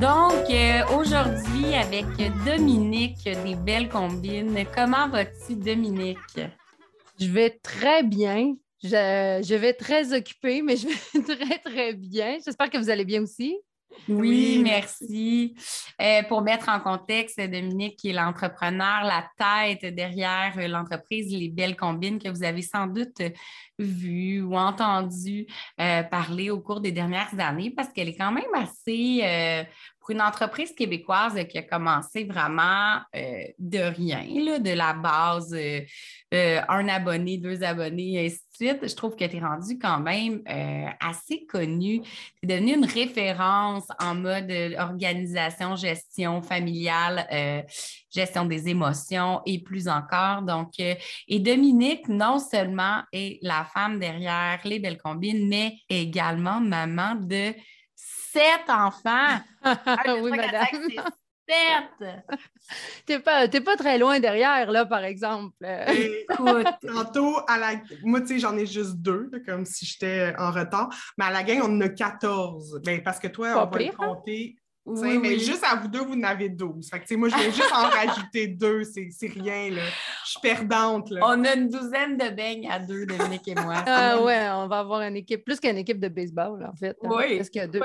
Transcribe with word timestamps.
Donc, 0.00 0.48
euh, 0.48 0.80
aujourd'hui, 0.98 1.74
avec 1.74 2.06
Dominique 2.46 3.22
des 3.22 3.54
Belles 3.54 3.90
Combines, 3.90 4.64
comment 4.74 5.10
vas-tu, 5.10 5.56
Dominique? 5.56 6.40
Je 7.20 7.26
vais 7.26 7.50
très 7.50 8.02
bien. 8.02 8.54
Je, 8.82 9.44
je, 9.46 9.54
vais 9.54 9.74
très 9.74 10.14
occupée, 10.14 10.62
mais 10.62 10.78
je 10.78 10.88
vais 10.88 11.22
très, 11.36 11.58
très 11.58 11.92
bien. 11.92 12.38
J'espère 12.42 12.70
que 12.70 12.78
vous 12.78 12.88
allez 12.88 13.04
bien 13.04 13.22
aussi. 13.22 13.58
Oui, 14.08 14.60
merci. 14.62 15.54
Euh, 16.00 16.22
pour 16.24 16.42
mettre 16.42 16.68
en 16.68 16.80
contexte, 16.80 17.38
Dominique 17.40 17.96
qui 17.96 18.10
est 18.10 18.12
l'entrepreneur, 18.12 19.04
la 19.04 19.28
tête 19.36 19.94
derrière 19.94 20.56
l'entreprise 20.68 21.30
Les 21.32 21.48
Belles 21.48 21.76
Combines 21.76 22.18
que 22.18 22.28
vous 22.28 22.42
avez 22.42 22.62
sans 22.62 22.86
doute 22.86 23.20
vu 23.78 24.42
ou 24.42 24.56
entendu 24.56 25.46
euh, 25.80 26.02
parler 26.02 26.50
au 26.50 26.60
cours 26.60 26.80
des 26.80 26.92
dernières 26.92 27.38
années 27.38 27.70
parce 27.70 27.92
qu'elle 27.92 28.08
est 28.08 28.16
quand 28.16 28.32
même 28.32 28.54
assez 28.54 29.20
euh, 29.22 29.64
pour 30.00 30.10
une 30.10 30.22
entreprise 30.22 30.72
québécoise 30.72 31.38
qui 31.48 31.58
a 31.58 31.62
commencé 31.62 32.24
vraiment 32.24 33.00
euh, 33.14 33.44
de 33.58 33.78
rien, 33.78 34.24
de 34.58 34.72
la 34.72 34.94
base, 34.94 35.52
euh, 35.52 35.80
euh, 36.32 36.60
un 36.68 36.88
abonné, 36.88 37.36
deux 37.36 37.62
abonnés, 37.62 38.14
et 38.14 38.26
ainsi 38.26 38.38
de 38.38 38.68
suite, 38.68 38.88
je 38.88 38.94
trouve 38.94 39.14
que 39.14 39.24
tu 39.24 39.36
es 39.36 39.40
rendu 39.40 39.78
quand 39.78 40.00
même 40.00 40.42
assez 41.00 41.44
connu. 41.46 42.00
Tu 42.00 42.08
es 42.42 42.46
devenu 42.46 42.74
une 42.74 42.86
référence 42.86 43.84
en 43.98 44.14
mode 44.14 44.50
organisation, 44.78 45.76
gestion 45.76 46.42
familiale, 46.42 47.26
gestion 48.10 48.44
des 48.44 48.68
émotions 48.68 49.40
et 49.46 49.62
plus 49.62 49.88
encore. 49.88 50.42
Donc, 50.42 50.78
et 50.78 51.38
Dominique, 51.38 52.08
non 52.08 52.38
seulement 52.38 53.02
est 53.12 53.38
la 53.42 53.64
femme 53.64 53.98
derrière 53.98 54.60
les 54.64 54.78
belles 54.78 54.98
combines, 54.98 55.48
mais 55.48 55.78
également 55.88 56.60
maman 56.60 57.14
de 57.14 57.54
sept 58.32 58.68
enfants. 58.68 59.40
Ah, 59.62 60.14
oui, 60.22 60.30
madame. 60.30 60.88
Sept. 61.46 62.08
T'es 63.06 63.18
pas, 63.18 63.46
pas 63.48 63.76
très 63.76 63.98
loin 63.98 64.20
derrière, 64.20 64.70
là, 64.70 64.86
par 64.86 65.04
exemple. 65.04 65.54
Écoute, 65.88 66.66
tantôt, 66.86 67.40
à 67.46 67.58
la... 67.58 67.72
moi, 68.02 68.20
tu 68.20 68.28
sais, 68.28 68.38
j'en 68.38 68.56
ai 68.56 68.64
juste 68.64 68.96
deux, 68.96 69.30
comme 69.44 69.66
si 69.66 69.84
j'étais 69.84 70.32
en 70.38 70.50
retard. 70.50 70.88
Mais 71.18 71.26
à 71.26 71.30
la 71.30 71.42
gang, 71.42 71.60
on 71.64 71.76
en 71.76 71.80
a 71.82 71.88
14. 71.88 72.80
Ben, 72.84 73.02
parce 73.02 73.18
que 73.18 73.28
toi, 73.28 73.48
on 73.48 73.70
va 73.70 73.78
le 73.78 73.86
hein? 73.86 73.90
compter. 73.98 74.56
Oui, 74.86 75.18
mais 75.18 75.38
juste 75.38 75.62
à 75.62 75.76
vous 75.76 75.88
deux, 75.88 76.00
vous 76.00 76.14
en 76.14 76.22
avez 76.22 76.48
12. 76.48 76.88
Fait 76.88 77.00
que, 77.00 77.14
moi, 77.14 77.28
je 77.28 77.36
vais 77.36 77.52
juste 77.52 77.72
en 77.72 77.88
rajouter 77.88 78.46
deux. 78.46 78.82
C'est 78.84 79.10
rien, 79.26 79.70
là. 79.70 79.82
Je 80.24 80.30
suis 80.30 80.40
perdante, 80.40 81.10
là. 81.10 81.20
On 81.24 81.44
a 81.44 81.54
une 81.54 81.68
douzaine 81.68 82.16
de 82.16 82.30
beignes 82.30 82.68
à 82.70 82.78
deux, 82.78 83.04
Dominique 83.04 83.46
et 83.46 83.54
moi. 83.54 83.84
Ah 83.86 84.22
ouais, 84.22 84.48
on 84.52 84.68
va 84.68 84.78
avoir 84.78 85.02
une 85.02 85.16
équipe, 85.16 85.44
plus 85.44 85.60
qu'une 85.60 85.76
équipe 85.76 86.00
de 86.00 86.08
baseball, 86.08 86.64
en 86.64 86.74
fait. 86.74 86.96
Hein, 87.02 87.08
oui. 87.10 87.36
parce 87.36 87.50
qu'il 87.50 87.60
y 87.60 87.64
a 87.64 87.68
deux. 87.68 87.80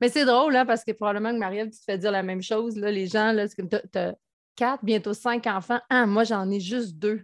Mais 0.00 0.08
c'est 0.08 0.24
drôle, 0.24 0.52
là, 0.52 0.64
parce 0.64 0.84
que 0.84 0.92
probablement 0.92 1.32
que 1.32 1.38
Marie-Ève, 1.38 1.70
tu 1.70 1.78
te 1.78 1.84
fais 1.84 1.98
dire 1.98 2.12
la 2.12 2.22
même 2.22 2.42
chose. 2.42 2.76
Là, 2.76 2.90
les 2.90 3.06
gens, 3.06 3.32
là, 3.32 3.48
tu 3.48 3.98
as 3.98 4.14
quatre, 4.54 4.84
bientôt 4.84 5.14
cinq 5.14 5.46
enfants. 5.46 5.80
Ah, 5.90 6.06
moi, 6.06 6.24
j'en 6.24 6.50
ai 6.50 6.60
juste 6.60 6.96
deux. 6.96 7.22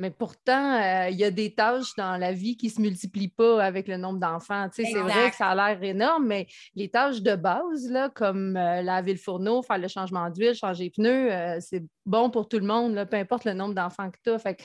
Mais 0.00 0.10
pourtant, 0.10 0.80
euh, 0.80 1.10
il 1.10 1.18
y 1.18 1.24
a 1.24 1.30
des 1.30 1.54
tâches 1.54 1.94
dans 1.94 2.16
la 2.16 2.32
vie 2.32 2.56
qui 2.56 2.68
ne 2.68 2.72
se 2.72 2.80
multiplient 2.80 3.28
pas 3.28 3.62
avec 3.62 3.86
le 3.86 3.98
nombre 3.98 4.18
d'enfants. 4.18 4.66
c'est 4.72 4.94
vrai 4.94 5.28
que 5.28 5.36
ça 5.36 5.48
a 5.48 5.54
l'air 5.54 5.82
énorme, 5.82 6.26
mais 6.26 6.46
les 6.74 6.88
tâches 6.88 7.20
de 7.20 7.36
base, 7.36 7.90
là, 7.90 8.08
comme 8.08 8.56
euh, 8.56 8.80
laver 8.80 9.12
le 9.12 9.18
fourneau, 9.18 9.60
faire 9.60 9.76
le 9.76 9.88
changement 9.88 10.30
d'huile, 10.30 10.54
changer 10.54 10.84
les 10.84 10.90
pneus, 10.90 11.30
euh, 11.30 11.58
c'est 11.60 11.84
bon 12.06 12.30
pour 12.30 12.48
tout 12.48 12.58
le 12.58 12.64
monde, 12.64 12.94
là, 12.94 13.04
peu 13.04 13.18
importe 13.18 13.44
le 13.44 13.52
nombre 13.52 13.74
d'enfants 13.74 14.10
que 14.10 14.16
tu 14.24 14.30
as. 14.30 14.38
Fait 14.38 14.56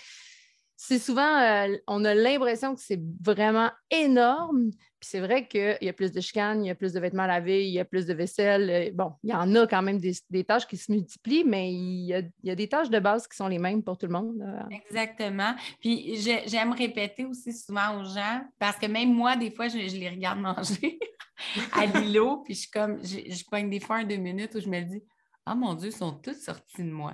c'est 0.78 1.00
souvent, 1.00 1.67
on 1.88 2.03
a 2.03 2.13
l'impression 2.13 2.75
que 2.75 2.81
c'est 2.81 3.01
vraiment 3.22 3.72
énorme. 3.91 4.72
Puis 5.05 5.11
c'est 5.11 5.19
vrai 5.19 5.47
qu'il 5.47 5.77
y 5.81 5.88
a 5.88 5.93
plus 5.93 6.11
de 6.11 6.19
chicanes, 6.19 6.66
il 6.66 6.67
y 6.67 6.71
a 6.71 6.75
plus 6.75 6.93
de 6.93 6.99
vêtements 6.99 7.23
à 7.23 7.27
laver, 7.27 7.67
il 7.67 7.71
y 7.71 7.79
a 7.79 7.85
plus 7.85 8.07
de 8.07 8.13
vaisselle. 8.16 8.69
Euh, 8.71 8.91
bon, 8.91 9.13
il 9.23 9.29
y 9.29 9.33
en 9.35 9.53
a 9.53 9.67
quand 9.67 9.83
même 9.83 9.99
des, 9.99 10.43
tâches 10.43 10.66
qui 10.66 10.77
se 10.77 10.91
multiplient, 10.91 11.43
mais 11.43 11.71
il 11.71 12.05
y, 12.41 12.49
a, 12.49 12.55
des 12.55 12.67
tâches 12.67 12.89
de 12.89 12.97
base 12.97 13.27
qui 13.27 13.38
sont 13.38 13.47
les 13.47 13.59
mêmes 13.59 13.83
pour 13.83 13.99
tout 13.99 14.07
le 14.07 14.13
monde. 14.13 14.43
Exactement. 14.71 15.53
Puis 15.79 16.16
j'aime 16.47 16.73
répéter 16.73 17.23
aussi 17.23 17.53
souvent 17.53 17.99
aux 17.99 18.03
gens, 18.03 18.41
parce 18.57 18.77
que 18.77 18.88
même 18.88 19.13
moi, 19.13 19.35
des 19.35 19.51
fois, 19.51 19.67
je, 19.67 19.77
les 19.77 20.09
regarde 20.09 20.39
manger 20.39 20.97
à 21.73 21.85
l'îlot, 21.85 22.37
puis 22.43 22.55
je 22.55 22.67
comme, 22.72 22.97
je, 23.05 23.31
je 23.31 23.43
pogne 23.45 23.69
des 23.69 23.79
fois 23.79 23.97
un 23.97 24.05
deux 24.05 24.16
minutes 24.16 24.55
où 24.55 24.59
je 24.59 24.69
me 24.69 24.81
dis, 24.81 25.03
ah 25.45 25.51
oh, 25.53 25.55
mon 25.55 25.75
Dieu, 25.75 25.89
ils 25.89 25.95
sont 25.95 26.13
tous 26.13 26.41
sortis 26.41 26.81
de 26.81 26.89
moi. 26.89 27.13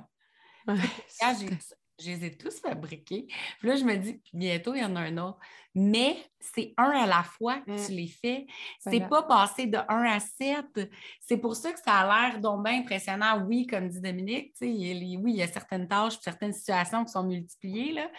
Je 2.01 2.11
les 2.11 2.25
ai 2.25 2.37
tous 2.37 2.59
fabriqués. 2.59 3.27
Puis 3.59 3.67
là, 3.67 3.75
je 3.75 3.83
me 3.83 3.95
dis, 3.95 4.21
bientôt, 4.33 4.73
il 4.73 4.81
y 4.81 4.85
en 4.85 4.95
a 4.95 5.01
un 5.01 5.17
autre. 5.17 5.39
Mais 5.73 6.17
c'est 6.39 6.73
un 6.77 6.89
à 6.89 7.07
la 7.07 7.23
fois 7.23 7.59
que 7.59 7.85
tu 7.85 7.93
mm. 7.93 7.95
les 7.95 8.07
fais. 8.07 8.45
C'est 8.79 9.07
pas 9.07 9.23
passé 9.23 9.67
de 9.67 9.77
1 9.77 10.03
à 10.03 10.19
7. 10.19 10.89
C'est 11.21 11.37
pour 11.37 11.55
ça 11.55 11.71
que 11.71 11.79
ça 11.79 11.99
a 11.99 12.29
l'air 12.29 12.41
donc 12.41 12.65
bien 12.65 12.79
impressionnant. 12.79 13.45
Oui, 13.45 13.67
comme 13.67 13.87
dit 13.87 14.01
Dominique, 14.01 14.53
oui, 14.59 15.21
il 15.25 15.35
y 15.35 15.41
a 15.41 15.47
certaines 15.47 15.87
tâches, 15.87 16.19
certaines 16.21 16.53
situations 16.53 17.05
qui 17.05 17.11
sont 17.11 17.23
multipliées, 17.23 17.93
là. 17.93 18.09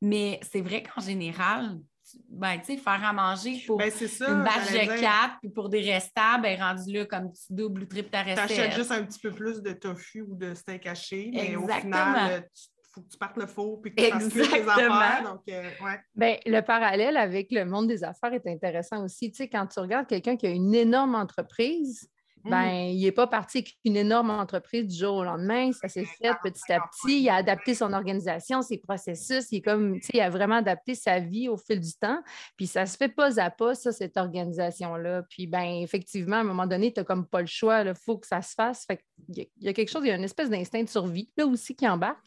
mais 0.00 0.38
c'est 0.42 0.60
vrai 0.60 0.82
qu'en 0.82 1.00
général, 1.00 1.80
ben, 2.28 2.58
tu 2.58 2.74
sais, 2.74 2.76
faire 2.76 3.04
à 3.04 3.12
manger 3.12 3.62
pour 3.66 3.78
ben, 3.78 3.90
une 3.90 4.44
batch 4.44 4.72
de 4.72 5.00
4, 5.00 5.38
puis 5.40 5.50
pour 5.50 5.68
des 5.68 5.80
restables, 5.80 6.42
ben, 6.42 6.60
rendu 6.60 6.92
là 6.92 7.06
comme 7.06 7.32
tu 7.32 7.52
doubles 7.52 7.82
ou 7.82 7.86
triples 7.86 8.10
ta 8.10 8.22
recette. 8.22 8.46
Tu 8.46 8.52
achètes 8.52 8.74
juste 8.74 8.90
un 8.90 9.04
petit 9.04 9.20
peu 9.20 9.30
plus 9.30 9.62
de 9.62 9.72
tofu 9.72 10.22
ou 10.22 10.34
de 10.34 10.54
steak 10.54 10.86
haché, 10.86 11.30
mais 11.32 11.56
au 11.56 11.68
final, 11.68 12.48
faut 12.92 13.02
que 13.02 13.08
tu 13.08 13.18
partes 13.18 13.36
le 13.36 13.46
four 13.46 13.80
puis 13.80 13.94
que 13.94 14.02
tu 14.02 14.10
fasses 14.10 14.28
tes 14.28 14.68
affaires. 14.68 15.22
Donc, 15.24 15.42
euh, 15.48 15.62
ouais. 15.84 16.00
ben, 16.14 16.36
le 16.46 16.60
parallèle 16.60 17.16
avec 17.16 17.50
le 17.52 17.64
monde 17.64 17.88
des 17.88 18.04
affaires 18.04 18.32
est 18.32 18.46
intéressant 18.46 19.04
aussi. 19.04 19.30
Tu 19.30 19.38
sais, 19.38 19.48
quand 19.48 19.66
tu 19.66 19.80
regardes 19.80 20.06
quelqu'un 20.06 20.36
qui 20.36 20.46
a 20.46 20.50
une 20.50 20.74
énorme 20.74 21.14
entreprise, 21.14 22.10
ben, 22.44 22.86
mm. 22.86 22.90
il 22.90 23.02
n'est 23.02 23.12
pas 23.12 23.26
parti 23.26 23.58
avec 23.58 23.76
une 23.84 23.96
énorme 23.96 24.30
entreprise 24.30 24.86
du 24.86 24.96
jour 24.96 25.16
au 25.16 25.24
lendemain. 25.24 25.72
Ça 25.72 25.88
s'est 25.88 26.04
fait 26.04 26.32
petit 26.42 26.72
à 26.72 26.80
petit. 26.80 27.22
Il 27.22 27.28
a 27.28 27.36
adapté 27.36 27.74
son 27.74 27.92
organisation, 27.92 28.62
ses 28.62 28.78
processus. 28.78 29.46
Il, 29.52 29.58
est 29.58 29.62
comme, 29.62 29.98
il 30.12 30.20
a 30.20 30.30
vraiment 30.30 30.56
adapté 30.56 30.94
sa 30.94 31.18
vie 31.18 31.48
au 31.48 31.56
fil 31.56 31.80
du 31.80 31.92
temps. 31.94 32.22
Puis 32.56 32.66
ça 32.66 32.86
se 32.86 32.96
fait 32.96 33.08
pas 33.08 33.38
à 33.40 33.50
pas, 33.50 33.74
ça, 33.74 33.92
cette 33.92 34.16
organisation-là. 34.16 35.22
Puis, 35.28 35.46
ben, 35.46 35.82
effectivement, 35.82 36.36
à 36.36 36.40
un 36.40 36.44
moment 36.44 36.66
donné, 36.66 36.92
tu 36.92 37.00
n'as 37.00 37.04
comme 37.04 37.26
pas 37.26 37.40
le 37.40 37.46
choix. 37.46 37.82
Il 37.82 37.94
faut 37.94 38.18
que 38.18 38.26
ça 38.26 38.42
se 38.42 38.54
fasse. 38.54 38.84
Fait 38.86 39.04
il 39.28 39.46
y 39.60 39.68
a 39.68 39.72
quelque 39.72 39.90
chose, 39.90 40.02
il 40.04 40.08
y 40.08 40.12
a 40.12 40.16
une 40.16 40.24
espèce 40.24 40.48
d'instinct 40.48 40.82
de 40.82 40.88
survie 40.88 41.30
là 41.36 41.46
aussi 41.46 41.76
qui 41.76 41.86
embarque. 41.86 42.26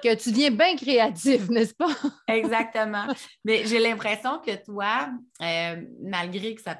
Que 0.00 0.14
tu 0.14 0.30
deviens 0.30 0.50
bien 0.50 0.76
créatif, 0.76 1.48
n'est-ce 1.48 1.74
pas? 1.74 1.94
Exactement. 2.28 3.06
Mais 3.44 3.66
j'ai 3.66 3.78
l'impression 3.78 4.38
que 4.40 4.62
toi, 4.64 5.10
euh, 5.40 5.82
malgré 6.02 6.54
que 6.54 6.62
ça, 6.62 6.76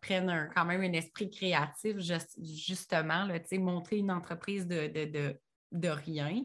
prenne 0.00 0.48
quand 0.54 0.64
même 0.64 0.82
un 0.82 0.92
esprit 0.92 1.30
créatif, 1.30 1.96
justement, 2.40 3.24
là, 3.24 3.38
montrer 3.58 3.96
une 3.96 4.10
entreprise 4.10 4.66
de, 4.66 4.88
de, 5.72 5.88
rien 5.88 6.42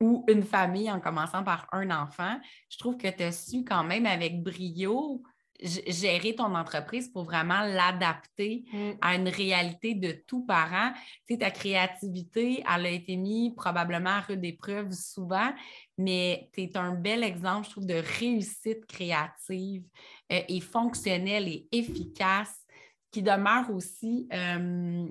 ou 0.00 0.24
une 0.28 0.42
famille 0.42 0.90
en 0.90 0.98
commençant 0.98 1.44
par 1.44 1.68
un 1.72 1.90
enfant, 1.90 2.40
je 2.68 2.76
trouve 2.78 2.96
que 2.96 3.08
tu 3.08 3.22
as 3.22 3.30
su 3.30 3.64
quand 3.64 3.84
même 3.84 4.04
avec 4.04 4.42
brio 4.42 5.22
gérer 5.60 6.34
ton 6.34 6.54
entreprise 6.54 7.08
pour 7.08 7.24
vraiment 7.24 7.62
l'adapter 7.62 8.64
mm. 8.72 8.90
à 9.00 9.14
une 9.14 9.28
réalité 9.28 9.94
de 9.94 10.12
tout 10.26 10.44
parent. 10.44 10.92
Tu 11.26 11.34
sais, 11.34 11.38
ta 11.38 11.50
créativité, 11.50 12.62
elle 12.62 12.86
a 12.86 12.90
été 12.90 13.16
mise 13.16 13.54
probablement 13.54 14.10
à 14.10 14.20
rude 14.20 14.44
épreuve 14.44 14.92
souvent, 14.92 15.52
mais 15.96 16.50
tu 16.52 16.62
es 16.62 16.76
un 16.76 16.94
bel 16.94 17.22
exemple, 17.22 17.66
je 17.66 17.70
trouve, 17.70 17.86
de 17.86 18.02
réussite 18.18 18.84
créative 18.86 19.84
euh, 20.32 20.40
et 20.48 20.60
fonctionnelle 20.60 21.48
et 21.48 21.68
efficace 21.72 22.64
qui 23.10 23.22
demeure 23.22 23.70
aussi, 23.70 24.28
euh, 24.32 25.06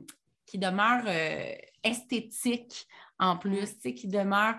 qui 0.46 0.58
demeure 0.58 1.04
euh, 1.08 1.54
esthétique 1.84 2.86
en 3.24 3.38
plus, 3.38 3.76
qui 3.80 4.08
demeure, 4.08 4.56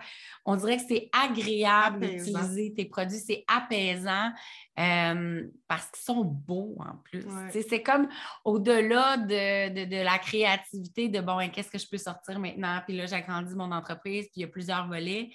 on 0.47 0.57
dirait 0.57 0.79
que 0.79 0.85
c'est 0.89 1.11
agréable 1.13 2.01
d'utiliser 2.01 2.73
tes 2.75 2.87
produits, 2.87 3.19
c'est 3.19 3.45
apaisant 3.47 4.33
euh, 4.79 5.47
parce 5.69 5.91
qu'ils 5.91 6.03
sont 6.03 6.25
beaux 6.25 6.75
en 6.79 6.97
plus. 7.05 7.27
C'est 7.51 7.83
comme 7.83 8.09
au-delà 8.45 9.19
de, 9.19 10.03
la 10.03 10.19
créativité 10.19 11.09
de 11.09 11.21
bon, 11.21 11.39
qu'est-ce 11.51 11.71
que 11.71 11.79
je 11.79 11.89
peux 11.89 11.99
sortir 11.99 12.39
maintenant? 12.39 12.81
Puis 12.87 12.97
là, 12.97 13.05
j'agrandis 13.05 13.55
mon 13.55 13.71
entreprise, 13.71 14.25
puis 14.27 14.37
il 14.37 14.41
y 14.41 14.45
a 14.45 14.49
plusieurs 14.49 14.89
volets. 14.89 15.31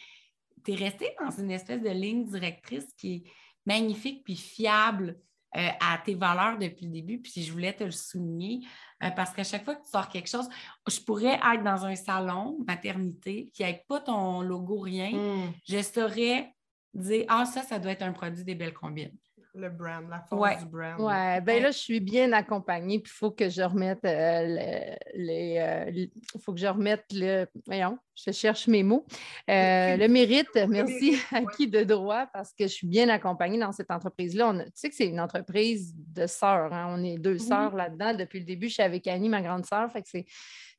Tu 0.65 0.71
es 0.71 0.75
resté 0.75 1.15
dans 1.21 1.31
une 1.31 1.51
espèce 1.51 1.81
de 1.81 1.89
ligne 1.89 2.25
directrice 2.25 2.91
qui 2.97 3.13
est 3.13 3.23
magnifique 3.65 4.23
puis 4.23 4.35
fiable 4.35 5.19
euh, 5.57 5.69
à 5.79 5.97
tes 6.03 6.15
valeurs 6.15 6.57
depuis 6.57 6.85
le 6.85 6.91
début. 6.91 7.19
Puis 7.19 7.43
je 7.43 7.51
voulais 7.51 7.73
te 7.73 7.83
le 7.83 7.91
souligner 7.91 8.61
euh, 9.03 9.09
parce 9.11 9.31
qu'à 9.31 9.43
chaque 9.43 9.65
fois 9.65 9.75
que 9.75 9.83
tu 9.83 9.89
sors 9.89 10.07
quelque 10.07 10.29
chose, 10.29 10.47
je 10.87 10.99
pourrais 10.99 11.39
être 11.53 11.63
dans 11.63 11.85
un 11.85 11.95
salon 11.95 12.59
maternité 12.67 13.49
qui 13.53 13.63
n'ait 13.63 13.83
pas 13.87 13.99
ton 13.99 14.41
logo, 14.41 14.79
rien. 14.79 15.11
Hmm. 15.11 15.51
Je 15.67 15.81
saurais 15.81 16.53
dire 16.93 17.25
Ah, 17.29 17.45
ça, 17.45 17.63
ça 17.63 17.79
doit 17.79 17.91
être 17.91 18.03
un 18.03 18.13
produit 18.13 18.43
des 18.43 18.55
belles 18.55 18.73
combines 18.73 19.17
le 19.59 19.69
brand, 19.69 20.09
la 20.09 20.21
force 20.21 20.59
du 20.59 20.65
brand. 20.65 20.95
Oui, 20.99 21.41
ben 21.43 21.63
là, 21.63 21.71
je 21.71 21.77
suis 21.77 21.99
bien 21.99 22.31
accompagnée, 22.31 22.99
puis 22.99 23.11
il 23.13 23.17
faut 23.17 23.31
que 23.31 23.49
je 23.49 23.61
remette 23.61 24.03
euh, 24.05 24.95
les. 25.15 26.09
Il 26.33 26.41
faut 26.41 26.53
que 26.53 26.59
je 26.59 26.67
remette 26.67 27.05
le. 27.11 27.45
Voyons, 27.65 27.97
je 28.15 28.31
cherche 28.31 28.67
mes 28.67 28.83
mots. 28.83 29.05
Euh, 29.49 29.97
le 29.97 30.07
mérite, 30.07 30.49
merci 30.67 31.17
à 31.31 31.41
qui 31.55 31.67
de 31.67 31.83
droit, 31.83 32.27
parce 32.33 32.53
que 32.53 32.63
je 32.63 32.73
suis 32.73 32.87
bien 32.87 33.09
accompagnée 33.09 33.59
dans 33.59 33.71
cette 33.71 33.91
entreprise-là. 33.91 34.53
Tu 34.65 34.71
sais 34.73 34.89
que 34.89 34.95
c'est 34.95 35.07
une 35.07 35.19
entreprise 35.19 35.93
de 35.95 36.25
sœurs. 36.25 36.73
Hein? 36.73 36.95
On 36.97 37.03
est 37.03 37.17
deux 37.17 37.37
sœurs 37.37 37.75
là-dedans. 37.75 38.13
Depuis 38.13 38.39
le 38.39 38.45
début, 38.45 38.67
je 38.67 38.73
suis 38.73 38.83
avec 38.83 39.07
Annie, 39.07 39.29
ma 39.29 39.41
grande 39.41 39.65
sœur. 39.65 39.91
Fait 39.91 40.01
que 40.01 40.09
c'est 40.09 40.25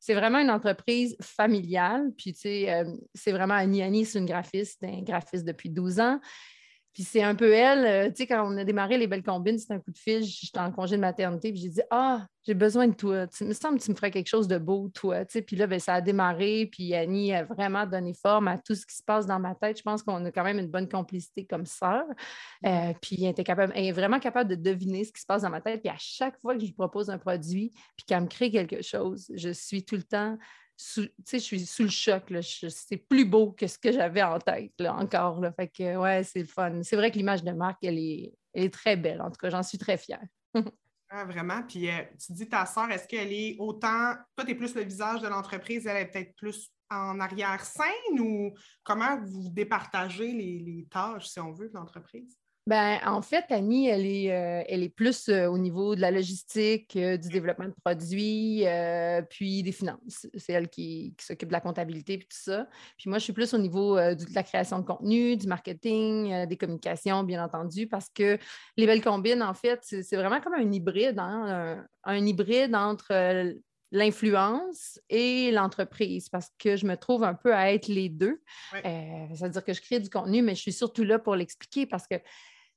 c'est 0.01 0.15
vraiment 0.15 0.39
une 0.39 0.51
entreprise 0.51 1.15
familiale. 1.21 2.11
Puis, 2.17 2.33
tu 2.33 2.41
sais, 2.41 2.73
euh, 2.73 2.91
c'est 3.15 3.33
vraiment 3.33 3.55
Annie. 3.55 3.83
Annie, 3.83 4.07
c'est 4.07 4.19
une 4.19 4.27
graphiste, 4.27 4.83
un 4.83 5.03
graphiste 5.03 5.45
depuis 5.45 5.69
12 5.69 6.01
ans. 6.01 6.19
Puis 6.93 7.05
c'est 7.05 7.23
un 7.23 7.35
peu 7.37 7.53
elle, 7.53 7.85
euh, 7.87 8.09
tu 8.09 8.17
sais, 8.17 8.27
quand 8.27 8.45
on 8.45 8.57
a 8.57 8.65
démarré 8.65 8.99
les 8.99 9.07
belles 9.07 9.23
combines, 9.23 9.59
c'était 9.59 9.75
un 9.75 9.79
coup 9.79 9.93
de 9.93 9.99
fil, 9.99 10.23
j'étais 10.23 10.59
en 10.59 10.73
congé 10.73 10.97
de 10.97 11.01
maternité, 11.01 11.53
puis 11.53 11.61
j'ai 11.61 11.69
dit 11.69 11.83
Ah, 11.91 12.27
j'ai 12.45 12.55
besoin 12.55 12.89
de 12.89 12.95
toi. 12.95 13.29
Tu 13.29 13.45
me 13.45 13.53
semble 13.53 13.79
que 13.79 13.85
tu 13.85 13.91
me 13.93 13.97
ferais 13.97 14.11
quelque 14.11 14.27
chose 14.27 14.49
de 14.49 14.59
beau, 14.59 14.89
toi. 14.89 15.25
Tu 15.25 15.33
sais, 15.35 15.43
puis 15.43 15.55
là, 15.55 15.69
ben, 15.69 15.79
ça 15.79 15.95
a 15.95 16.01
démarré, 16.01 16.69
puis 16.71 16.95
Annie 16.95 17.33
a 17.33 17.45
vraiment 17.45 17.87
donné 17.87 18.13
forme 18.15 18.49
à 18.49 18.59
tout 18.59 18.75
ce 18.75 18.85
qui 18.85 18.97
se 18.97 19.05
passe 19.05 19.27
dans 19.27 19.39
ma 19.39 19.55
tête. 19.55 19.79
Je 19.79 19.83
pense 19.83 20.03
qu'on 20.03 20.25
a 20.25 20.33
quand 20.33 20.45
même 20.45 20.59
une 20.59 20.69
bonne 20.69 20.89
complicité 20.89 21.47
comme 21.47 21.65
sœur. 21.65 22.05
Euh, 22.67 22.93
puis 23.01 23.23
elle, 23.23 23.31
était 23.31 23.45
capable, 23.45 23.73
elle 23.77 23.87
est 23.87 23.93
vraiment 23.93 24.19
capable 24.19 24.51
de 24.51 24.57
deviner 24.57 25.05
ce 25.05 25.13
qui 25.13 25.21
se 25.21 25.27
passe 25.27 25.43
dans 25.43 25.51
ma 25.51 25.61
tête. 25.61 25.83
Puis 25.83 25.91
à 25.91 25.99
chaque 25.99 26.41
fois 26.41 26.55
que 26.55 26.61
je 26.61 26.67
lui 26.67 26.73
propose 26.73 27.09
un 27.09 27.19
produit, 27.19 27.71
puis 27.97 28.05
qu'elle 28.07 28.23
me 28.23 28.27
crée 28.27 28.51
quelque 28.51 28.83
chose, 28.83 29.31
je 29.35 29.51
suis 29.51 29.85
tout 29.85 29.97
le 29.97 30.03
temps 30.03 30.37
je 31.33 31.39
suis 31.39 31.67
sous 31.67 31.83
le 31.83 31.89
choc. 31.89 32.33
C'est 32.43 32.97
plus 32.97 33.25
beau 33.25 33.53
que 33.53 33.67
ce 33.67 33.79
que 33.79 33.93
j'avais 33.93 34.23
en 34.23 34.39
tête 34.39 34.81
encore. 34.81 35.41
Là. 35.41 35.53
Fait 35.53 35.69
que, 35.69 35.97
ouais, 35.97 36.25
c'est 36.25 36.41
le 36.41 36.47
fun. 36.47 36.83
C'est 36.83 36.97
vrai 36.97 37.11
que 37.11 37.17
l'image 37.17 37.45
de 37.45 37.53
marque, 37.53 37.85
elle 37.85 37.99
est, 37.99 38.73
très 38.73 38.97
belle. 38.97 39.21
En 39.21 39.31
tout 39.31 39.39
cas, 39.39 39.51
j'en 39.51 39.63
suis 39.63 39.79
très 39.79 39.97
fière. 39.97 40.23
ah, 41.11 41.25
vraiment? 41.25 41.63
Puis 41.63 41.89
euh, 41.89 42.03
tu 42.19 42.33
dis 42.33 42.49
ta 42.49 42.67
soeur, 42.67 42.91
est-ce 42.91 43.07
qu'elle 43.07 43.33
est 43.33 43.57
autant. 43.59 44.15
Toi, 44.37 44.45
tu 44.45 44.53
es 44.53 44.55
plus 44.55 44.75
le 44.75 44.83
visage 44.83 45.21
de 45.21 45.29
l'entreprise, 45.29 45.87
elle 45.87 45.99
est 45.99 46.07
peut-être 46.07 46.35
plus 46.35 46.71
en 46.91 47.21
arrière-scène 47.21 48.19
ou 48.19 48.53
comment 48.83 49.21
vous 49.21 49.49
départagez 49.49 50.33
les, 50.33 50.59
les 50.59 50.89
tâches, 50.91 51.29
si 51.29 51.39
on 51.39 51.53
veut, 51.53 51.69
de 51.69 51.75
l'entreprise? 51.75 52.40
Ben, 52.67 53.01
en 53.07 53.23
fait, 53.23 53.47
Annie, 53.51 53.89
elle 53.89 54.07
est, 54.07 54.31
euh, 54.31 54.63
elle 54.69 54.83
est 54.83 54.91
plus 54.91 55.29
euh, 55.29 55.49
au 55.49 55.59
niveau 55.59 55.97
de 55.97 56.01
la 56.01 56.11
logistique, 56.11 56.95
euh, 56.95 57.17
du 57.17 57.29
développement 57.29 57.67
de 57.67 57.75
produits, 57.83 58.65
puis 59.31 59.63
des 59.63 59.73
finances. 59.73 60.27
C'est 60.37 60.53
elle 60.53 60.69
qui, 60.69 61.15
s'occupe 61.19 61.49
de 61.49 61.53
la 61.53 61.61
comptabilité 61.61 62.15
et 62.15 62.19
tout 62.19 62.27
ça. 62.31 62.69
Puis 62.99 63.09
moi, 63.09 63.19
je 63.19 63.25
suis 63.25 63.33
plus 63.33 63.55
au 63.55 63.59
niveau 63.59 63.97
de 63.97 64.35
la 64.35 64.43
création 64.43 64.79
de 64.79 64.85
contenu, 64.85 65.37
du 65.37 65.47
marketing, 65.47 66.47
des 66.47 66.57
communications, 66.57 67.25
bien 67.25 67.43
entendu, 67.43 67.87
parce 67.87 68.09
que 68.11 68.39
les 68.77 68.87
belles 68.87 69.03
combines, 69.03 69.43
en 69.43 69.55
fait, 69.55 69.81
c'est 69.83 70.17
vraiment 70.17 70.41
comme 70.41 70.55
un 70.55 70.71
hybride, 70.71 71.19
hein, 71.19 71.85
un, 72.05 72.27
hybride 72.27 72.75
entre 72.75 73.55
l'influence 73.93 75.01
et 75.09 75.51
l'entreprise 75.51 76.29
parce 76.29 76.51
que 76.59 76.77
je 76.77 76.87
me 76.87 76.97
trouve 76.97 77.25
un 77.25 77.35
peu 77.35 77.55
à 77.55 77.73
être 77.73 77.89
les 77.89 78.09
deux. 78.09 78.41
C'est-à-dire 78.73 79.65
que 79.65 79.73
je 79.73 79.81
crée 79.81 80.01
du 80.01 80.11
contenu, 80.11 80.43
mais 80.43 80.55
je 80.55 80.61
suis 80.61 80.73
surtout 80.73 81.05
là 81.05 81.19
pour 81.19 81.35
l'expliquer 81.35 81.87
parce 81.87 82.07
que 82.07 82.17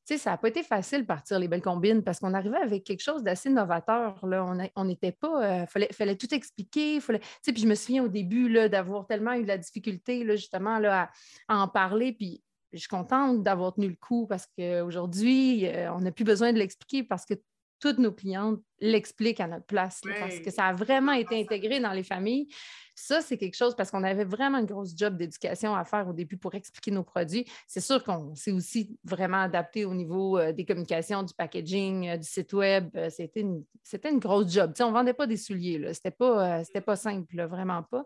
sais, 0.06 0.18
ça 0.18 0.31
n'a 0.31 0.38
pas 0.38 0.50
été 0.50 0.63
facile 0.63 1.01
de 1.01 1.06
partir 1.06 1.39
les 1.39 1.48
belles 1.48 1.62
combines 1.62 2.04
parce 2.04 2.19
qu'on 2.19 2.33
arrivait 2.33 2.57
avec 2.57 2.83
quelque 2.83 3.01
chose 3.01 3.24
d'assez 3.24 3.50
novateur. 3.50 4.25
Là. 4.25 4.45
On 4.75 4.86
n'était 4.86 5.12
pas. 5.12 5.65
Il 5.68 5.83
euh, 5.83 5.92
fallait, 5.92 6.15
tout 6.15 6.33
expliquer. 6.33 7.00
Fallait, 7.00 7.21
puis 7.44 7.57
je 7.57 7.68
me 7.68 7.75
souviens 7.75 8.04
au 8.04 8.07
début 8.07 8.69
d'avoir 8.69 9.07
tellement 9.07 9.33
eu 9.33 9.44
de 9.44 9.48
la 9.48 9.57
difficulté 9.57 10.24
là, 10.24 10.36
justement 10.36 10.80
là, 10.80 11.10
à, 11.48 11.57
en 11.57 11.68
parler. 11.68 12.13
Puis 12.13 12.44
je 12.74 12.80
suis 12.80 12.88
contente 12.88 13.44
d'avoir 13.44 13.74
tenu 13.74 13.88
le 13.88 13.95
coup 13.95 14.27
parce 14.27 14.48
qu'aujourd'hui, 14.57 15.68
euh, 15.68 15.94
on 15.94 16.00
n'a 16.00 16.12
plus 16.12 16.25
besoin 16.25 16.51
de 16.51 16.57
l'expliquer 16.57 17.04
parce 17.04 17.25
que 17.25 17.36
toutes 17.83 18.00
nos 18.00 18.13
clientes 18.13 18.62
l'expliquent 18.80 19.41
à 19.41 19.47
notre 19.47 19.65
place 19.65 20.00
parce 20.18 20.39
que 20.39 20.51
ça 20.51 20.68
a 20.68 20.74
vraiment 20.74 21.12
été 21.12 21.38
intégré 21.38 21.81
dans 21.81 21.91
les 21.91 22.03
familles. 22.03 22.47
Ça, 22.95 23.19
c'est 23.19 23.38
quelque 23.38 23.57
chose 23.57 23.75
parce 23.75 23.91
qu'on 23.91 24.06
avait 24.06 24.24
vraiment 24.24 24.59
une 24.59 24.65
grosse 24.65 24.95
job 24.95 25.18
d'éducation 25.18 25.75
à 25.75 25.83
faire 25.83 26.07
au 26.07 26.13
début 26.13 26.38
pour 26.38 26.56
expliquer 26.56 26.91
nos 26.91 27.03
produits. 27.03 27.44
C'est 27.68 27.81
sûr 27.81 28.01
qu'on 28.01 28.33
s'est 28.35 28.53
aussi 28.53 28.97
vraiment 29.03 29.41
adapté 29.41 29.83
au 29.83 29.94
niveau 29.94 30.38
euh, 30.38 30.53
des 30.53 30.63
communications, 30.63 31.24
du 31.24 31.33
packaging, 31.33 32.07
euh, 32.07 32.15
du 32.15 32.24
site 32.25 32.53
web. 32.53 32.89
Euh, 32.95 33.09
c'était 33.09 33.41
une, 33.41 33.65
une 34.06 34.19
grosse 34.19 34.50
job. 34.53 34.71
on 34.79 34.88
ne 34.88 34.94
vendait 34.94 35.13
pas 35.13 35.27
des 35.27 35.36
souliers. 35.36 35.79
Ce 35.94 36.00
n'était 36.00 36.12
pas, 36.12 36.62
pas 36.86 36.95
simple, 36.95 37.44
vraiment 37.47 37.83
pas. 37.83 38.06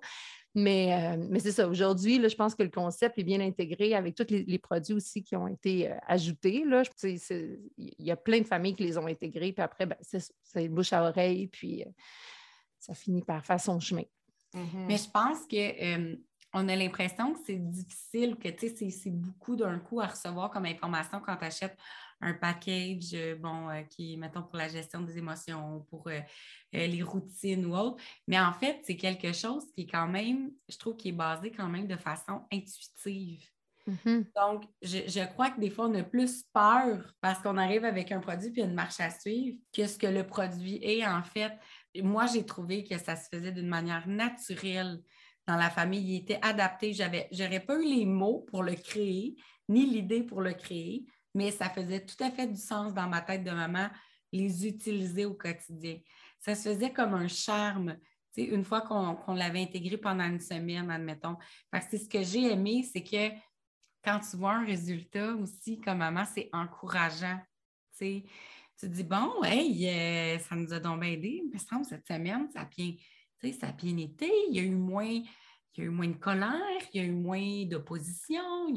Mais, 0.60 1.16
mais 1.30 1.40
c'est 1.40 1.52
ça. 1.52 1.68
Aujourd'hui, 1.68 2.20
je 2.28 2.36
pense 2.36 2.56
que 2.56 2.64
le 2.64 2.70
concept 2.70 3.20
est 3.20 3.24
bien 3.24 3.40
intégré 3.42 3.94
avec 3.94 4.16
tous 4.16 4.26
les, 4.32 4.58
produits 4.58 4.96
aussi 4.96 5.22
qui 5.22 5.36
ont 5.36 5.48
été 5.48 5.92
ajoutés. 6.08 6.66
Il 7.04 7.94
y 8.00 8.10
a 8.10 8.16
plein 8.16 8.40
de 8.40 8.48
familles 8.48 8.74
qui 8.74 8.84
les 8.84 8.98
ont 8.98 9.06
intégrés. 9.06 9.54
Puis 9.54 9.62
après, 9.62 9.86
ben, 9.86 9.98
c'est 10.02 10.68
bouche 10.68 10.94
à 10.94 11.04
oreille. 11.04 11.46
Puis 11.46 11.86
ça 12.80 12.96
finit 12.96 13.22
par 13.22 13.46
faire 13.46 13.60
son 13.60 13.80
chemin. 13.80 14.02
Mm-hmm. 14.56 14.86
Mais 14.88 14.98
je 14.98 15.10
pense 15.12 15.46
que 15.46 15.56
euh, 15.96 16.16
on 16.54 16.68
a 16.70 16.76
l'impression 16.76 17.34
que 17.34 17.40
c'est 17.46 17.58
difficile, 17.58 18.36
que 18.38 18.50
c'est 18.58 19.12
beaucoup 19.12 19.56
d'un 19.56 19.80
coup 19.80 20.00
à 20.00 20.08
recevoir 20.08 20.50
comme 20.50 20.66
information 20.66 21.22
quand 21.24 21.36
tu 21.36 21.46
achètes 21.46 21.78
un 22.22 22.34
package, 22.34 23.14
euh, 23.14 23.36
bon, 23.36 23.70
euh, 23.70 23.82
qui 23.84 24.14
est, 24.14 24.18
mettons, 24.18 24.44
pour 24.44 24.58
la 24.58 24.68
gestion 24.68 25.02
des 25.02 25.18
émotions, 25.18 25.86
pour 25.90 26.10
les 26.74 27.04
routines 27.04 27.66
ou 27.66 27.76
autre. 27.76 28.02
Mais 28.28 28.40
en 28.40 28.54
fait, 28.54 28.82
c'est 28.84 28.98
quelque 28.98 29.34
chose 29.34 29.64
qui 29.74 29.82
est 29.82 29.88
quand 29.88 30.08
même, 30.08 30.52
je 30.68 30.78
trouve, 30.78 30.98
qui 30.98 31.10
est 31.10 31.14
basé 31.14 31.52
quand 31.52 31.68
même 31.68 31.88
de 31.88 31.96
façon 31.96 32.42
intuitive. 32.52 33.48
Mm-hmm. 33.88 34.26
Donc, 34.36 34.66
je, 34.82 35.00
je, 35.08 35.26
crois 35.32 35.50
que 35.52 35.62
des 35.62 35.70
fois, 35.70 35.88
on 35.88 35.94
a 35.94 36.04
plus 36.04 36.44
peur 36.54 37.14
parce 37.22 37.42
qu'on 37.42 37.56
arrive 37.56 37.86
avec 37.86 38.12
un 38.12 38.20
produit 38.20 38.52
puis 38.52 38.62
une 38.62 38.74
marche 38.74 39.00
à 39.00 39.10
suivre 39.10 39.58
que 39.72 39.88
ce 39.88 39.98
que 39.98 40.08
le 40.08 40.28
produit 40.28 40.80
est 40.84 41.06
en 41.06 41.24
fait 41.24 41.54
moi, 42.02 42.26
j'ai 42.26 42.46
trouvé 42.46 42.84
que 42.84 42.98
ça 42.98 43.16
se 43.16 43.30
faisait 43.30 43.52
d'une 43.52 43.68
manière 43.68 44.08
naturelle 44.08 45.02
dans 45.48 45.56
la 45.56 45.70
famille. 45.70 46.16
Il 46.16 46.18
était 46.18 46.40
adapté. 46.42 46.94
J'avais, 46.94 47.28
n'aurais 47.32 47.60
pas 47.60 47.76
eu 47.76 47.86
les 47.86 48.06
mots 48.06 48.46
pour 48.50 48.64
le 48.64 48.76
créer, 48.76 49.36
ni 49.70 49.86
l'idée 49.86 50.24
pour 50.24 50.42
le 50.42 50.54
créer, 50.54 51.06
mais 51.38 51.52
ça 51.52 51.70
faisait 51.70 52.04
tout 52.04 52.22
à 52.24 52.32
fait 52.32 52.48
du 52.48 52.60
sens 52.60 52.94
dans 52.94 53.08
ma 53.08 53.22
tête 53.22 53.44
de 53.44 53.52
maman 53.52 53.90
les 54.32 54.68
utiliser 54.68 55.26
au 55.26 55.36
quotidien. 55.36 56.00
Ça 56.40 56.56
se 56.56 56.70
faisait 56.70 56.92
comme 56.92 57.14
un 57.14 57.28
charme. 57.28 57.98
une 58.36 58.64
fois 58.64 58.82
qu'on, 58.82 59.34
l'avait 59.34 59.62
intégré 59.62 59.98
pendant 59.98 60.26
une 60.26 60.40
semaine, 60.40 60.90
admettons. 60.90 61.38
Parce 61.70 61.86
que 61.88 61.98
ce 61.98 62.10
que 62.10 62.24
j'ai 62.24 62.52
aimé, 62.52 62.84
c'est 62.92 63.04
que 63.04 63.30
quand 64.04 64.20
tu 64.20 64.36
vois 64.36 64.56
un 64.56 64.66
résultat 64.66 65.36
aussi 65.36 65.80
comme 65.80 66.00
maman, 66.00 66.26
c'est 66.26 66.50
encourageant 66.52 67.40
tu 68.00 68.90
dis, 68.90 69.04
bon, 69.04 69.44
hey, 69.44 69.88
euh, 69.88 70.40
ça 70.40 70.56
nous 70.56 70.72
a 70.72 70.80
donc 70.80 71.04
aidé. 71.04 71.44
Mais 71.52 71.60
semble 71.60 71.86
cette 71.86 72.08
semaine, 72.08 72.48
ça 72.54 72.62
a 72.62 72.66
bien, 72.66 72.94
ça 73.60 73.68
a 73.68 73.72
bien 73.72 73.98
été. 73.98 74.32
Il 74.50 74.56
y 74.56 74.60
a 74.60 74.64
eu 74.64 74.76
moins, 74.76 75.04
il 75.04 75.26
y 75.78 75.82
a 75.82 75.84
eu 75.86 75.90
moins 75.90 76.08
de 76.08 76.18
colère, 76.18 76.82
il 76.94 77.02
y 77.02 77.04
a 77.04 77.08
eu 77.08 77.12
moins 77.12 77.66
d'opposition. 77.66 78.70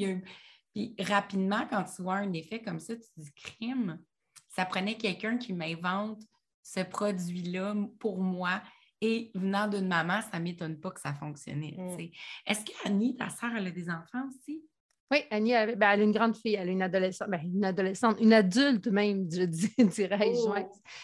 Puis 0.81 1.05
rapidement, 1.05 1.67
quand 1.69 1.85
tu 1.85 2.03
vois 2.03 2.17
un 2.17 2.33
effet 2.33 2.63
comme 2.63 2.81
ça, 2.81 2.95
tu 2.97 3.03
te 3.03 3.21
dis, 3.21 3.33
crime, 3.35 4.01
ça 4.49 4.65
prenait 4.65 4.97
quelqu'un 4.97 5.37
qui 5.37 5.53
m'invente 5.53 6.23
ce 6.63 6.81
produit-là 6.81 7.75
pour 7.99 8.23
moi. 8.23 8.63
Et 9.03 9.31
venant 9.35 9.69
d'une 9.69 9.89
maman, 9.89 10.21
ça 10.31 10.39
ne 10.39 10.45
m'étonne 10.45 10.81
pas 10.81 10.91
que 10.91 11.01
ça 11.01 11.15
fonctionnait. 11.15 11.75
Mm. 11.77 12.11
Est-ce 12.47 12.65
qu'Annie, 12.65 13.17
ta 13.17 13.29
soeur, 13.31 13.51
elle 13.57 13.67
a 13.67 13.71
des 13.71 13.91
enfants 13.91 14.27
aussi? 14.29 14.63
Oui, 15.13 15.25
Annie, 15.31 15.51
elle, 15.51 15.77
ben, 15.77 15.91
elle, 15.91 16.01
a 16.01 16.05
une 16.05 16.13
grande 16.13 16.37
fille, 16.37 16.55
elle 16.55 16.69
a 16.69 16.71
une 16.71 16.83
adolescente, 16.83 17.29
ben, 17.29 17.41
une 17.43 17.65
adolescente, 17.65 18.19
une 18.21 18.33
adulte 18.33 18.87
même, 18.87 19.27
je 19.29 19.43
dirais. 19.83 20.33
Oh. 20.37 20.55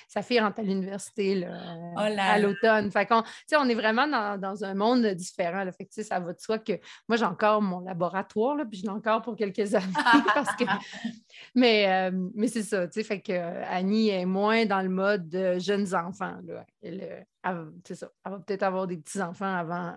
Sa 0.06 0.22
fille 0.22 0.38
rentre 0.38 0.60
à 0.60 0.62
l'université 0.62 1.44
oh 1.44 1.98
à 1.98 2.38
l'automne. 2.38 2.90
Fait 2.92 3.04
qu'on, 3.06 3.24
on 3.56 3.68
est 3.68 3.74
vraiment 3.74 4.06
dans, 4.06 4.64
un 4.64 4.74
monde 4.74 5.04
différent. 5.06 5.64
Là. 5.64 5.72
Fait 5.72 5.86
que, 5.86 6.02
ça 6.04 6.20
va 6.20 6.32
de 6.32 6.40
soi 6.40 6.58
que 6.60 6.74
moi, 7.08 7.16
j'ai 7.16 7.24
encore 7.24 7.60
mon 7.62 7.80
laboratoire, 7.80 8.54
là, 8.54 8.64
puis 8.64 8.78
je 8.78 8.84
l'ai 8.84 8.90
encore 8.90 9.22
pour 9.22 9.34
quelques 9.34 9.58
années. 9.74 9.92
parce 10.34 10.54
que... 10.54 10.64
Mais, 11.54 11.86
euh, 11.86 12.10
mais 12.34 12.48
c'est 12.48 12.62
ça, 12.62 12.88
fait 12.88 13.20
que 13.20 13.32
Annie 13.32 14.08
est 14.08 14.24
moins 14.24 14.64
dans 14.64 14.80
le 14.80 14.88
mode 14.88 15.28
de 15.28 15.58
jeunes 15.58 15.94
enfants. 15.94 16.36
Là. 16.46 16.64
Elle, 16.82 17.26
elle, 17.42 17.66
ça, 17.94 18.08
elle 18.24 18.32
va 18.32 18.38
peut-être 18.38 18.62
avoir 18.62 18.86
des 18.86 18.96
petits-enfants 18.96 19.54
avant. 19.54 19.94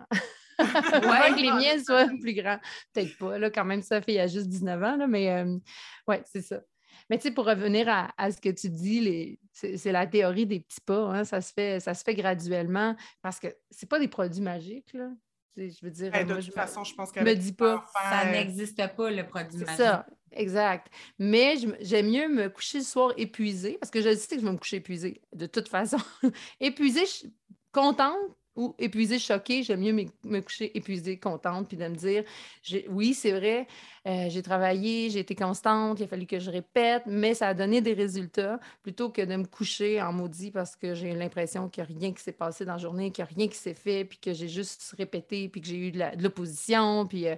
Ouais, 0.60 1.36
que 1.36 1.42
les 1.42 1.52
miens 1.52 1.84
soient 1.84 2.08
plus 2.22 2.34
grands. 2.34 2.60
Peut-être 2.94 3.18
pas, 3.18 3.38
là, 3.38 3.50
quand 3.50 3.66
même, 3.66 3.82
ça 3.82 4.02
fait 4.02 4.20
a 4.20 4.28
juste 4.28 4.48
19 4.48 4.84
ans, 4.84 4.98
là, 4.98 5.08
mais 5.08 5.30
euh, 5.30 5.58
ouais, 6.08 6.22
c'est 6.26 6.42
ça. 6.42 6.62
Mais 7.10 7.18
tu 7.18 7.24
sais, 7.24 7.32
pour 7.32 7.46
revenir 7.46 7.88
à, 7.90 8.32
ce 8.32 8.40
que 8.40 8.50
tu 8.50 8.70
dis, 8.70 9.40
c'est 9.52 9.92
la 9.92 10.06
théorie 10.06 10.46
des 10.46 10.60
petits 10.60 10.82
pas. 10.82 11.08
Hein, 11.08 11.24
ça, 11.24 11.42
se 11.42 11.52
fait, 11.54 11.80
ça 11.80 11.94
se 11.94 12.04
fait 12.04 12.14
graduellement 12.14 12.96
parce 13.22 13.40
que 13.40 13.48
c'est 13.72 13.90
pas 13.90 14.00
des 14.00 14.08
produits 14.08 14.42
magiques. 14.42 14.94
Là. 14.94 15.10
Je 15.58 15.84
veux 15.84 15.92
dire, 15.92 16.12
de 16.12 16.42
toute 16.42 16.54
façon, 16.54 16.84
je 16.84 16.94
pense 16.94 17.12
que 17.12 17.20
me 17.22 17.34
dis 17.34 17.54
pas. 17.54 17.86
Ça 17.94 18.30
n'existe 18.32 18.96
pas, 18.96 19.10
le 19.10 19.26
produit 19.26 19.58
magique. 19.58 19.76
C'est 19.76 19.84
ça, 19.84 20.06
exact. 20.32 20.88
Mais 21.18 21.56
j'aime 21.82 22.10
mieux 22.10 22.30
me 22.30 22.48
coucher 22.50 22.80
le 22.80 22.84
soir 22.84 23.14
épuisée 23.18 23.78
parce 23.80 23.90
que 23.90 24.02
je 24.02 24.16
sais 24.16 24.36
que 24.36 24.42
je 24.42 24.46
vais 24.46 24.52
me 24.52 24.58
coucher 24.58 24.78
épuisée 24.78 25.22
de 25.34 25.48
toute 25.48 25.68
façon. 25.68 25.98
épuisée, 26.60 27.06
contente, 27.72 28.16
ou 28.56 28.76
épuisée, 28.78 29.20
choquée, 29.20 29.64
j'aime 29.64 29.82
mieux 29.82 30.08
me, 30.24 30.42
coucher 30.42 30.76
épuisée, 30.78 31.18
contente, 31.18 31.68
puis 31.68 31.78
de 31.78 31.88
me 31.88 31.96
dire, 31.96 32.24
oui, 32.90 33.14
c'est 33.14 33.32
vrai, 33.32 33.68
euh, 34.06 34.28
j'ai 34.30 34.42
travaillé, 34.42 35.10
j'ai 35.10 35.20
été 35.20 35.36
constante, 35.36 36.00
il 36.00 36.04
a 36.04 36.08
fallu 36.08 36.26
que 36.26 36.40
je 36.40 36.50
répète, 36.50 37.04
mais 37.06 37.34
ça 37.34 37.48
a 37.48 37.54
donné 37.54 37.82
des 37.82 37.94
résultats, 37.94 38.60
plutôt 38.82 39.10
que 39.10 39.22
de 39.22 39.36
me 39.36 39.46
coucher 39.46 40.02
en 40.02 40.12
maudit 40.12 40.52
parce 40.52 40.76
que 40.76 40.94
j'ai 40.94 41.14
l'impression 41.14 41.70
qu'il 41.70 41.84
n'y 41.84 41.94
a 41.94 42.00
rien 42.00 42.14
qui 42.14 42.22
s'est 42.22 42.32
passé 42.32 42.66
dans 42.66 42.74
la 42.74 42.78
journée, 42.78 43.12
qu'il 43.12 43.24
n'y 43.24 43.32
a 43.32 43.34
rien 43.36 43.48
qui 43.48 43.58
s'est 43.58 43.74
fait, 43.74 44.04
puis 44.06 44.18
que 44.18 44.34
j'ai 44.34 44.48
juste 44.48 44.94
répété, 44.98 45.48
puis 45.50 45.62
que 45.62 45.68
j'ai 45.68 45.78
eu 45.78 45.92
de 45.92 46.22
l'opposition, 46.22 47.06
puis... 47.06 47.28
Euh, 47.28 47.36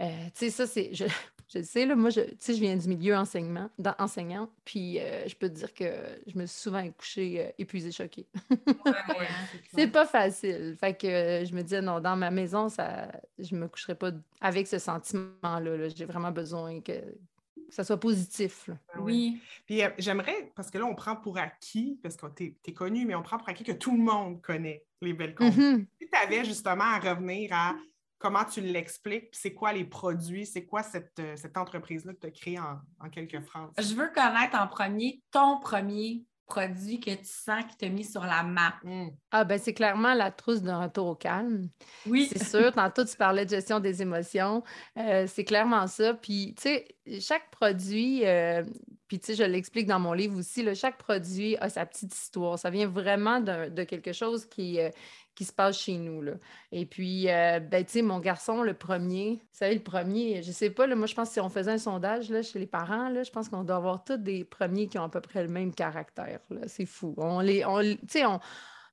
euh, 0.00 0.04
tu 0.26 0.30
sais, 0.34 0.50
ça, 0.50 0.66
c'est. 0.66 0.90
Je, 0.92 1.04
sais, 1.62 1.86
là, 1.86 1.94
moi, 1.96 2.10
je, 2.10 2.20
je 2.20 2.52
viens 2.52 2.76
du 2.76 2.88
milieu 2.88 3.16
enseignement, 3.16 3.70
enseignant, 3.98 4.50
puis 4.64 4.98
euh, 4.98 5.26
je 5.26 5.34
peux 5.34 5.48
te 5.48 5.54
dire 5.54 5.72
que 5.72 5.84
je 6.26 6.38
me 6.38 6.46
suis 6.46 6.60
souvent 6.60 6.88
couchée 6.90 7.46
euh, 7.46 7.50
épuisée, 7.58 7.92
choquée. 7.92 8.26
c'est 9.74 9.88
pas 9.88 10.06
facile. 10.06 10.76
Fait 10.78 10.94
que 10.94 11.44
je 11.46 11.54
me 11.54 11.62
disais, 11.62 11.80
non, 11.80 12.00
dans 12.00 12.16
ma 12.16 12.30
maison, 12.30 12.68
ça, 12.68 13.10
je 13.38 13.54
me 13.54 13.68
coucherai 13.68 13.94
pas 13.94 14.10
avec 14.40 14.66
ce 14.66 14.78
sentiment-là. 14.78 15.88
J'ai 15.88 16.04
vraiment 16.04 16.32
besoin 16.32 16.80
que, 16.80 17.00
ça 17.68 17.84
soit 17.84 17.98
positif. 17.98 18.70
Ah 18.94 19.00
oui. 19.00 19.40
Puis 19.66 19.80
j'aimerais, 19.98 20.52
parce 20.54 20.70
que 20.70 20.78
là, 20.78 20.84
on 20.84 20.94
prend 20.94 21.16
pour 21.16 21.38
acquis, 21.38 21.98
parce 22.02 22.16
que 22.16 22.26
tu 22.34 22.56
es, 22.64 22.72
connu, 22.72 23.04
mais 23.06 23.14
on 23.14 23.22
prend 23.22 23.38
pour 23.38 23.48
acquis 23.48 23.64
que 23.64 23.72
tout 23.72 23.96
le 23.96 24.02
monde 24.02 24.40
connaît 24.40 24.84
les 25.00 25.12
belles 25.12 25.34
comptes. 25.34 25.54
Mm-hmm. 25.54 25.86
Si 26.00 26.08
tu 26.08 26.18
avais 26.18 26.44
justement 26.44 26.84
à 26.84 26.98
revenir 26.98 27.50
à 27.52 27.74
comment 28.18 28.44
tu 28.44 28.60
l'expliques, 28.60 29.28
c'est 29.32 29.54
quoi 29.54 29.72
les 29.72 29.84
produits, 29.84 30.46
c'est 30.46 30.64
quoi 30.64 30.82
cette, 30.82 31.18
euh, 31.18 31.36
entreprise-là 31.54 32.14
que 32.14 32.20
tu 32.20 32.26
as 32.26 32.30
créée 32.30 32.58
en, 32.58 33.10
quelques 33.10 33.40
phrases? 33.42 33.70
Je 33.78 33.94
veux 33.94 34.08
connaître 34.08 34.56
en 34.58 34.66
premier 34.66 35.22
ton 35.30 35.60
premier 35.60 36.24
produit 36.46 37.00
que 37.00 37.10
tu 37.10 37.24
sens 37.24 37.64
qui 37.68 37.76
t'a 37.76 37.88
mis 37.88 38.04
sur 38.04 38.22
la 38.22 38.42
map. 38.44 38.74
Hmm. 38.84 39.08
Ah, 39.32 39.44
ben 39.44 39.58
c'est 39.58 39.74
clairement 39.74 40.14
la 40.14 40.30
trousse 40.30 40.62
d'un 40.62 40.80
retour 40.80 41.08
au 41.08 41.14
calme. 41.16 41.68
Oui. 42.06 42.28
C'est 42.32 42.44
sûr. 42.44 42.72
Tantôt, 42.72 43.04
tu 43.04 43.16
parlais 43.16 43.44
de 43.44 43.50
gestion 43.50 43.80
des 43.80 44.00
émotions. 44.00 44.62
Euh, 44.96 45.26
c'est 45.26 45.44
clairement 45.44 45.86
ça. 45.88 46.14
Puis, 46.14 46.54
tu 46.56 46.62
sais, 46.62 46.88
chaque 47.20 47.50
produit, 47.50 48.24
euh, 48.24 48.62
puis 49.08 49.18
tu 49.18 49.26
sais, 49.26 49.34
je 49.34 49.42
l'explique 49.42 49.86
dans 49.86 49.98
mon 49.98 50.12
livre 50.12 50.38
aussi, 50.38 50.64
chaque 50.76 50.98
produit 50.98 51.56
a 51.56 51.68
sa 51.68 51.84
petite 51.84 52.14
histoire. 52.14 52.58
Ça 52.58 52.70
vient 52.70 52.86
vraiment 52.86 53.40
de, 53.40 53.82
quelque 53.82 54.12
chose 54.12 54.46
qui, 54.46 54.78
qui 55.36 55.44
se 55.44 55.52
passe 55.52 55.78
chez 55.78 55.98
nous. 55.98 56.24
Et 56.72 56.86
puis, 56.86 57.30
euh, 57.30 57.60
ben, 57.60 57.84
tu 57.84 57.92
sais, 57.92 58.02
mon 58.02 58.18
garçon, 58.18 58.62
le 58.62 58.74
premier, 58.74 59.34
vous 59.34 59.48
savez, 59.52 59.74
le 59.74 59.82
premier, 59.82 60.42
je 60.42 60.50
sais 60.50 60.70
pas, 60.70 60.86
là, 60.86 60.96
moi, 60.96 61.06
je 61.06 61.14
pense 61.14 61.28
que 61.28 61.34
si 61.34 61.40
on 61.40 61.48
faisait 61.48 61.72
un 61.72 61.78
sondage 61.78 62.32
chez 62.42 62.58
les 62.58 62.66
parents, 62.66 63.08
là, 63.10 63.22
je 63.22 63.30
pense 63.30 63.48
qu'on 63.48 63.62
doit 63.62 63.76
avoir 63.76 64.02
tous 64.02 64.16
des 64.16 64.44
premiers 64.44 64.88
qui 64.88 64.98
ont 64.98 65.04
à 65.04 65.08
peu 65.08 65.20
près 65.20 65.42
le 65.42 65.48
même 65.48 65.72
caractère. 65.72 66.40
C'est 66.66 66.86
fou. 66.86 67.14
On 67.18 67.40
les, 67.40 67.64
on, 67.64 67.80
on, 67.80 68.40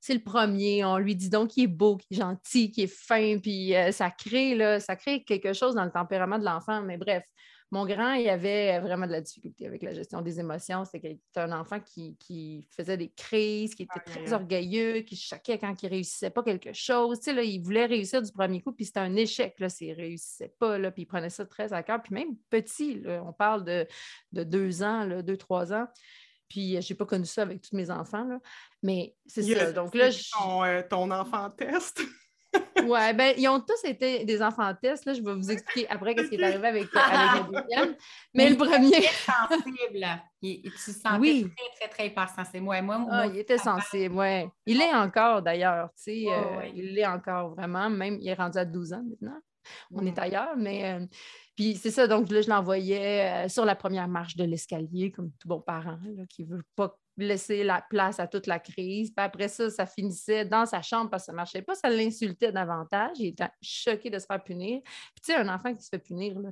c'est 0.00 0.14
le 0.14 0.20
premier, 0.20 0.84
on 0.84 0.98
lui 0.98 1.16
dit 1.16 1.30
donc 1.30 1.48
qu'il 1.48 1.64
est 1.64 1.66
beau, 1.66 1.96
qu'il 1.96 2.18
est 2.18 2.20
gentil, 2.20 2.70
qu'il 2.70 2.84
est 2.84 2.94
fin, 2.94 3.38
puis 3.38 3.74
euh, 3.74 3.90
ça 3.90 4.10
crée, 4.10 4.78
ça 4.80 4.96
crée 4.96 5.24
quelque 5.24 5.54
chose 5.54 5.74
dans 5.74 5.84
le 5.84 5.90
tempérament 5.90 6.38
de 6.38 6.44
l'enfant. 6.44 6.82
Mais 6.82 6.98
bref, 6.98 7.24
mon 7.70 7.86
grand, 7.86 8.12
il 8.14 8.28
avait 8.28 8.78
vraiment 8.78 9.06
de 9.06 9.12
la 9.12 9.20
difficulté 9.20 9.66
avec 9.66 9.82
la 9.82 9.92
gestion 9.92 10.20
des 10.20 10.38
émotions. 10.38 10.84
C'était 10.84 11.18
un 11.36 11.52
enfant 11.52 11.80
qui, 11.80 12.66
faisait 12.70 12.96
des 12.96 13.10
crises, 13.10 13.74
qui 13.74 13.84
était 13.84 14.00
très 14.00 14.32
orgueilleux, 14.32 15.00
qui 15.00 15.16
choquait 15.16 15.58
quand 15.58 15.82
il 15.82 15.88
réussissait 15.88 16.30
pas 16.30 16.42
quelque 16.42 16.72
chose. 16.72 17.18
Tu 17.18 17.24
sais, 17.24 17.32
là, 17.32 17.42
il 17.42 17.60
voulait 17.60 17.86
réussir 17.86 18.22
du 18.22 18.30
premier 18.30 18.60
coup, 18.60 18.72
puis 18.72 18.84
c'était 18.84 19.00
un 19.00 19.16
échec 19.16 19.58
là, 19.58 19.68
s'il 19.68 19.92
réussissait 19.92 20.54
pas, 20.58 20.78
là, 20.78 20.90
puis 20.90 21.02
il 21.02 21.06
prenait 21.06 21.30
ça 21.30 21.44
très 21.46 21.72
à 21.72 21.82
cœur. 21.82 22.00
Puis 22.02 22.14
même 22.14 22.36
petit, 22.50 23.02
on 23.06 23.32
parle 23.32 23.64
de, 23.64 23.86
deux 24.32 24.82
ans, 24.82 25.04
là, 25.04 25.22
deux, 25.22 25.36
trois 25.36 25.72
ans. 25.72 25.86
Puis, 26.48 26.80
je 26.80 26.92
n'ai 26.92 26.96
pas 26.96 27.06
connu 27.06 27.24
ça 27.24 27.42
avec 27.42 27.62
tous 27.62 27.74
mes 27.74 27.90
enfants, 27.90 28.24
là. 28.24 28.38
mais 28.82 29.16
c'est 29.26 29.42
ça. 29.42 29.72
Donc 29.72 29.94
là, 29.94 30.10
ton, 30.32 30.62
euh, 30.62 30.82
ton 30.88 31.10
enfant 31.10 31.50
test. 31.50 32.00
Oui, 32.86 33.14
ben, 33.14 33.34
ils 33.38 33.48
ont 33.48 33.60
tous 33.60 33.84
été 33.84 34.24
des 34.24 34.42
enfants 34.42 34.72
tests. 34.80 35.04
Là. 35.06 35.14
Je 35.14 35.22
vais 35.22 35.34
vous 35.34 35.50
expliquer 35.50 35.88
après 35.88 36.14
ce 36.16 36.28
qui 36.28 36.34
est 36.34 36.42
arrivé 36.42 36.68
avec, 36.68 36.88
avec 36.94 37.46
le 37.52 37.60
deuxième. 37.60 37.96
Mais, 38.34 38.50
le 38.50 38.56
premier. 38.56 38.98
Il 38.98 39.02
sensible. 39.04 40.06
Il, 40.42 40.62
tu 40.62 40.92
sentais 40.92 41.18
oui. 41.18 41.50
très, 41.56 41.86
très, 41.86 41.88
très 41.88 42.06
hypersensible. 42.08 42.66
Ouais, 42.66 42.82
moi, 42.82 43.06
ah, 43.10 43.26
il 43.26 43.38
était 43.38 43.58
sensible, 43.58 44.14
oui. 44.16 44.46
Il 44.66 44.78
l'est 44.78 44.94
encore 44.94 45.42
d'ailleurs. 45.42 45.88
Tu 45.96 46.02
sais, 46.02 46.24
euh, 46.28 46.66
Il 46.74 46.94
l'est 46.94 47.06
encore 47.06 47.54
vraiment. 47.54 47.88
Même, 47.88 48.18
il 48.20 48.28
est 48.28 48.34
rendu 48.34 48.58
à 48.58 48.64
12 48.64 48.92
ans 48.92 49.02
maintenant. 49.08 49.38
On 49.92 50.04
est 50.04 50.18
ailleurs, 50.18 50.56
mais. 50.56 50.94
Euh, 50.94 51.06
puis 51.56 51.76
c'est 51.76 51.92
ça, 51.92 52.08
donc 52.08 52.30
là, 52.30 52.42
je 52.42 52.48
l'envoyais 52.48 53.44
euh, 53.46 53.48
sur 53.48 53.64
la 53.64 53.76
première 53.76 54.08
marche 54.08 54.36
de 54.36 54.44
l'escalier, 54.44 55.12
comme 55.12 55.30
tout 55.38 55.46
bon 55.46 55.60
parent 55.60 55.98
là, 56.16 56.24
qui 56.28 56.44
ne 56.44 56.56
veut 56.56 56.64
pas 56.74 56.98
laisser 57.16 57.64
la 57.64 57.84
place 57.88 58.18
à 58.18 58.26
toute 58.26 58.46
la 58.46 58.58
crise. 58.58 59.10
Puis 59.10 59.24
après 59.24 59.48
ça, 59.48 59.70
ça 59.70 59.86
finissait 59.86 60.44
dans 60.44 60.66
sa 60.66 60.82
chambre 60.82 61.10
parce 61.10 61.24
que 61.24 61.26
ça 61.26 61.32
ne 61.32 61.36
marchait 61.36 61.62
pas. 61.62 61.74
Ça 61.74 61.88
l'insultait 61.88 62.52
davantage. 62.52 63.16
Il 63.18 63.26
était 63.28 63.48
choqué 63.62 64.10
de 64.10 64.18
se 64.18 64.26
faire 64.26 64.42
punir. 64.42 64.80
Puis 64.82 65.24
tu 65.24 65.32
sais, 65.32 65.36
un 65.36 65.48
enfant 65.48 65.74
qui 65.74 65.84
se 65.84 65.88
fait 65.88 65.98
punir, 65.98 66.38
là, 66.38 66.50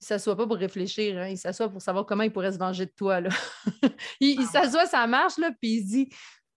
il 0.00 0.04
ne 0.04 0.06
s'assoit 0.06 0.36
pas 0.36 0.46
pour 0.46 0.56
réfléchir, 0.56 1.18
hein. 1.18 1.26
il 1.26 1.36
s'assoit 1.36 1.68
pour 1.68 1.82
savoir 1.82 2.06
comment 2.06 2.22
il 2.22 2.30
pourrait 2.30 2.52
se 2.52 2.58
venger 2.58 2.86
de 2.86 2.92
toi. 2.96 3.20
Là. 3.20 3.30
il, 4.20 4.38
ah. 4.40 4.46
s'assoit, 4.46 4.86
ça 4.86 5.04
marche, 5.08 5.38
là, 5.38 5.50
puis 5.60 5.78
il 5.78 5.82
se 5.82 5.88
dit 5.88 6.08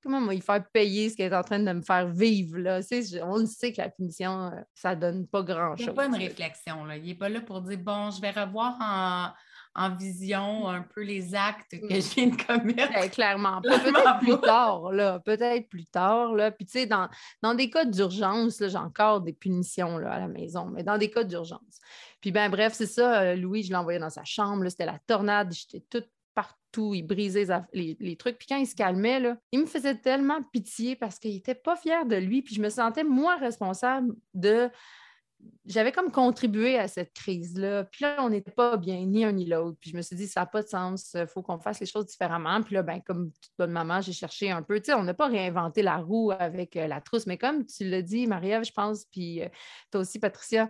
comment 0.03 0.31
il 0.31 0.41
faire 0.41 0.63
payer 0.71 1.09
ce 1.09 1.15
qu'il 1.15 1.25
est 1.25 1.35
en 1.35 1.43
train 1.43 1.59
de 1.59 1.71
me 1.71 1.81
faire 1.81 2.07
vivre. 2.07 2.57
Là? 2.59 2.79
on 3.23 3.37
le 3.37 3.45
sait 3.45 3.71
que 3.71 3.81
la 3.81 3.89
punition, 3.89 4.47
euh, 4.47 4.61
ça 4.73 4.95
ne 4.95 5.01
donne 5.01 5.27
pas 5.27 5.41
grand-chose. 5.43 5.79
Il 5.79 5.85
n'y 5.85 5.89
a 5.89 5.93
pas 5.93 6.05
une 6.05 6.15
réflexion. 6.15 6.85
Là. 6.85 6.97
Il 6.97 7.05
n'est 7.05 7.15
pas 7.15 7.29
là 7.29 7.41
pour 7.41 7.61
dire 7.61 7.79
bon, 7.79 8.11
je 8.11 8.21
vais 8.21 8.31
revoir 8.31 8.77
en 8.79 9.31
en 9.73 9.95
vision 9.95 10.67
un 10.67 10.81
peu 10.81 11.01
les 11.01 11.33
actes 11.33 11.79
que 11.79 11.95
je 11.95 12.15
viens 12.15 12.27
de 12.27 12.41
commettre. 12.41 12.93
Ben, 12.93 13.09
clairement 13.09 13.61
Peut-être 13.63 14.19
plus 14.19 14.39
tard, 14.41 14.91
là. 14.91 15.19
Peut-être 15.19 15.69
plus 15.69 15.85
tard, 15.85 16.33
là. 16.33 16.51
Puis, 16.51 16.65
tu 16.65 16.73
sais, 16.73 16.85
dans, 16.87 17.09
des 17.55 17.69
cas 17.69 17.85
d'urgence, 17.85 18.61
j'ai 18.65 18.77
encore 18.77 19.21
des 19.21 19.33
punitions 19.33 19.97
là, 19.97 20.13
à 20.13 20.19
la 20.19 20.27
maison, 20.27 20.65
mais 20.65 20.83
dans 20.83 20.97
des 20.97 21.09
cas 21.09 21.23
d'urgence. 21.23 21.79
Puis, 22.19 22.31
ben 22.31 22.49
bref, 22.49 22.73
c'est 22.73 22.85
ça. 22.85 23.21
Euh, 23.21 23.35
Louis, 23.35 23.63
je 23.63 23.69
l'ai 23.69 23.75
envoyé 23.75 23.99
dans 23.99 24.09
sa 24.09 24.23
chambre. 24.23 24.67
C'était 24.69 24.85
la 24.85 24.99
tornade. 25.07 25.53
J'étais 25.53 25.83
toute 25.89 26.09
partout. 26.33 26.93
Il 26.93 27.03
brisait 27.03 27.47
les, 27.73 28.15
trucs. 28.15 28.37
Puis 28.37 28.47
quand 28.47 28.57
il 28.57 28.67
se 28.67 28.75
calmait, 28.75 29.19
là, 29.19 29.37
il 29.51 29.61
me 29.61 29.65
faisait 29.65 29.95
tellement 29.95 30.41
pitié 30.51 30.95
parce 30.95 31.19
qu'il 31.19 31.33
n'était 31.33 31.55
pas 31.55 31.75
fier 31.75 32.05
de 32.05 32.15
lui. 32.15 32.41
Puis 32.41 32.55
je 32.55 32.61
me 32.61 32.69
sentais, 32.69 33.03
moi, 33.03 33.35
responsable 33.37 34.13
de 34.33 34.69
j'avais 35.65 35.91
comme 35.91 36.11
contribué 36.11 36.77
à 36.77 36.87
cette 36.87 37.13
crise-là. 37.13 37.85
Puis 37.85 38.03
là, 38.03 38.17
on 38.19 38.29
n'était 38.29 38.51
pas 38.51 38.77
bien, 38.77 39.05
ni 39.05 39.23
un 39.23 39.31
ni 39.31 39.45
l'autre. 39.45 39.77
Puis 39.79 39.91
je 39.91 39.97
me 39.97 40.01
suis 40.01 40.15
dit, 40.15 40.27
ça 40.27 40.41
n'a 40.41 40.45
pas 40.45 40.63
de 40.63 40.67
sens, 40.67 41.15
il 41.15 41.27
faut 41.27 41.41
qu'on 41.41 41.59
fasse 41.59 41.79
les 41.79 41.85
choses 41.85 42.07
différemment. 42.07 42.61
Puis 42.61 42.75
là, 42.75 42.83
ben, 42.83 43.01
comme 43.01 43.31
toute 43.31 43.51
bonne 43.57 43.71
maman, 43.71 44.01
j'ai 44.01 44.13
cherché 44.13 44.51
un 44.51 44.61
peu. 44.61 44.79
Tu 44.79 44.87
sais, 44.87 44.93
on 44.93 45.03
n'a 45.03 45.13
pas 45.13 45.27
réinventé 45.27 45.81
la 45.81 45.97
roue 45.97 46.31
avec 46.31 46.75
euh, 46.75 46.87
la 46.87 46.99
trousse, 47.01 47.27
mais 47.27 47.37
comme 47.37 47.65
tu 47.65 47.87
l'as 47.87 48.01
dit, 48.01 48.27
Marie-Ève, 48.27 48.65
je 48.65 48.73
pense, 48.73 49.05
puis 49.05 49.41
euh, 49.41 49.49
toi 49.91 50.01
aussi, 50.01 50.19
Patricia, 50.19 50.67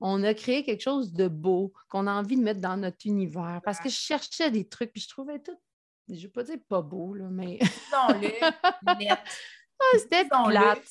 on 0.00 0.22
a 0.24 0.34
créé 0.34 0.64
quelque 0.64 0.82
chose 0.82 1.12
de 1.12 1.28
beau 1.28 1.72
qu'on 1.88 2.06
a 2.06 2.12
envie 2.12 2.36
de 2.36 2.42
mettre 2.42 2.60
dans 2.60 2.76
notre 2.76 3.06
univers. 3.06 3.60
Parce 3.64 3.78
que 3.78 3.88
je 3.88 3.94
cherchais 3.94 4.50
des 4.50 4.68
trucs, 4.68 4.92
puis 4.92 5.02
je 5.02 5.08
trouvais 5.08 5.38
tout, 5.38 5.56
je 6.08 6.14
ne 6.14 6.20
vais 6.20 6.28
pas 6.28 6.42
dire 6.42 6.58
pas 6.68 6.82
beau, 6.82 7.14
là, 7.14 7.28
mais. 7.30 7.58
le 7.60 8.28
ah, 8.86 9.98
c'était 9.98 10.24
plate. 10.24 10.82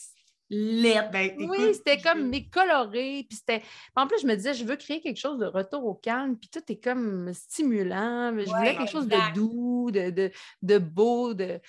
Ben, 0.52 1.34
oui, 1.38 1.74
c'était 1.74 2.02
comme 2.02 2.30
mais 2.30 2.46
coloré. 2.48 3.26
Puis 3.28 3.38
c'était. 3.38 3.64
En 3.96 4.06
plus, 4.06 4.22
je 4.22 4.28
me 4.28 4.36
disais, 4.36 4.54
je 4.54 4.66
veux 4.66 4.76
créer 4.76 5.00
quelque 5.00 5.20
chose 5.20 5.40
de 5.40 5.46
retour 5.46 5.86
au 5.86 5.94
calme. 5.94 6.36
Puis 6.38 6.50
tout 6.50 6.62
est 6.70 6.84
comme 6.84 7.32
stimulant. 7.34 8.38
Je 8.38 8.50
voulais 8.50 8.76
quelque 8.76 8.92
chose 8.92 9.08
de 9.08 9.34
doux, 9.34 9.92
de, 9.92 10.78
beau. 10.78 11.34
De... 11.34 11.60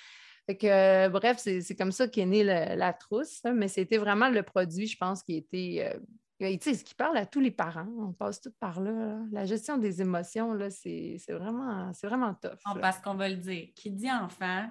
Fait 0.45 0.57
que, 0.57 1.07
bref, 1.07 1.37
c'est 1.37 1.75
comme 1.75 1.93
ça 1.93 2.09
qu'est 2.09 2.25
née 2.25 2.43
la, 2.43 2.93
trousse. 2.93 3.41
Mais 3.55 3.69
c'était 3.69 3.97
vraiment 3.97 4.29
le 4.29 4.43
produit, 4.43 4.87
je 4.87 4.97
pense, 4.97 5.23
qui 5.23 5.37
était. 5.37 5.93
Euh, 5.95 5.99
ce 6.41 6.83
qui 6.83 6.93
parle 6.93 7.15
à 7.15 7.25
tous 7.25 7.39
les 7.39 7.51
parents. 7.51 7.87
On 7.99 8.11
passe 8.11 8.41
tout 8.41 8.51
par 8.59 8.81
là. 8.81 9.17
La 9.31 9.45
gestion 9.45 9.77
des 9.77 10.01
émotions, 10.01 10.57
c'est 10.69 11.17
vraiment, 11.29 11.89
vraiment 12.03 12.33
tough. 12.33 12.59
parce 12.81 12.99
qu'on 12.99 13.15
va 13.15 13.29
le 13.29 13.37
dire. 13.37 13.69
Qui 13.75 13.91
dit 13.91 14.11
enfant, 14.11 14.69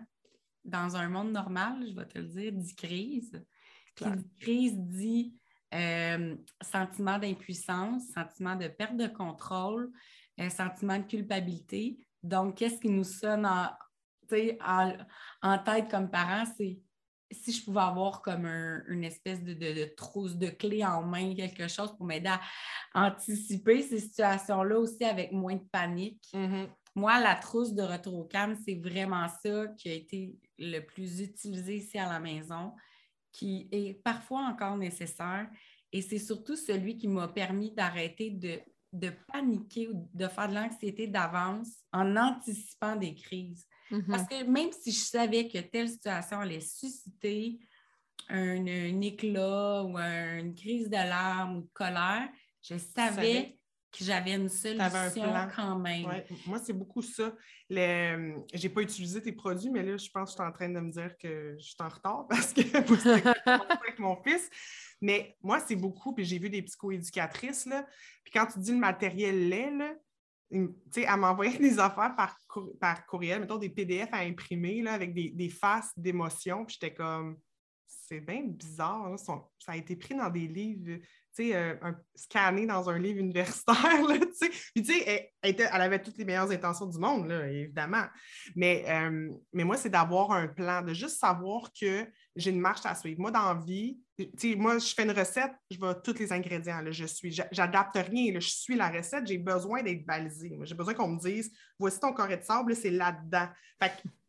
dans 0.67 0.97
un 0.97 1.09
monde 1.09 1.33
normal, 1.33 1.83
je 1.89 1.95
vais 1.95 2.07
te 2.07 2.19
le 2.19 2.27
dire, 2.27 2.53
dit 2.53 2.75
crise. 2.75 3.43
Crise 4.41 4.79
dit 4.79 5.35
euh, 5.75 6.37
sentiment 6.61 7.19
d'impuissance, 7.19 8.03
sentiment 8.15 8.57
de 8.57 8.69
perte 8.69 8.97
de 8.97 9.07
contrôle, 9.07 9.91
euh, 10.41 10.49
sentiment 10.51 10.99
de 10.99 11.05
culpabilité. 11.05 11.99
Donc, 12.23 12.57
qu'est-ce 12.57 12.81
qui 12.81 12.89
nous 12.89 13.05
sonne 13.05 13.47
en, 13.47 13.69
en 15.43 15.59
tête 15.59 15.91
comme 15.91 16.11
parents, 16.11 16.45
c'est 16.57 16.81
si 17.33 17.53
je 17.53 17.65
pouvais 17.65 17.81
avoir 17.81 18.23
comme 18.23 18.47
une 18.47 19.05
espèce 19.05 19.43
de, 19.43 19.85
trousse 19.97 20.37
de 20.37 20.49
clés 20.49 20.85
en 20.85 21.03
main, 21.03 21.35
quelque 21.35 21.69
chose 21.69 21.97
pour 21.97 22.07
m'aider 22.07 22.29
à 22.29 22.41
anticiper 22.95 23.83
ces 23.83 24.01
situations-là 24.01 24.79
aussi 24.79 25.05
avec 25.05 25.33
moins 25.33 25.57
de 25.57 25.65
panique. 25.73 26.25
Mm-hmm. 26.35 26.69
Moi, 26.95 27.21
la 27.21 27.35
trousse 27.35 27.73
de 27.73 27.83
retour 27.83 28.19
au 28.19 28.25
calme, 28.25 28.57
c'est 28.67 28.75
vraiment 28.75 29.27
ça 29.43 29.67
qui 29.79 29.89
a 29.89 29.95
été 29.95 30.37
le 30.59 30.81
plus 30.81 31.21
utilisé 31.21 31.77
ici 31.77 31.99
à 31.99 32.07
la 32.07 32.21
maison, 32.21 32.75
qui 33.33 33.69
est 33.73 34.03
parfois 34.03 34.43
encore 34.43 34.77
nécessaire. 34.77 35.49
Et 35.91 36.03
c'est 36.03 36.19
surtout 36.19 36.57
celui 36.57 36.97
qui 36.97 37.09
m'a 37.09 37.29
permis 37.29 37.73
d'arrêter 37.73 38.31
de, 38.31 38.61
de 38.93 39.11
paniquer 39.33 39.89
ou 39.89 40.09
de 40.15 40.29
faire 40.29 40.49
de 40.49 40.55
l'anxiété 40.55 41.07
d'avance 41.07 41.69
en 41.93 42.17
anticipant 42.17 42.97
des 42.97 43.15
crises. 43.15 43.67
Parce 44.09 44.23
mm-hmm. 44.23 44.29
que 44.29 44.51
même 44.51 44.73
si 44.73 44.93
je 44.93 45.01
savais 45.01 45.49
que 45.49 45.59
telle 45.59 45.89
situation 45.89 46.41
allait 46.41 46.61
susciter 46.61 47.59
un, 48.29 49.01
éclat 49.01 49.85
ou 49.85 49.99
une 49.99 50.55
crise 50.55 50.89
d'alarme 50.89 51.59
ou 51.59 51.61
de 51.63 51.71
colère, 51.75 52.29
je 52.63 52.77
savais 52.79 53.59
que 53.93 54.05
j'avais 54.05 54.33
une 54.35 54.49
solution 54.49 55.49
quand 55.55 55.79
même. 55.79 56.07
Moi, 56.47 56.59
c'est 56.65 56.73
beaucoup 56.73 57.03
ça. 57.03 57.33
Je 57.69 58.35
n'ai 58.63 58.69
pas 58.69 58.81
utilisé 58.81 59.23
tes 59.23 59.33
produits, 59.33 59.71
mais 59.71 59.83
là, 59.83 59.97
je 59.97 60.09
pense 60.09 60.31
que 60.31 60.39
je 60.39 60.43
suis 60.43 60.51
en 60.51 60.53
train 60.53 60.69
de 60.69 60.81
me 60.81 60.91
dire 60.91 61.17
que 61.19 61.57
je 61.59 61.65
suis 61.65 61.77
en 61.79 61.89
retard 61.89 62.27
parce 62.31 62.53
que 62.53 62.63
avec 62.77 63.99
mon 63.99 64.17
fils. 64.23 64.49
Mais 65.01 65.37
moi, 65.43 65.61
c'est 65.61 65.77
beaucoup, 65.77 66.15
puis 66.15 66.25
j'ai 66.25 66.39
vu 66.39 66.49
des 66.49 66.63
psychoéducatrices, 66.63 67.67
là. 67.67 67.87
Puis 68.25 68.33
quand 68.33 68.47
tu 68.47 68.61
dis 68.61 68.73
le 68.73 68.79
matériel 68.79 69.49
lait, 69.49 69.71
là, 69.71 69.95
elle 70.51 71.17
m'envoyait 71.17 71.59
des 71.59 71.79
affaires 71.79 72.15
par, 72.17 72.39
par 72.81 73.07
courriel, 73.07 73.41
mettons 73.41 73.59
des 73.59 73.71
PDF 73.71 74.09
à 74.13 74.19
imprimer 74.19 74.83
là, 74.83 74.93
avec 74.93 75.15
des, 75.15 75.49
faces 75.49 75.91
d'émotions. 75.97 76.65
Puis 76.65 76.77
j'étais 76.81 76.95
comme, 76.95 77.39
c'est 77.87 78.21
bien 78.21 78.43
bizarre. 78.45 79.19
ça 79.19 79.73
a 79.73 79.77
été 79.77 79.97
pris 79.97 80.15
dans 80.15 80.31
des 80.31 80.47
livres, 80.47 81.01
euh, 81.41 81.75
scanné 82.15 82.67
dans 82.67 82.91
un 82.91 82.99
livre 82.99 83.19
universitaire. 83.19 83.77
Là, 84.09 84.17
elle, 85.43 85.69
avait 85.73 86.03
toutes 86.03 86.19
les 86.19 86.25
meilleures 86.25 86.51
intentions 86.51 86.87
du 86.87 86.99
monde, 86.99 87.27
là, 87.29 87.49
évidemment. 87.49 88.05
Mais, 88.55 88.85
euh, 88.89 89.31
mais 89.53 89.65
moi, 89.65 89.77
c'est 89.77 89.89
d'avoir 89.89 90.33
un 90.33 90.49
plan, 90.49 90.83
de 90.83 90.93
juste 90.93 91.19
savoir 91.19 91.71
que 91.73 92.07
j'ai 92.37 92.51
une 92.51 92.61
marche 92.61 92.85
à 92.85 92.95
suivre. 92.95 93.21
Moi, 93.21 93.31
dans 93.31 93.55
vie, 93.55 93.99
moi, 94.57 94.79
je 94.79 94.95
fais 94.95 95.05
une 95.05 95.11
recette, 95.13 95.53
je 95.71 95.79
vois 95.79 95.95
tous 95.95 96.19
les 96.19 96.33
ingrédients. 96.33 96.81
Là, 96.81 96.91
je 96.91 97.07
suis, 97.07 97.33
j'adapte 97.51 97.97
rien. 97.97 98.35
je 98.39 98.49
suis 98.49 98.77
la 98.77 98.91
recette, 98.91 99.27
j'ai 99.27 99.39
besoin 99.39 99.83
d'être 99.83 100.05
balisée. 100.05 100.57
J'ai 100.63 100.75
besoin 100.75 100.95
qu'on 100.95 101.09
me 101.09 101.19
dise 101.19 101.51
voici 101.79 101.99
ton 101.99 102.13
carré 102.13 102.37
de 102.37 102.43
sable, 102.43 102.77
c'est 102.77 102.91
là-dedans. 102.91 103.49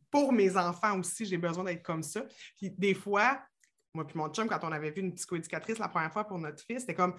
pour 0.10 0.31
mes 0.31 0.55
enfants 0.57 1.00
aussi, 1.00 1.25
j'ai 1.25 1.38
besoin 1.38 1.63
d'être 1.65 1.83
comme 1.83 2.03
ça. 2.03 2.24
Puis 2.57 2.72
des 2.77 2.93
fois, 2.93 3.41
moi 3.94 4.08
puis 4.08 4.18
mon 4.18 4.30
chum, 4.30 4.48
quand 4.48 4.60
on 4.64 4.72
avait 4.72 4.92
vu 4.92 5.02
une 5.02 5.14
psychoéducatrice 5.14 5.78
la 5.78 5.88
première 5.88 6.12
fois 6.12 6.24
pour 6.24 6.40
notre 6.40 6.64
fils, 6.64 6.82
c'était 6.82 6.96
comme 6.96 7.16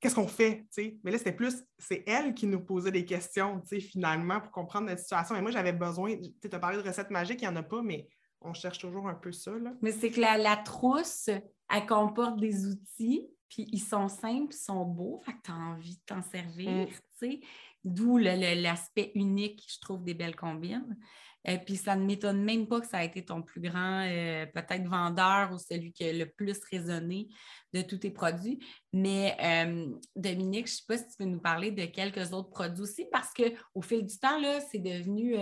qu'est-ce 0.00 0.14
qu'on 0.14 0.28
fait? 0.28 0.66
Mais 1.02 1.10
là, 1.10 1.18
c'était 1.18 1.32
plus, 1.32 1.64
c'est 1.78 2.04
elle 2.06 2.34
qui 2.34 2.46
nous 2.46 2.60
posait 2.60 2.90
des 2.90 3.04
questions, 3.04 3.62
finalement, 3.64 4.40
pour 4.40 4.50
comprendre 4.50 4.86
notre 4.86 5.00
situation. 5.00 5.34
Et 5.36 5.40
moi, 5.40 5.50
j'avais 5.50 5.72
besoin, 5.72 6.14
tu 6.16 6.48
as 6.50 6.58
parlé 6.58 6.76
de 6.76 6.86
recettes 6.86 7.10
magiques, 7.10 7.40
il 7.42 7.48
n'y 7.48 7.54
en 7.54 7.56
a 7.56 7.62
pas, 7.62 7.82
mais 7.82 8.08
on 8.40 8.52
cherche 8.52 8.78
toujours 8.78 9.08
un 9.08 9.14
peu 9.14 9.32
ça. 9.32 9.52
Là. 9.52 9.72
Mais 9.80 9.92
c'est 9.92 10.10
que 10.10 10.20
la, 10.20 10.56
trousse, 10.58 11.28
elle 11.28 11.86
comporte 11.86 12.38
des 12.38 12.66
outils, 12.66 13.26
puis 13.48 13.66
ils 13.72 13.80
sont 13.80 14.08
simples, 14.08 14.54
ils 14.54 14.64
sont 14.64 14.84
beaux, 14.84 15.22
fait 15.24 15.32
que 15.32 15.42
tu 15.44 15.50
as 15.50 15.56
envie 15.56 15.96
de 15.96 16.02
t'en 16.04 16.22
servir, 16.22 16.70
mm. 16.70 16.86
tu 16.86 17.00
sais. 17.18 17.40
D'où 17.84 18.18
l'aspect 18.18 19.12
unique, 19.14 19.64
je 19.66 19.80
trouve, 19.80 20.02
des 20.02 20.12
belles 20.12 20.36
combines. 20.36 20.98
Euh, 21.46 21.56
puis 21.64 21.76
ça 21.76 21.94
ne 21.94 22.04
m'étonne 22.04 22.42
même 22.42 22.66
pas 22.66 22.80
que 22.80 22.86
ça 22.86 22.98
a 22.98 23.04
été 23.04 23.24
ton 23.24 23.42
plus 23.42 23.60
grand, 23.60 24.04
euh, 24.06 24.46
peut-être 24.46 24.86
vendeur 24.88 25.52
ou 25.52 25.58
celui 25.58 25.92
qui 25.92 26.04
a 26.04 26.12
le 26.12 26.26
plus 26.26 26.58
résonné 26.70 27.28
de 27.72 27.82
tous 27.82 27.98
tes 27.98 28.10
produits. 28.10 28.58
Mais 28.92 29.36
euh, 29.40 29.86
Dominique, 30.16 30.66
je 30.66 30.72
ne 30.72 30.76
sais 30.76 30.84
pas 30.88 30.98
si 30.98 31.04
tu 31.16 31.22
veux 31.22 31.28
nous 31.28 31.40
parler 31.40 31.70
de 31.70 31.84
quelques 31.86 32.32
autres 32.32 32.50
produits 32.50 32.82
aussi, 32.82 33.06
parce 33.12 33.32
qu'au 33.32 33.82
fil 33.82 34.04
du 34.04 34.18
temps, 34.18 34.40
c'est 34.70 34.78
devenu 34.78 35.36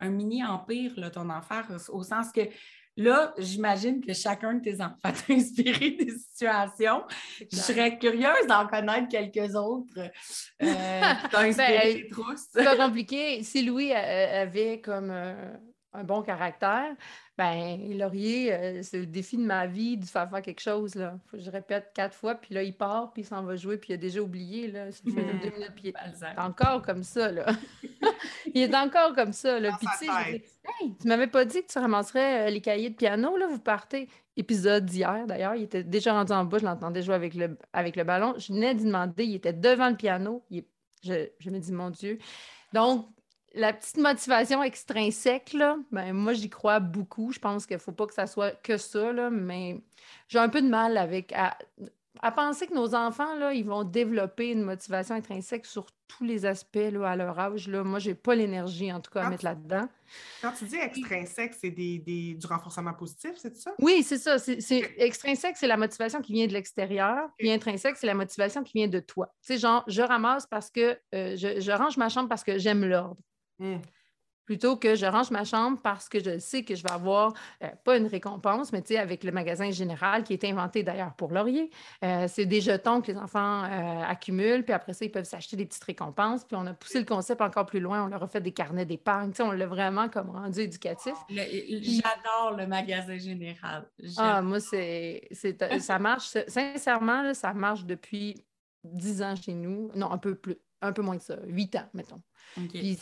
un 0.00 0.10
mini 0.10 0.44
empire, 0.44 1.10
ton 1.12 1.30
enfer, 1.30 1.66
au 1.90 2.02
sens 2.02 2.32
que 2.32 2.42
Là, 2.96 3.32
j'imagine 3.38 4.04
que 4.04 4.12
chacun 4.12 4.54
de 4.54 4.60
tes 4.60 4.80
enfants 4.80 4.96
t'a 5.02 5.32
inspiré 5.32 5.92
des 5.92 6.10
situations. 6.10 7.02
Je 7.50 7.56
serais 7.56 7.98
curieuse 7.98 8.46
d'en 8.48 8.66
connaître 8.66 9.08
quelques 9.08 9.54
autres 9.54 9.98
euh, 10.62 11.00
qui 11.22 11.28
t'ont 11.30 11.38
inspiré 11.38 12.06
ben, 12.10 12.36
C'est 12.36 12.64
pas 12.64 12.76
compliqué. 12.76 13.42
Si 13.42 13.62
Louis 13.62 13.92
avait 13.92 14.80
comme 14.80 15.10
euh, 15.10 15.56
un 15.92 16.04
bon 16.04 16.22
caractère, 16.22 16.94
ben, 17.36 17.96
Laurier, 17.96 18.52
euh, 18.52 18.82
c'est 18.82 18.98
le 18.98 19.06
défi 19.06 19.36
de 19.36 19.42
ma 19.42 19.66
vie 19.66 19.96
de 19.96 20.04
faire 20.04 20.28
faire 20.28 20.42
quelque 20.42 20.60
chose. 20.60 20.94
Là. 20.94 21.18
Faut 21.26 21.36
que 21.36 21.42
je 21.42 21.50
répète 21.50 21.90
quatre 21.94 22.14
fois, 22.14 22.34
puis 22.34 22.54
là, 22.54 22.62
il 22.62 22.76
part, 22.76 23.12
puis 23.12 23.22
il 23.22 23.24
s'en 23.24 23.42
va 23.42 23.56
jouer, 23.56 23.76
puis 23.76 23.90
il 23.90 23.94
a 23.94 23.96
déjà 23.96 24.20
oublié. 24.20 24.70
Là. 24.70 24.92
Ça 24.92 25.02
fait 25.02 25.10
deux 25.10 25.50
minutes, 25.50 25.72
puis 25.74 25.84
il 25.84 25.88
est 25.88 26.38
encore 26.38 26.82
comme 26.82 27.02
ça. 27.02 27.32
Là. 27.32 27.46
il 28.54 28.62
est 28.62 28.74
encore 28.74 29.14
comme 29.14 29.32
ça. 29.32 29.58
Là. 29.58 29.70
Puis, 29.78 29.88
tu 29.98 30.06
sais, 30.06 30.42
hey, 30.82 30.96
tu 31.00 31.08
m'avais 31.08 31.26
pas 31.26 31.44
dit 31.44 31.62
que 31.62 31.72
tu 31.72 31.78
ramasserais 31.78 32.48
euh, 32.48 32.50
les 32.50 32.60
cahiers 32.60 32.90
de 32.90 32.96
piano, 32.96 33.36
là, 33.36 33.46
vous 33.48 33.58
partez. 33.58 34.08
Épisode 34.36 34.86
d'hier, 34.86 35.26
d'ailleurs, 35.26 35.54
il 35.54 35.64
était 35.64 35.82
déjà 35.82 36.12
rendu 36.12 36.32
en 36.32 36.44
bas, 36.44 36.58
je 36.58 36.64
l'entendais 36.64 37.02
jouer 37.02 37.14
avec 37.14 37.34
le, 37.34 37.58
avec 37.72 37.96
le 37.96 38.04
ballon. 38.04 38.34
Je 38.38 38.52
venais 38.52 38.74
d'y 38.74 38.84
demander, 38.84 39.24
il 39.24 39.34
était 39.34 39.52
devant 39.52 39.88
le 39.88 39.96
piano. 39.96 40.44
je, 41.02 41.28
je 41.38 41.50
me 41.50 41.58
dis, 41.58 41.72
mon 41.72 41.90
Dieu. 41.90 42.18
Donc, 42.72 43.08
la 43.54 43.72
petite 43.72 43.96
motivation 43.96 44.62
extrinsèque, 44.62 45.52
là, 45.52 45.76
ben, 45.90 46.12
moi, 46.12 46.32
j'y 46.34 46.48
crois 46.48 46.80
beaucoup. 46.80 47.32
Je 47.32 47.40
pense 47.40 47.66
qu'il 47.66 47.76
ne 47.76 47.80
faut 47.80 47.92
pas 47.92 48.06
que 48.06 48.14
ça 48.14 48.26
soit 48.26 48.52
que 48.62 48.76
ça, 48.76 49.12
là, 49.12 49.30
mais 49.30 49.80
j'ai 50.28 50.38
un 50.38 50.48
peu 50.48 50.62
de 50.62 50.68
mal 50.68 50.96
avec 50.96 51.32
à, 51.32 51.56
penser 52.32 52.66
que 52.66 52.74
nos 52.74 52.94
enfants, 52.94 53.34
là, 53.34 53.52
ils 53.52 53.64
vont 53.64 53.82
développer 53.82 54.50
une 54.50 54.62
motivation 54.62 55.14
intrinsèque 55.14 55.66
sur 55.66 55.86
tous 56.06 56.24
les 56.24 56.44
aspects 56.44 56.76
là, 56.76 57.10
à 57.10 57.16
leur 57.16 57.38
âge. 57.38 57.66
Là. 57.66 57.82
Moi, 57.82 57.98
je 57.98 58.10
n'ai 58.10 58.14
pas 58.14 58.34
l'énergie, 58.34 58.92
en 58.92 59.00
tout 59.00 59.10
cas, 59.10 59.24
à 59.24 59.30
mettre 59.30 59.44
là-dedans. 59.44 59.88
Quand 60.42 60.52
tu 60.52 60.64
dis 60.64 60.76
extrinsèque, 60.76 61.54
c'est 61.54 61.70
des, 61.70 62.36
du 62.38 62.46
renforcement 62.46 62.92
positif, 62.92 63.32
c'est 63.36 63.56
ça? 63.56 63.72
Oui, 63.78 64.02
c'est 64.02 64.18
ça. 64.18 64.38
C'est, 64.38 64.92
Extrinsèque, 64.98 65.56
c'est 65.56 65.68
la 65.68 65.76
motivation 65.76 66.20
qui 66.20 66.32
vient 66.34 66.46
de 66.46 66.52
l'extérieur. 66.52 67.30
Puis 67.38 67.50
intrinsèque, 67.50 67.96
c'est 67.96 68.08
la 68.08 68.14
motivation 68.14 68.62
qui 68.62 68.74
vient 68.74 68.88
de 68.88 69.00
toi. 69.00 69.32
Tu 69.40 69.54
sais, 69.54 69.58
genre, 69.58 69.82
je 69.86 70.02
ramasse 70.02 70.46
parce 70.46 70.70
que 70.70 70.98
euh, 71.14 71.36
je, 71.36 71.60
je 71.60 71.72
range 71.72 71.96
ma 71.96 72.08
chambre 72.08 72.28
parce 72.28 72.44
que 72.44 72.58
j'aime 72.58 72.84
l'ordre. 72.84 73.16
Hmm. 73.60 73.76
Plutôt 74.46 74.76
que 74.76 74.96
je 74.96 75.06
range 75.06 75.30
ma 75.30 75.44
chambre 75.44 75.78
parce 75.80 76.08
que 76.08 76.18
je 76.18 76.40
sais 76.40 76.64
que 76.64 76.74
je 76.74 76.82
vais 76.82 76.90
avoir, 76.90 77.34
euh, 77.62 77.68
pas 77.84 77.96
une 77.96 78.08
récompense, 78.08 78.72
mais 78.72 78.82
tu 78.82 78.94
sais, 78.94 78.98
avec 78.98 79.22
le 79.22 79.30
magasin 79.30 79.70
général 79.70 80.24
qui 80.24 80.32
est 80.32 80.44
inventé 80.44 80.82
d'ailleurs 80.82 81.14
pour 81.14 81.30
Laurier, 81.30 81.70
euh, 82.02 82.26
c'est 82.26 82.46
des 82.46 82.60
jetons 82.60 83.00
que 83.00 83.12
les 83.12 83.18
enfants 83.18 83.62
euh, 83.62 84.02
accumulent, 84.02 84.64
puis 84.64 84.72
après 84.72 84.92
ça, 84.92 85.04
ils 85.04 85.10
peuvent 85.12 85.22
s'acheter 85.22 85.54
des 85.54 85.66
petites 85.66 85.84
récompenses. 85.84 86.44
Puis 86.44 86.56
on 86.56 86.66
a 86.66 86.74
poussé 86.74 86.98
le 86.98 87.04
concept 87.04 87.40
encore 87.42 87.66
plus 87.66 87.78
loin, 87.78 88.02
on 88.02 88.08
leur 88.08 88.24
a 88.24 88.26
fait 88.26 88.40
des 88.40 88.50
carnets 88.50 88.86
d'épargne, 88.86 89.30
tu 89.30 89.36
sais, 89.36 89.42
on 89.44 89.52
l'a 89.52 89.66
vraiment 89.68 90.08
comme 90.08 90.30
rendu 90.30 90.62
éducatif. 90.62 91.14
J'adore 91.28 92.56
le 92.58 92.66
magasin 92.66 93.18
général. 93.18 93.88
Ah, 94.16 94.42
moi, 94.42 94.58
c'est, 94.58 95.28
ça 95.78 96.00
marche, 96.00 96.36
sincèrement, 96.48 97.32
ça 97.34 97.54
marche 97.54 97.84
depuis 97.84 98.34
dix 98.82 99.22
ans 99.22 99.36
chez 99.36 99.54
nous, 99.54 99.92
non, 99.94 100.10
un 100.10 100.18
peu 100.18 100.34
plus, 100.34 100.56
un 100.82 100.92
peu 100.92 101.02
moins 101.02 101.18
que 101.18 101.24
ça, 101.24 101.36
huit 101.46 101.74
ans, 101.76 101.88
mettons. 101.94 102.22
Puis, 102.54 102.98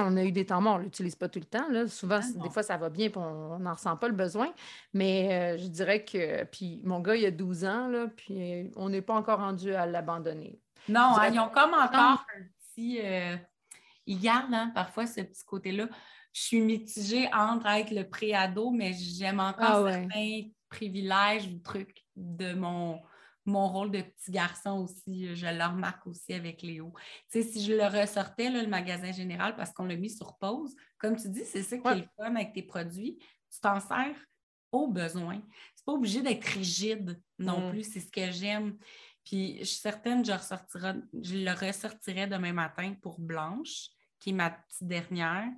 on 0.00 0.16
a 0.16 0.24
eu 0.24 0.32
des 0.32 0.46
temps 0.46 0.60
morts, 0.60 0.76
on 0.76 0.78
ne 0.78 0.84
l'utilise 0.84 1.14
pas 1.14 1.28
tout 1.28 1.38
le 1.38 1.44
temps. 1.44 1.68
Là. 1.68 1.88
Souvent, 1.88 2.20
ah 2.22 2.42
des 2.42 2.50
fois, 2.50 2.62
ça 2.62 2.76
va 2.76 2.88
bien 2.88 3.06
et 3.06 3.12
on 3.16 3.58
n'en 3.58 3.74
ressent 3.74 3.96
pas 3.96 4.08
le 4.08 4.14
besoin. 4.14 4.52
Mais 4.94 5.56
euh, 5.56 5.58
je 5.58 5.66
dirais 5.66 6.04
que. 6.04 6.44
Puis 6.44 6.80
mon 6.84 7.00
gars, 7.00 7.16
il 7.16 7.26
a 7.26 7.30
12 7.30 7.64
ans, 7.64 7.88
là, 7.88 8.06
puis 8.08 8.70
on 8.76 8.88
n'est 8.88 9.02
pas 9.02 9.14
encore 9.14 9.40
rendu 9.40 9.74
à 9.74 9.86
l'abandonner. 9.86 10.58
Non, 10.88 11.16
hein, 11.16 11.28
ils 11.32 11.38
ont 11.38 11.48
comme 11.48 11.74
encore 11.74 12.24
un 12.36 12.42
petit. 12.74 13.00
Euh, 13.02 13.36
ils 14.06 14.20
gardent 14.20 14.54
hein, 14.54 14.72
parfois 14.74 15.06
ce 15.06 15.20
petit 15.20 15.44
côté-là. 15.44 15.88
Je 16.32 16.40
suis 16.40 16.60
mitigée 16.60 17.28
entre 17.34 17.66
être 17.66 17.90
le 17.90 18.08
préado, 18.08 18.70
mais 18.70 18.94
j'aime 18.94 19.38
encore 19.38 19.86
ah 19.86 19.92
certains 19.92 20.42
privilèges 20.70 21.46
ou 21.46 21.58
trucs 21.58 22.06
de 22.16 22.54
mon 22.54 23.00
mon 23.44 23.68
rôle 23.68 23.90
de 23.90 24.02
petit 24.02 24.30
garçon 24.30 24.82
aussi, 24.82 25.28
euh, 25.28 25.34
je 25.34 25.46
le 25.46 25.64
remarque 25.64 26.06
aussi 26.06 26.32
avec 26.32 26.62
Léo. 26.62 26.92
Tu 27.30 27.42
sais, 27.42 27.48
si 27.48 27.64
je 27.64 27.72
le 27.72 27.84
ressortais, 27.84 28.50
le 28.50 28.66
magasin 28.66 29.12
général, 29.12 29.56
parce 29.56 29.72
qu'on 29.72 29.84
l'a 29.84 29.96
mis 29.96 30.10
sur 30.10 30.36
pause, 30.38 30.74
comme 30.98 31.16
tu 31.16 31.28
dis, 31.28 31.44
c'est 31.44 31.62
ça 31.62 31.78
qui 31.78 31.88
est 31.88 31.94
le 31.96 32.08
fun 32.16 32.34
avec 32.34 32.52
tes 32.52 32.62
produits. 32.62 33.18
Tu 33.50 33.60
t'en 33.60 33.80
sers 33.80 34.16
au 34.70 34.88
besoin. 34.88 35.40
C'est 35.74 35.84
pas 35.84 35.92
obligé 35.92 36.22
d'être 36.22 36.44
rigide 36.44 37.20
non 37.38 37.68
mm. 37.68 37.70
plus, 37.70 37.92
c'est 37.92 38.00
ce 38.00 38.10
que 38.10 38.30
j'aime. 38.30 38.78
Puis 39.24 39.58
je 39.58 39.64
suis 39.64 39.80
certaine 39.80 40.22
que 40.22 40.32
je, 40.32 41.00
je 41.22 41.36
le 41.36 41.52
ressortirais 41.52 42.26
demain 42.26 42.52
matin 42.52 42.94
pour 43.02 43.20
Blanche, 43.20 43.88
qui 44.18 44.30
est 44.30 44.34
ma 44.34 44.50
petite 44.50 44.86
dernière. 44.86 45.48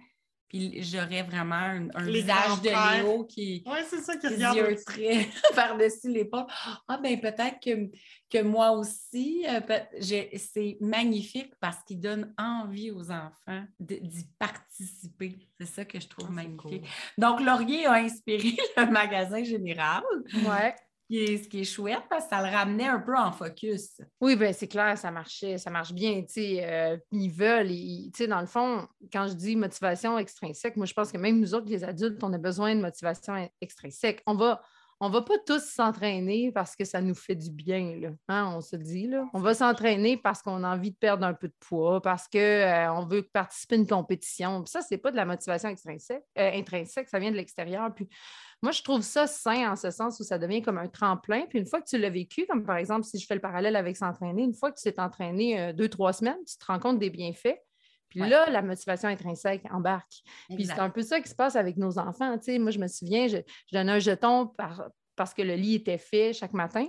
Puis 0.55 0.85
j'aurais 0.85 1.25
vraiment 1.25 1.57
un, 1.57 2.05
visage 2.05 2.63
de 2.63 3.03
Léo 3.03 3.25
qui, 3.25 3.65
ouais, 3.67 3.83
c'est 3.91 3.99
ça, 3.99 4.17
qui, 4.17 4.29
regarde 4.29 4.77
très 4.87 5.27
par-dessus 5.57 6.13
l'épaule. 6.13 6.47
Ah, 6.87 6.97
ben 7.03 7.21
peut-être 7.21 7.59
que, 7.61 7.91
que 8.31 8.41
moi 8.41 8.71
aussi, 8.71 9.45
euh, 9.49 9.61
c'est 10.01 10.77
magnifique 10.81 11.53
parce 11.59 11.83
qu'il 11.83 11.99
donne 11.99 12.33
envie 12.39 12.93
aux 12.93 13.11
enfants 13.11 13.65
d'y 13.81 14.29
participer. 14.39 15.37
C'est 15.59 15.67
ça 15.67 15.85
que 15.85 15.99
je 15.99 16.07
trouve 16.07 16.29
ah, 16.31 16.35
magnifique. 16.35 16.87
Donc, 17.19 17.41
Laurier 17.41 17.87
a 17.87 17.95
inspiré 17.95 18.55
le 18.77 18.93
magasin 18.93 19.43
général. 19.43 20.05
Ouais 20.47 20.77
ce 21.11 21.49
qui 21.49 21.61
est 21.61 21.65
chouette 21.65 22.03
parce 22.09 22.25
que 22.25 22.31
ça 22.31 22.43
le 22.43 22.55
ramenait 22.55 22.87
un 22.87 22.99
peu 22.99 23.17
en 23.17 23.33
focus. 23.33 24.01
Oui, 24.21 24.37
bien, 24.37 24.53
c'est 24.53 24.69
clair, 24.69 24.97
ça 24.97 25.11
marchait, 25.11 25.59
ça 25.59 25.71
marche 25.71 25.93
bien. 25.93 26.25
Euh, 26.37 26.97
ils 27.13 27.31
veulent, 27.31 27.71
sais, 28.15 28.27
dans 28.27 28.41
le 28.41 28.47
fond, 28.47 28.87
quand 29.13 29.29
je 29.29 29.35
dis 29.35 29.57
motivation 29.57 30.19
extrinsèque, 30.19 30.77
moi, 30.77 30.87
je 30.87 30.95
pense 30.95 31.13
que 31.13 31.19
même 31.19 31.41
nous 31.41 31.55
autres, 31.55 31.69
les 31.69 31.85
adultes, 31.85 32.23
on 32.23 32.33
a 32.33 32.39
besoin 32.39 32.75
de 32.75 32.81
motivation 32.81 33.49
extrinsèque. 33.61 34.23
On 34.27 34.35
va, 34.35 34.63
on 35.05 35.11
va 35.11 35.21
pas 35.21 35.39
tous 35.47 35.63
s'entraîner 35.63 36.51
parce 36.51 36.75
que 36.75 36.85
ça 36.85 37.03
nous 37.03 37.15
fait 37.15 37.35
du 37.35 37.51
bien, 37.51 37.97
là. 38.01 38.09
Hein, 38.29 38.55
on 38.57 38.61
se 38.63 38.75
dit. 38.75 39.07
Là. 39.07 39.27
On 39.35 39.41
va 39.41 39.53
s'entraîner 39.53 40.17
parce 40.17 40.41
qu'on 40.41 40.65
a 40.65 40.75
envie 40.75 40.93
de 40.93 40.97
perdre 40.97 41.27
un 41.27 41.35
peu 41.35 41.49
de 41.49 41.55
poids, 41.61 42.01
parce 42.01 42.27
qu'on 42.27 42.39
euh, 42.39 43.05
veut 43.05 43.23
participer 43.23 43.75
à 43.75 43.79
une 43.79 43.87
compétition. 43.87 44.65
ça, 44.65 44.81
c'est 44.81 44.97
pas 44.97 45.11
de 45.11 45.17
la 45.17 45.27
motivation 45.27 45.69
extrinsèque, 45.69 46.25
euh, 46.39 46.51
intrinsèque, 46.55 47.09
ça 47.11 47.19
vient 47.19 47.31
de 47.31 47.37
l'extérieur. 47.37 47.95
Puis 47.95 48.09
moi, 48.63 48.73
je 48.73 48.83
trouve 48.83 49.03
ça 49.03 49.27
sain 49.27 49.73
en 49.73 49.77
ce 49.77 49.91
sens 49.91 50.19
où 50.21 50.23
ça 50.23 50.39
devient 50.39 50.63
comme 50.63 50.79
un 50.79 50.89
tremplin. 50.89 51.43
Puis 51.51 51.59
une 51.59 51.67
fois 51.67 51.83
que 51.83 51.89
tu 51.89 51.99
l'as 51.99 52.09
vécu, 52.09 52.47
comme 52.49 52.65
par 52.65 52.77
exemple, 52.77 53.05
si 53.05 53.19
je 53.19 53.27
fais 53.27 53.35
le 53.35 53.43
parallèle 53.43 53.77
avec 53.77 53.99
s'entraîner, 53.99 54.43
une 54.43 54.55
fois 54.55 54.73
que 54.73 54.79
tu 54.79 54.85
t'es 54.85 54.99
entraîné 54.99 55.61
euh, 55.61 55.73
deux, 55.75 55.89
trois 55.89 56.15
semaines, 56.15 56.43
tu 56.47 56.57
te 56.57 56.65
rends 56.65 56.79
compte 56.79 56.99
des 56.99 57.11
bienfaits. 57.11 57.59
Puis 58.15 58.29
là, 58.29 58.49
la 58.51 58.63
motivation 58.63 59.09
intrinsèque 59.09 59.63
embarque. 59.71 60.23
Puis 60.49 60.67
c'est 60.67 60.79
un 60.79 60.91
peu 60.91 61.03
ça 61.03 61.21
qui 61.21 61.29
se 61.29 61.35
passe 61.35 61.57
avec 61.57 61.77
nos 61.77 61.99
enfants. 61.99 62.37
moi, 62.61 62.71
je 62.71 62.79
me 62.79 62.87
souviens, 62.87 63.27
je, 63.27 63.39
je 63.39 63.77
donnais 63.77 63.93
un 63.93 63.99
jeton 63.99 64.53
parce 65.17 65.35
que 65.35 65.43
le 65.43 65.55
lit 65.55 65.75
était 65.77 65.99
fait 65.99 66.33
chaque 66.33 66.53
matin. 66.53 66.87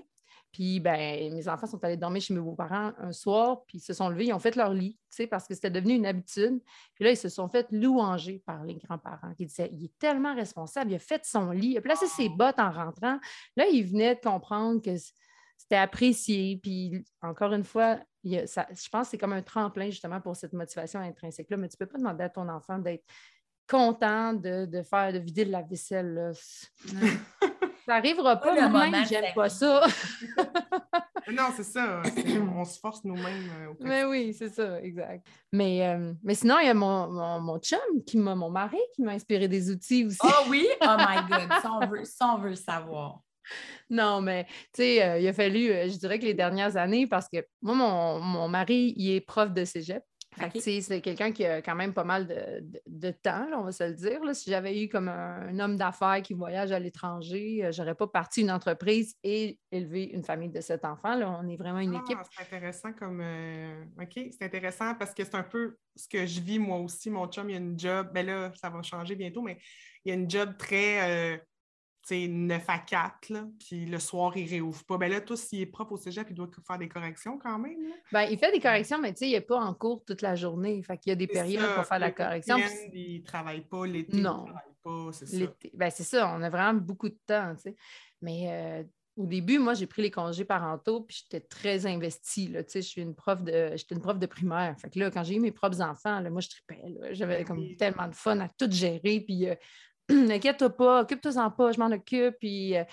Puis, 0.55 0.79
ben, 0.79 1.33
mes 1.33 1.49
enfants 1.49 1.67
sont 1.67 1.83
allés 1.83 1.97
dormir 1.97 2.21
chez 2.21 2.33
mes 2.33 2.39
beaux-parents 2.39 2.93
un 2.97 3.11
soir, 3.11 3.65
puis 3.67 3.79
ils 3.79 3.81
se 3.81 3.91
sont 3.91 4.07
levés, 4.07 4.27
ils 4.27 4.33
ont 4.33 4.39
fait 4.39 4.55
leur 4.55 4.73
lit, 4.73 4.93
tu 4.93 5.17
sais, 5.17 5.27
parce 5.27 5.45
que 5.49 5.53
c'était 5.53 5.69
devenu 5.69 5.95
une 5.95 6.05
habitude. 6.05 6.61
Puis 6.93 7.03
là, 7.03 7.11
ils 7.11 7.17
se 7.17 7.27
sont 7.27 7.49
fait 7.49 7.67
louanger 7.71 8.41
par 8.45 8.63
les 8.63 8.75
grands-parents 8.75 9.33
qui 9.35 9.47
disaient 9.47 9.69
il 9.73 9.83
est 9.83 9.97
tellement 9.99 10.33
responsable, 10.33 10.91
il 10.91 10.95
a 10.95 10.99
fait 10.99 11.25
son 11.25 11.51
lit, 11.51 11.71
il 11.71 11.77
a 11.79 11.81
placé 11.81 12.07
ses 12.07 12.29
bottes 12.29 12.57
en 12.57 12.71
rentrant. 12.71 13.19
Là, 13.57 13.67
ils 13.67 13.83
venaient 13.83 14.15
de 14.15 14.21
comprendre 14.21 14.81
que 14.81 14.91
c'était 15.57 15.77
apprécié. 15.77 16.59
Puis, 16.61 17.03
encore 17.21 17.53
une 17.53 17.63
fois, 17.63 17.99
je 18.23 18.89
pense 18.89 19.07
que 19.07 19.11
c'est 19.11 19.17
comme 19.17 19.33
un 19.33 19.41
tremplin 19.41 19.89
justement 19.89 20.21
pour 20.21 20.35
cette 20.35 20.53
motivation 20.53 20.99
intrinsèque-là, 20.99 21.57
mais 21.57 21.67
tu 21.67 21.75
ne 21.79 21.85
peux 21.85 21.91
pas 21.91 21.97
demander 21.97 22.23
à 22.23 22.29
ton 22.29 22.47
enfant 22.49 22.79
d'être 22.79 23.03
content 23.67 24.33
de, 24.33 24.81
faire, 24.83 25.11
de 25.11 25.19
vider 25.19 25.45
de 25.45 25.51
la 25.51 25.61
vaisselle. 25.61 26.31
Ça 27.85 27.93
n'arrivera 27.93 28.37
pas, 28.37 28.67
moi-même, 28.67 29.05
j'aime 29.05 29.31
pas 29.35 29.47
ça. 29.47 29.85
non, 31.31 31.49
c'est 31.55 31.63
ça. 31.63 32.01
On 32.55 32.65
se 32.65 32.79
force 32.79 33.03
nous-mêmes. 33.03 33.47
Euh, 33.59 33.73
mais 33.79 34.03
oui, 34.05 34.33
c'est 34.33 34.49
ça, 34.49 34.81
exact. 34.81 35.25
Mais, 35.51 35.87
euh, 35.87 36.13
mais 36.23 36.33
sinon, 36.33 36.57
il 36.59 36.65
y 36.65 36.69
a 36.69 36.73
mon, 36.73 37.39
mon, 37.41 37.59
chum, 37.59 37.79
qui 38.07 38.17
m'a, 38.17 38.33
mon 38.33 38.49
mari, 38.49 38.79
qui 38.95 39.03
m'a 39.03 39.11
inspiré 39.11 39.47
des 39.47 39.69
outils 39.69 40.05
aussi. 40.05 40.17
Oh 40.23 40.45
oui? 40.49 40.67
Oh 40.81 40.95
my 40.97 41.29
God! 41.29 41.47
Ça, 41.61 41.71
on 41.71 41.85
veut, 41.85 42.05
ça, 42.05 42.33
on 42.33 42.39
veut 42.39 42.55
savoir. 42.55 43.19
Non, 43.89 44.21
mais 44.21 44.45
tu 44.45 44.81
sais, 44.81 45.03
euh, 45.03 45.19
il 45.19 45.27
a 45.27 45.33
fallu, 45.33 45.67
je 45.67 45.97
dirais 45.97 46.19
que 46.19 46.25
les 46.25 46.33
dernières 46.33 46.77
années, 46.77 47.07
parce 47.07 47.27
que 47.27 47.45
moi, 47.61 47.75
mon, 47.75 48.19
mon 48.19 48.47
mari, 48.47 48.93
il 48.97 49.11
est 49.11 49.21
prof 49.21 49.51
de 49.51 49.65
cégep. 49.65 50.03
C'est 50.59 51.01
quelqu'un 51.01 51.31
qui 51.31 51.45
a 51.45 51.61
quand 51.61 51.75
même 51.75 51.93
pas 51.93 52.03
mal 52.03 52.27
de, 52.85 53.11
temps, 53.11 53.47
on 53.53 53.63
va 53.63 53.71
se 53.71 53.83
le 53.83 53.93
dire. 53.93 54.19
Si 54.33 54.49
j'avais 54.49 54.83
eu 54.83 54.89
comme 54.89 55.07
un, 55.07 55.57
homme 55.59 55.77
d'affaires 55.77 56.21
qui 56.21 56.33
voyage 56.33 56.71
à 56.71 56.79
l'étranger, 56.79 57.59
je 57.61 57.65
euh, 57.65 57.71
j'aurais 57.71 57.95
pas 57.95 58.07
parti 58.07 58.41
une 58.41 58.51
entreprise 58.51 59.15
et 59.23 59.59
élevé 59.71 60.03
une 60.03 60.23
famille 60.23 60.49
de 60.49 60.61
sept 60.61 60.83
enfants. 60.85 61.15
Là. 61.15 61.39
On 61.41 61.47
est 61.47 61.55
vraiment 61.55 61.79
une 61.79 61.95
ah, 61.95 62.01
équipe. 62.03 62.17
C'est 62.31 62.43
intéressant 62.43 62.93
comme. 62.93 63.21
euh, 63.21 63.83
OK, 64.01 64.13
c'est 64.13 64.43
intéressant 64.43 64.95
parce 64.95 65.13
que 65.13 65.23
c'est 65.23 65.35
un 65.35 65.43
peu 65.43 65.77
ce 65.95 66.07
que 66.07 66.25
je 66.25 66.41
vis 66.41 66.59
moi 66.59 66.77
aussi. 66.77 67.09
Mon 67.09 67.27
chum, 67.27 67.49
il 67.49 67.53
y 67.53 67.55
a 67.55 67.59
une 67.59 67.79
job. 67.79 68.09
Ben 68.13 68.25
là, 68.25 68.51
ça 68.55 68.69
va 68.69 68.81
changer 68.81 69.15
bientôt, 69.15 69.41
mais 69.41 69.57
il 70.03 70.09
y 70.09 70.11
a 70.11 70.15
une 70.15 70.29
job 70.29 70.57
très. 70.57 71.35
Euh, 71.35 71.37
9 72.11 72.63
à 72.67 72.79
4, 72.79 73.29
là, 73.29 73.47
puis 73.59 73.85
le 73.85 73.99
soir, 73.99 74.35
il 74.37 74.45
ne 74.45 74.49
réouvre 74.49 74.83
pas. 74.85 74.97
Ben 74.97 75.11
là, 75.11 75.21
tout 75.21 75.35
s'il 75.35 75.61
est 75.61 75.65
propre 75.65 75.93
au 75.93 75.97
cégep, 75.97 76.27
il 76.29 76.35
doit 76.35 76.49
faire 76.65 76.77
des 76.77 76.87
corrections 76.87 77.37
quand 77.37 77.57
même. 77.57 77.77
Ben, 78.11 78.23
il 78.23 78.37
fait 78.37 78.51
des 78.51 78.59
corrections, 78.59 78.99
mais 78.99 79.11
il 79.11 79.31
n'est 79.31 79.41
pas 79.41 79.57
en 79.57 79.73
cours 79.73 80.03
toute 80.05 80.21
la 80.21 80.35
journée. 80.35 80.81
Fait 80.83 80.97
qu'il 80.97 81.09
y 81.09 81.13
a 81.13 81.15
des 81.15 81.27
périodes 81.27 81.73
pour 81.75 81.85
faire 81.85 81.99
la 81.99 82.11
correction. 82.11 82.57
Il 82.93 83.21
ne 83.21 83.25
travaille 83.25 83.61
pas 83.61 83.85
l'été. 83.85 84.17
Non. 84.17 84.45
pas, 84.83 85.09
c'est 85.11 85.25
ça. 85.25 85.45
Ben, 85.73 85.89
c'est 85.89 86.03
ça, 86.03 86.31
on 86.35 86.41
a 86.41 86.49
vraiment 86.49 86.79
beaucoup 86.79 87.09
de 87.09 87.17
temps. 87.25 87.55
Mais 88.21 88.45
euh, 88.49 88.83
au 89.17 89.25
début, 89.25 89.59
moi, 89.59 89.73
j'ai 89.73 89.87
pris 89.87 90.01
les 90.01 90.11
congés 90.11 90.45
parentaux, 90.45 91.01
puis 91.01 91.23
j'étais 91.23 91.45
très 91.45 91.85
investie. 91.85 92.49
Là, 92.49 92.61
je 92.71 92.79
suis 92.81 93.01
une 93.01 93.15
prof 93.15 93.41
de, 93.41 93.71
j'étais 93.75 93.95
une 93.95 94.01
prof 94.01 94.19
de 94.19 94.25
primaire. 94.25 94.75
Fait 94.79 94.89
que 94.89 94.99
là, 94.99 95.09
quand 95.09 95.23
j'ai 95.23 95.35
eu 95.35 95.39
mes 95.39 95.51
propres 95.51 95.81
enfants, 95.81 96.19
là, 96.19 96.29
moi, 96.29 96.41
je 96.41 96.49
tripais. 96.49 96.83
J'avais 97.11 97.37
ben 97.37 97.45
comme 97.45 97.75
tellement 97.77 98.07
de 98.07 98.15
fun 98.15 98.39
à 98.41 98.49
tout 98.49 98.69
gérer. 98.69 99.21
Puis 99.21 99.49
euh, 99.49 99.55
Inquiète-toi 100.09 100.69
pas, 100.69 101.01
occupe-toi-en 101.01 101.51
pas, 101.51 101.71
je 101.71 101.79
m'en 101.79 101.91
occupe. 101.91 102.35
Puis 102.39 102.75
euh, 102.75 102.83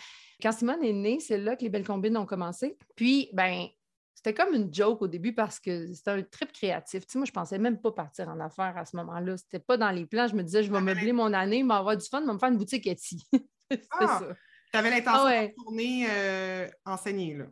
quand 0.43 0.53
Simone 0.53 0.83
est 0.83 0.93
née, 0.93 1.21
c'est 1.21 1.39
là 1.39 1.57
que 1.57 1.63
les 1.63 1.69
belles 1.69 1.87
combines 1.87 2.17
ont 2.17 2.27
commencé. 2.27 2.77
Puis, 2.97 3.29
ben, 3.33 3.67
c'était 4.15 4.35
comme 4.35 4.55
une 4.55 4.73
joke 4.73 5.03
au 5.03 5.09
début 5.09 5.35
parce 5.35 5.59
que 5.59 5.93
c'était 5.93 6.11
un 6.13 6.23
trip 6.23 6.53
créatif. 6.53 7.07
Tu 7.07 7.13
sais, 7.13 7.19
moi, 7.19 7.27
je 7.27 7.33
pensais 7.33 7.59
même 7.59 7.81
pas 7.81 7.93
partir 7.93 8.29
en 8.29 8.39
affaires 8.41 8.77
à 8.77 8.85
ce 8.85 8.97
moment-là. 8.97 9.37
C'était 9.37 9.59
pas 9.59 9.77
dans 9.77 9.91
les 9.91 10.07
plans. 10.07 10.29
Je 10.29 10.35
me 10.35 10.43
disais, 10.43 10.63
je 10.63 10.73
vais 10.73 10.81
meubler 10.81 11.13
mon 11.13 11.33
année, 11.33 11.63
m'avoir 11.63 11.97
du 11.97 12.07
fun, 12.07 12.21
me 12.21 12.39
faire 12.39 12.51
une 12.51 12.59
boutique 12.59 12.87
Etsy. 12.87 13.27
c'était 13.71 13.87
ah, 13.99 14.21
ça. 14.21 14.29
Tu 14.73 14.79
avais 14.79 14.91
l'intention 14.91 15.27
ah 15.27 15.47
de 15.47 15.53
tourner 15.55 16.07
euh, 16.09 16.69
enseigner, 16.87 17.35
là. 17.35 17.45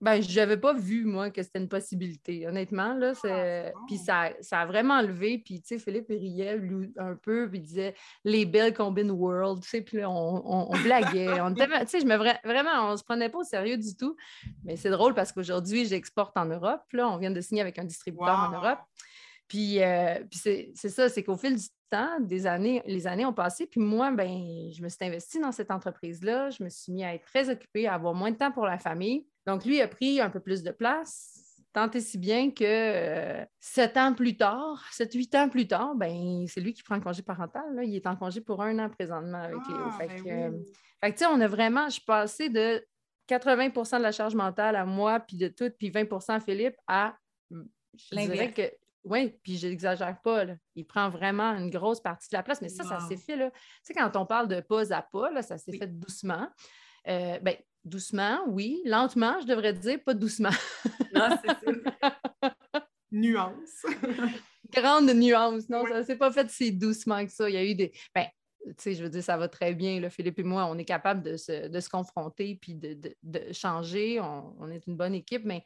Ben, 0.00 0.20
je 0.22 0.38
n'avais 0.38 0.58
pas 0.58 0.74
vu, 0.74 1.06
moi, 1.06 1.30
que 1.30 1.42
c'était 1.42 1.58
une 1.58 1.68
possibilité. 1.68 2.46
Honnêtement, 2.46 2.92
là, 2.94 3.12
ah, 3.24 3.70
puis 3.86 3.96
ça, 3.96 4.30
ça, 4.40 4.60
a 4.60 4.66
vraiment 4.66 5.00
levé. 5.00 5.38
Puis, 5.38 5.62
tu 5.62 5.68
sais, 5.68 5.78
Philippe 5.78 6.08
riait 6.08 6.60
un 6.98 7.14
peu, 7.14 7.48
puis 7.48 7.60
il 7.60 7.62
disait 7.62 7.94
«les 8.24 8.44
belles 8.44 8.74
combines 8.74 9.10
world», 9.10 9.62
tu 9.62 9.68
sais, 9.68 9.80
puis 9.80 9.98
là, 9.98 10.10
on, 10.10 10.70
on, 10.70 10.78
blaguait. 10.82 11.40
on 11.40 11.54
tu 11.54 11.62
sais, 11.86 12.00
je 12.00 12.06
me... 12.06 12.16
Vraiment, 12.16 12.90
on 12.90 12.96
se 12.96 13.04
prenait 13.04 13.30
pas 13.30 13.38
au 13.38 13.44
sérieux 13.44 13.78
du 13.78 13.96
tout. 13.96 14.16
Mais 14.64 14.76
c'est 14.76 14.90
drôle 14.90 15.14
parce 15.14 15.32
qu'aujourd'hui, 15.32 15.86
j'exporte 15.86 16.36
en 16.36 16.44
Europe. 16.44 16.82
Là, 16.92 17.08
on 17.08 17.16
vient 17.16 17.30
de 17.30 17.40
signer 17.40 17.62
avec 17.62 17.78
un 17.78 17.84
distributeur 17.84 18.50
en 18.50 18.52
Europe. 18.52 18.80
Puis, 19.48 19.82
euh, 19.82 20.18
puis 20.30 20.38
c'est, 20.38 20.72
ça, 20.74 21.08
c'est 21.08 21.22
qu'au 21.22 21.36
fil 21.36 21.56
du 21.56 21.66
temps, 21.90 22.18
des 22.20 22.46
années, 22.46 22.82
les 22.86 23.06
années 23.06 23.24
ont 23.24 23.32
passé, 23.32 23.66
puis 23.66 23.80
moi, 23.80 24.10
ben, 24.10 24.70
je 24.72 24.82
me 24.82 24.88
suis 24.88 25.04
investie 25.04 25.38
dans 25.38 25.52
cette 25.52 25.70
entreprise-là. 25.70 26.50
Je 26.50 26.64
me 26.64 26.68
suis 26.68 26.92
mis 26.92 27.04
à 27.04 27.14
être 27.14 27.24
très 27.24 27.48
occupée, 27.48 27.86
à 27.86 27.94
avoir 27.94 28.14
moins 28.14 28.30
de 28.30 28.36
temps 28.36 28.50
pour 28.50 28.66
la 28.66 28.78
famille. 28.78 29.26
Donc, 29.46 29.64
lui 29.64 29.80
a 29.80 29.88
pris 29.88 30.20
un 30.20 30.30
peu 30.30 30.40
plus 30.40 30.62
de 30.62 30.72
place, 30.72 31.46
tant 31.72 31.90
et 31.90 32.00
si 32.00 32.16
bien 32.18 32.50
que 32.50 32.64
euh, 32.64 33.44
sept 33.60 33.96
ans 33.98 34.14
plus 34.14 34.36
tard, 34.36 34.82
sept, 34.90 35.12
huit 35.12 35.34
ans 35.34 35.48
plus 35.48 35.68
tard, 35.68 35.94
ben, 35.94 36.46
c'est 36.48 36.60
lui 36.60 36.72
qui 36.72 36.82
prend 36.82 36.96
le 36.96 37.02
congé 37.02 37.22
parental. 37.22 37.62
Il 37.84 37.94
est 37.94 38.06
en 38.06 38.16
congé 38.16 38.40
pour 38.40 38.62
un 38.62 38.78
an 38.78 38.88
présentement 38.88 39.42
avec 39.42 39.58
Léo. 39.68 39.78
Ah, 39.84 39.98
fait, 39.98 40.08
ben 40.08 40.24
que, 40.24 40.28
euh, 40.28 40.64
fait 41.04 41.12
que, 41.12 41.24
on 41.32 41.40
a 41.40 41.46
vraiment, 41.46 41.86
je 41.86 41.94
suis 41.94 42.04
passée 42.04 42.48
de 42.48 42.82
80% 43.28 43.98
de 43.98 44.02
la 44.02 44.12
charge 44.12 44.34
mentale 44.34 44.74
à 44.74 44.84
moi, 44.84 45.20
puis 45.20 45.36
de 45.36 45.48
tout, 45.48 45.70
puis 45.78 45.90
20% 45.90 46.32
à 46.32 46.40
Philippe, 46.40 46.76
à. 46.86 47.14
Je 47.50 48.16
dirais 48.16 48.52
que. 48.52 48.62
Oui, 49.06 49.34
puis 49.42 49.56
je 49.56 49.68
n'exagère 49.68 50.20
pas. 50.20 50.44
Il 50.74 50.84
prend 50.86 51.08
vraiment 51.08 51.52
une 51.52 51.70
grosse 51.70 52.00
partie 52.00 52.28
de 52.28 52.36
la 52.36 52.42
place, 52.42 52.60
mais 52.60 52.68
ça, 52.68 52.84
ça 52.84 53.00
s'est 53.00 53.16
fait. 53.16 53.36
Tu 53.36 53.50
sais, 53.82 53.94
quand 53.94 54.16
on 54.16 54.26
parle 54.26 54.48
de 54.48 54.60
pas 54.60 54.92
à 54.92 55.02
pas, 55.02 55.30
là, 55.30 55.42
ça 55.42 55.58
s'est 55.58 55.78
fait 55.78 55.86
doucement. 55.86 56.48
Euh, 57.08 57.38
ben, 57.40 57.56
doucement, 57.84 58.40
oui. 58.48 58.82
Lentement, 58.84 59.40
je 59.40 59.46
devrais 59.46 59.72
dire, 59.72 60.02
pas 60.04 60.14
doucement. 60.14 60.50
non, 61.14 61.28
c'est 61.40 61.48
ça. 61.48 62.56
nuance. 63.12 63.86
Grande 64.72 65.10
nuance. 65.14 65.68
Non, 65.68 65.86
ça 65.86 66.02
s'est 66.02 66.16
pas 66.16 66.32
fait 66.32 66.50
si 66.50 66.72
doucement 66.72 67.24
que 67.24 67.30
ça. 67.30 67.48
Il 67.48 67.54
y 67.54 67.58
a 67.58 67.64
eu 67.64 67.74
des. 67.74 67.92
Ben, 68.14 68.26
tu 68.66 68.74
sais, 68.78 68.94
je 68.94 69.02
veux 69.02 69.08
dire, 69.08 69.22
ça 69.22 69.36
va 69.36 69.48
très 69.48 69.74
bien. 69.74 70.00
Là, 70.00 70.10
Philippe 70.10 70.40
et 70.40 70.42
moi, 70.42 70.66
on 70.66 70.76
est 70.78 70.84
capable 70.84 71.22
de 71.22 71.36
se, 71.36 71.88
confronter 71.88 72.58
puis 72.60 72.74
de, 72.74 73.52
changer. 73.52 74.20
On, 74.20 74.68
est 74.70 74.86
une 74.86 74.96
bonne 74.96 75.14
équipe, 75.14 75.44
mais, 75.44 75.62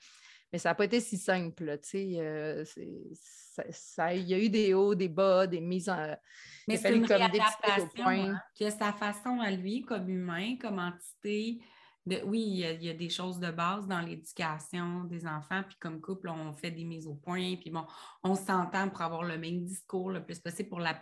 mais 0.52 0.58
ça 0.58 0.70
n'a 0.70 0.74
pas 0.74 0.84
été 0.84 1.00
si 1.00 1.16
simple. 1.16 1.78
Tu 1.82 1.88
sais, 1.88 2.14
euh, 2.18 2.64
ça, 3.70 4.14
il 4.14 4.28
y 4.28 4.34
a 4.34 4.38
eu 4.38 4.48
des 4.48 4.74
hauts, 4.74 4.94
des 4.94 5.08
bas, 5.08 5.46
des 5.46 5.60
mises 5.60 5.88
en. 5.88 6.16
Mais 6.68 6.76
c'est 6.76 6.94
une 6.94 7.04
réadaptation, 7.04 8.06
hein, 8.06 8.40
que 8.58 8.70
sa 8.70 8.92
façon 8.92 9.40
à 9.40 9.50
lui, 9.50 9.82
comme 9.82 10.08
humain, 10.08 10.56
comme 10.60 10.78
entité, 10.78 11.60
oui, 12.24 12.40
il 12.40 12.82
y, 12.82 12.88
a, 12.88 12.94
des 12.94 13.10
choses 13.10 13.38
de 13.38 13.50
base 13.50 13.86
dans 13.86 14.00
l'éducation 14.00 15.04
des 15.04 15.26
enfants, 15.26 15.62
puis 15.66 15.76
comme 15.78 16.00
couple, 16.00 16.28
on 16.28 16.52
fait 16.52 16.70
des 16.70 16.84
mises 16.84 17.06
au 17.06 17.14
point, 17.14 17.56
puis 17.56 17.70
bon, 17.70 17.84
on 18.22 18.34
s'entend 18.34 18.88
pour 18.88 19.02
avoir 19.02 19.22
le 19.22 19.36
même 19.38 19.64
discours 19.64 20.10
le 20.10 20.24
plus 20.24 20.38
possible 20.38 20.68
pour 20.68 20.80
la, 20.80 20.98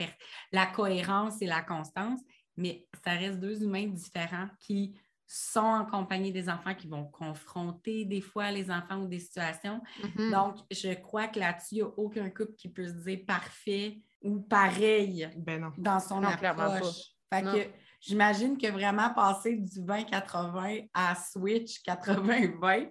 la 0.52 0.66
cohérence 0.66 1.40
et 1.40 1.46
la 1.46 1.62
constance, 1.62 2.20
mais 2.56 2.86
ça 3.04 3.12
reste 3.12 3.38
deux 3.38 3.62
humains 3.62 3.86
différents 3.86 4.48
qui 4.60 4.98
sont 5.28 5.60
en 5.60 5.84
compagnie 5.84 6.32
des 6.32 6.48
enfants 6.48 6.74
qui 6.74 6.88
vont 6.88 7.04
confronter 7.04 8.06
des 8.06 8.22
fois 8.22 8.50
les 8.50 8.70
enfants 8.70 9.02
ou 9.02 9.06
des 9.06 9.20
situations. 9.20 9.82
Mm-hmm. 10.02 10.30
Donc, 10.30 10.56
je 10.70 10.94
crois 10.94 11.28
que 11.28 11.38
là-dessus, 11.38 11.74
il 11.74 11.76
n'y 11.76 11.82
a 11.82 11.88
aucun 11.98 12.30
couple 12.30 12.54
qui 12.56 12.70
peut 12.70 12.86
se 12.86 12.94
dire 12.94 13.20
parfait 13.26 14.00
ou 14.22 14.40
pareil 14.40 15.28
ben 15.36 15.70
dans 15.76 16.00
son 16.00 16.24
approche. 16.24 17.12
Fait 17.32 17.42
que 17.42 17.70
j'imagine 18.00 18.56
que 18.56 18.68
vraiment 18.68 19.10
passer 19.10 19.56
du 19.56 19.80
20-80 19.80 20.88
à 20.94 21.14
switch 21.14 21.82
80-20, 21.86 22.88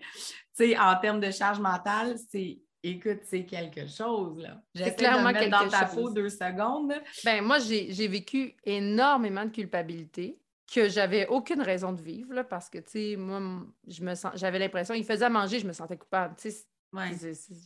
en 0.79 1.01
termes 1.01 1.19
de 1.19 1.31
charge 1.31 1.59
mentale, 1.59 2.17
c'est 2.29 2.59
écoute, 2.83 3.21
c'est 3.23 3.45
quelque 3.45 3.87
chose. 3.87 4.37
là. 4.37 4.61
J'essaie 4.75 4.95
clairement 4.95 5.29
de 5.29 5.39
mettre 5.39 5.63
dans 5.63 5.69
ta 5.69 5.85
peau 5.85 6.11
deux 6.11 6.29
secondes. 6.29 6.93
Ben, 7.25 7.43
moi, 7.43 7.57
j'ai 7.59 8.07
vécu 8.07 8.55
énormément 8.63 9.43
de 9.43 9.49
culpabilité 9.49 10.37
que 10.71 10.89
j'avais 10.89 11.27
aucune 11.27 11.61
raison 11.61 11.93
de 11.93 12.01
vivre, 12.01 12.33
là, 12.33 12.43
parce 12.43 12.69
que, 12.69 12.77
tu 12.79 12.91
sais, 12.91 13.15
moi, 13.15 13.41
je 13.87 14.03
me 14.03 14.15
sens, 14.15 14.33
j'avais 14.35 14.59
l'impression, 14.59 14.93
il 14.93 15.05
faisait 15.05 15.25
à 15.25 15.29
manger, 15.29 15.59
je 15.59 15.67
me 15.67 15.73
sentais 15.73 15.97
coupable, 15.97 16.35
tu 16.37 16.51
sais. 16.51 16.65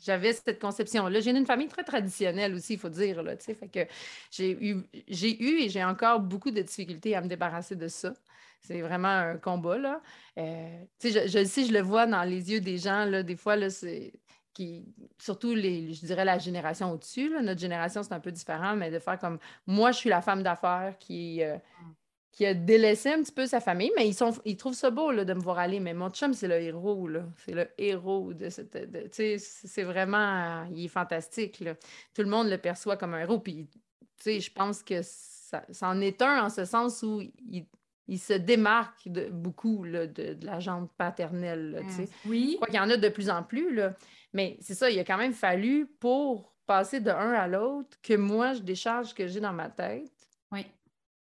J'avais 0.01 0.33
cette 0.33 0.59
conception-là. 0.59 1.19
J'ai 1.19 1.31
une 1.31 1.45
famille 1.45 1.67
très 1.67 1.83
traditionnelle 1.83 2.55
aussi, 2.55 2.73
il 2.73 2.79
faut 2.79 2.89
dire. 2.89 3.21
Là, 3.21 3.37
fait 3.37 3.69
que 3.69 3.87
j'ai 4.31 4.51
eu, 4.51 4.83
eu 5.07 5.59
et 5.61 5.69
j'ai 5.69 5.83
encore 5.83 6.19
beaucoup 6.19 6.51
de 6.51 6.61
difficultés 6.61 7.15
à 7.15 7.21
me 7.21 7.27
débarrasser 7.27 7.75
de 7.75 7.87
ça. 7.87 8.13
C'est 8.61 8.81
vraiment 8.81 9.07
un 9.07 9.37
combat. 9.37 9.77
Là. 9.77 10.01
Euh, 10.37 10.83
je, 11.03 11.27
je, 11.27 11.45
sais, 11.45 11.65
je 11.65 11.73
le 11.73 11.81
vois 11.81 12.07
dans 12.07 12.23
les 12.23 12.51
yeux 12.51 12.61
des 12.61 12.77
gens, 12.77 13.05
là, 13.05 13.23
des 13.23 13.35
fois, 13.35 13.55
là, 13.55 13.69
c'est 13.69 14.13
qui, 14.53 14.85
surtout 15.17 15.53
les, 15.53 15.93
je 15.93 16.05
dirais 16.05 16.25
la 16.25 16.37
génération 16.37 16.91
au-dessus, 16.91 17.31
notre 17.41 17.59
génération, 17.59 18.03
c'est 18.03 18.13
un 18.13 18.19
peu 18.19 18.31
différent, 18.31 18.75
mais 18.75 18.91
de 18.91 18.99
faire 18.99 19.17
comme 19.17 19.39
moi, 19.65 19.91
je 19.91 19.97
suis 19.97 20.09
la 20.09 20.21
femme 20.21 20.43
d'affaires 20.43 20.95
qui, 20.99 21.41
euh, 21.41 21.55
mm 21.55 21.91
qui 22.31 22.45
a 22.45 22.53
délaissé 22.53 23.09
un 23.09 23.21
petit 23.21 23.31
peu 23.31 23.45
sa 23.45 23.59
famille, 23.59 23.91
mais 23.95 24.07
ils, 24.07 24.13
sont, 24.13 24.33
ils 24.45 24.55
trouvent 24.55 24.73
ça 24.73 24.89
beau 24.89 25.11
là, 25.11 25.25
de 25.25 25.33
me 25.33 25.41
voir 25.41 25.59
aller. 25.59 25.79
Mais 25.79 25.93
mon 25.93 26.09
chum, 26.09 26.33
c'est 26.33 26.47
le 26.47 26.61
héros. 26.61 27.07
Là. 27.07 27.25
C'est 27.45 27.53
le 27.53 27.67
héros 27.77 28.33
de 28.33 28.49
cette. 28.49 28.77
c'est 29.11 29.83
vraiment. 29.83 30.65
il 30.73 30.85
est 30.85 30.89
fantastique. 30.89 31.59
Là. 31.59 31.75
Tout 32.13 32.21
le 32.21 32.29
monde 32.29 32.49
le 32.49 32.57
perçoit 32.57 32.95
comme 32.95 33.13
un 33.13 33.19
héros. 33.19 33.39
Puis, 33.39 33.67
je 34.25 34.51
pense 34.51 34.81
que 34.81 35.01
ça, 35.01 35.63
en 35.81 35.99
est 35.99 36.21
un 36.21 36.45
en 36.45 36.49
ce 36.49 36.63
sens 36.63 37.03
où 37.03 37.21
il, 37.21 37.65
il 38.07 38.19
se 38.19 38.33
démarque 38.33 39.07
de, 39.07 39.29
beaucoup 39.29 39.83
là, 39.83 40.07
de, 40.07 40.33
de, 40.33 40.45
la 40.45 40.59
jambe 40.59 40.87
paternelle. 40.97 41.81
Mmh. 41.83 42.03
oui. 42.27 42.49
Je 42.51 42.55
crois 42.55 42.67
qu'il 42.67 42.77
y 42.77 42.79
en 42.79 42.89
a 42.89 42.97
de 42.97 43.09
plus 43.09 43.29
en 43.29 43.43
plus. 43.43 43.73
Là. 43.73 43.93
Mais 44.33 44.57
c'est 44.61 44.73
ça, 44.73 44.89
il 44.89 44.97
a 44.99 45.03
quand 45.03 45.17
même 45.17 45.33
fallu 45.33 45.85
pour 45.99 46.53
passer 46.65 47.01
de 47.01 47.09
un 47.09 47.33
à 47.33 47.47
l'autre 47.47 47.97
que 48.01 48.13
moi, 48.13 48.53
je 48.53 48.61
décharge 48.61 49.07
ce 49.07 49.13
que 49.13 49.27
j'ai 49.27 49.41
dans 49.41 49.53
ma 49.53 49.69
tête. 49.69 50.20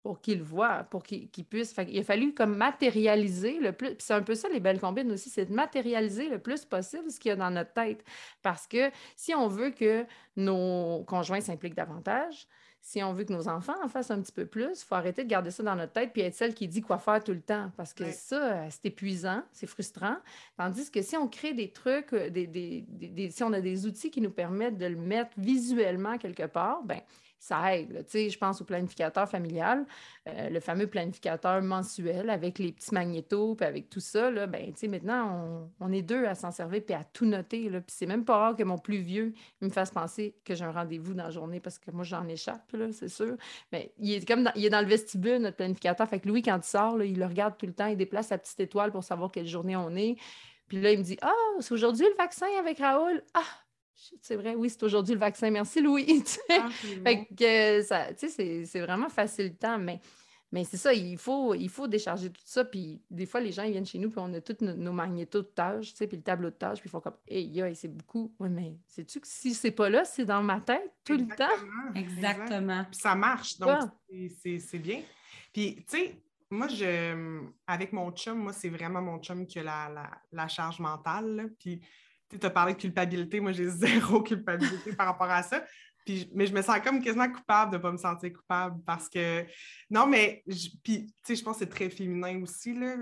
Pour 0.02 0.20
qu'il 0.20 0.42
voit, 0.42 0.84
pour 0.84 1.02
qu'il 1.02 1.28
puisse. 1.28 1.74
il 1.88 1.98
a 1.98 2.02
fallu 2.02 2.32
comme 2.32 2.56
matérialiser 2.56 3.58
le 3.58 3.72
plus. 3.72 3.96
c'est 3.98 4.14
un 4.14 4.22
peu 4.22 4.34
ça 4.34 4.48
les 4.48 4.60
belles 4.60 4.80
combines 4.80 5.10
aussi, 5.10 5.28
c'est 5.28 5.46
de 5.46 5.52
matérialiser 5.52 6.28
le 6.28 6.38
plus 6.38 6.64
possible 6.64 7.10
ce 7.10 7.18
qu'il 7.18 7.30
y 7.30 7.32
a 7.32 7.36
dans 7.36 7.50
notre 7.50 7.72
tête. 7.72 8.04
Parce 8.42 8.66
que 8.66 8.90
si 9.16 9.34
on 9.34 9.48
veut 9.48 9.70
que 9.70 10.06
nos 10.36 11.04
conjoints 11.04 11.40
s'impliquent 11.40 11.74
davantage, 11.74 12.46
si 12.80 13.02
on 13.02 13.12
veut 13.12 13.24
que 13.24 13.32
nos 13.32 13.48
enfants 13.48 13.74
en 13.82 13.88
fassent 13.88 14.10
un 14.10 14.22
petit 14.22 14.32
peu 14.32 14.46
plus, 14.46 14.80
il 14.80 14.84
faut 14.84 14.94
arrêter 14.94 15.24
de 15.24 15.28
garder 15.28 15.50
ça 15.50 15.62
dans 15.62 15.74
notre 15.74 15.92
tête 15.92 16.12
puis 16.12 16.22
être 16.22 16.34
celle 16.34 16.54
qui 16.54 16.68
dit 16.68 16.80
quoi 16.80 16.98
faire 16.98 17.22
tout 17.22 17.32
le 17.32 17.42
temps. 17.42 17.70
Parce 17.76 17.92
que 17.92 18.10
ça, 18.12 18.70
c'est 18.70 18.86
épuisant, 18.86 19.42
c'est 19.52 19.66
frustrant. 19.66 20.16
Tandis 20.56 20.90
que 20.90 21.02
si 21.02 21.16
on 21.16 21.28
crée 21.28 21.52
des 21.52 21.70
trucs, 21.70 22.14
des, 22.14 23.30
si 23.30 23.42
on 23.42 23.52
a 23.52 23.60
des 23.60 23.86
outils 23.86 24.10
qui 24.10 24.20
nous 24.20 24.30
permettent 24.30 24.78
de 24.78 24.86
le 24.86 24.96
mettre 24.96 25.32
visuellement 25.36 26.16
quelque 26.18 26.46
part, 26.46 26.82
ben 26.84 27.00
ça 27.38 27.76
aide. 27.76 28.04
Je 28.12 28.38
pense 28.38 28.60
au 28.60 28.64
planificateur 28.64 29.28
familial, 29.28 29.86
euh, 30.28 30.48
le 30.48 30.60
fameux 30.60 30.86
planificateur 30.86 31.62
mensuel 31.62 32.30
avec 32.30 32.58
les 32.58 32.72
petits 32.72 32.92
magnétos, 32.92 33.54
puis 33.54 33.66
avec 33.66 33.88
tout 33.88 34.00
ça. 34.00 34.30
Là, 34.30 34.46
ben, 34.46 34.72
maintenant, 34.88 35.70
on, 35.80 35.92
est 35.92 36.02
deux 36.02 36.24
à 36.24 36.34
s'en 36.34 36.50
servir 36.50 36.82
puis 36.84 36.94
à 36.94 37.04
tout 37.04 37.26
noter. 37.26 37.70
Puis 37.70 37.82
c'est 37.88 38.06
même 38.06 38.24
pas 38.24 38.36
rare 38.36 38.56
que 38.56 38.64
mon 38.64 38.78
plus 38.78 39.00
vieux 39.00 39.34
me 39.60 39.68
fasse 39.68 39.90
penser 39.90 40.34
que 40.44 40.54
j'ai 40.54 40.64
un 40.64 40.72
rendez-vous 40.72 41.14
dans 41.14 41.24
la 41.24 41.30
journée 41.30 41.60
parce 41.60 41.78
que 41.78 41.90
moi, 41.90 42.04
j'en 42.04 42.26
échappe, 42.28 42.74
c'est 42.92 43.08
sûr. 43.08 43.36
Mais 43.72 43.92
il 43.98 44.12
est 44.12 44.26
comme 44.26 44.44
dans, 44.44 44.52
il 44.54 44.64
est 44.64 44.70
dans 44.70 44.80
le 44.80 44.86
vestibule, 44.86 45.38
notre 45.38 45.56
planificateur. 45.56 46.08
Fait 46.08 46.20
que 46.20 46.28
Louis, 46.28 46.42
quand 46.42 46.58
il 46.58 46.68
sort, 46.68 47.02
il 47.02 47.18
le 47.18 47.26
regarde 47.26 47.56
tout 47.56 47.66
le 47.66 47.74
temps, 47.74 47.86
il 47.86 47.96
déplace 47.96 48.28
sa 48.28 48.38
petite 48.38 48.60
étoile 48.60 48.90
pour 48.90 49.04
savoir 49.04 49.30
quelle 49.30 49.46
journée 49.46 49.76
on 49.76 49.94
est. 49.96 50.16
Puis 50.68 50.80
là, 50.80 50.92
il 50.92 50.98
me 50.98 51.04
dit 51.04 51.18
Ah, 51.22 51.32
c'est 51.60 51.72
aujourd'hui 51.72 52.06
le 52.06 52.16
vaccin 52.16 52.46
avec 52.58 52.78
Raoul. 52.78 53.22
Ah, 53.34 53.40
c'est 54.20 54.36
vrai, 54.36 54.54
oui, 54.54 54.70
c'est 54.70 54.82
aujourd'hui 54.82 55.14
le 55.14 55.20
vaccin. 55.20 55.50
Merci, 55.50 55.80
Louis. 55.80 56.24
Ah, 56.50 56.70
fait 56.70 57.26
que 57.36 57.82
ça, 57.82 58.08
c'est 58.16 58.80
vraiment 58.80 59.08
facilitant, 59.08 59.78
mais, 59.78 60.00
mais 60.50 60.64
c'est 60.64 60.76
ça, 60.76 60.92
il 60.92 61.18
faut, 61.18 61.54
il 61.54 61.68
faut 61.68 61.86
décharger 61.86 62.30
tout 62.30 62.40
ça. 62.44 62.64
Puis 62.64 63.00
des 63.10 63.26
fois, 63.26 63.40
les 63.40 63.52
gens 63.52 63.62
ils 63.62 63.72
viennent 63.72 63.86
chez 63.86 63.98
nous, 63.98 64.10
puis 64.10 64.18
on 64.20 64.32
a 64.34 64.40
tous 64.40 64.64
nos, 64.64 64.92
magnétos 64.92 65.42
de 65.42 65.48
tâches, 65.48 65.94
puis 65.94 66.08
le 66.12 66.22
tableau 66.22 66.50
de 66.50 66.54
tâches, 66.54 66.80
puis 66.80 66.88
ils 66.88 66.90
font 66.90 67.00
comme, 67.00 67.16
hey, 67.28 67.74
c'est 67.74 67.94
beaucoup. 67.94 68.34
Oui, 68.38 68.48
mais 68.48 68.76
sais-tu 68.86 69.20
que 69.20 69.26
si 69.26 69.54
c'est 69.54 69.70
pas 69.70 69.88
là, 69.88 70.04
c'est 70.04 70.24
dans 70.24 70.42
ma 70.42 70.60
tête 70.60 70.92
tout 71.04 71.16
le 71.16 71.26
temps? 71.26 71.94
Exactement. 71.94 72.84
Puis 72.90 73.00
ça 73.00 73.14
marche, 73.14 73.58
donc 73.58 73.80
c'est 74.10 74.78
bien. 74.78 75.02
Puis, 75.52 75.84
tu 75.88 75.96
sais, 75.96 76.22
moi, 76.50 76.68
je, 76.68 77.42
avec 77.66 77.92
mon 77.92 78.10
chum, 78.12 78.38
moi, 78.38 78.52
c'est 78.52 78.68
vraiment 78.68 79.02
mon 79.02 79.18
chum 79.18 79.46
qui 79.46 79.58
a 79.58 79.62
la, 79.62 80.10
la, 80.32 80.48
charge 80.48 80.80
mentale. 80.80 81.52
Puis 81.58 81.80
tu 82.28 82.44
as 82.44 82.50
parlé 82.50 82.74
de 82.74 82.78
culpabilité. 82.78 83.40
Moi, 83.40 83.52
j'ai 83.52 83.68
zéro 83.68 84.22
culpabilité 84.22 84.92
par 84.92 85.06
rapport 85.06 85.30
à 85.30 85.42
ça. 85.42 85.64
Puis, 86.04 86.30
mais 86.34 86.46
je 86.46 86.54
me 86.54 86.62
sens 86.62 86.78
comme 86.82 87.02
quasiment 87.02 87.30
coupable 87.30 87.72
de 87.72 87.76
ne 87.76 87.82
pas 87.82 87.92
me 87.92 87.98
sentir 87.98 88.32
coupable 88.32 88.80
parce 88.86 89.08
que. 89.08 89.44
Non, 89.90 90.06
mais. 90.06 90.42
puis, 90.82 91.06
tu 91.06 91.12
sais, 91.22 91.36
je 91.36 91.44
pense 91.44 91.58
que 91.58 91.64
c'est 91.64 91.70
très 91.70 91.90
féminin 91.90 92.42
aussi. 92.42 92.74
Là. 92.74 92.96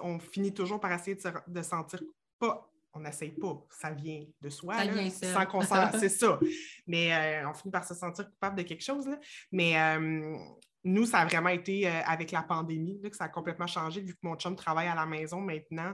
On 0.00 0.18
finit 0.18 0.54
toujours 0.54 0.78
par 0.78 0.92
essayer 0.92 1.16
de, 1.16 1.20
se, 1.20 1.28
de 1.46 1.62
sentir 1.62 2.00
pas. 2.38 2.70
On 2.96 3.00
n'essaye 3.00 3.32
pas, 3.32 3.60
ça 3.70 3.90
vient 3.90 4.22
de 4.40 4.48
soi, 4.48 4.76
sans 5.10 5.46
qu'on 5.46 5.62
C'est 5.98 6.08
ça. 6.08 6.38
Mais 6.86 7.12
euh, 7.12 7.48
on 7.50 7.52
finit 7.52 7.72
par 7.72 7.84
se 7.84 7.92
sentir 7.92 8.30
coupable 8.30 8.56
de 8.56 8.62
quelque 8.62 8.84
chose. 8.84 9.08
Là. 9.08 9.18
Mais 9.50 9.76
euh, 9.76 10.36
nous, 10.84 11.04
ça 11.04 11.18
a 11.18 11.24
vraiment 11.26 11.48
été 11.48 11.88
euh, 11.88 12.02
avec 12.06 12.30
la 12.30 12.42
pandémie 12.42 13.00
là, 13.02 13.10
que 13.10 13.16
ça 13.16 13.24
a 13.24 13.28
complètement 13.28 13.66
changé, 13.66 14.00
vu 14.00 14.14
que 14.14 14.20
mon 14.22 14.36
chum 14.36 14.54
travaille 14.54 14.86
à 14.86 14.94
la 14.94 15.06
maison 15.06 15.40
maintenant 15.40 15.92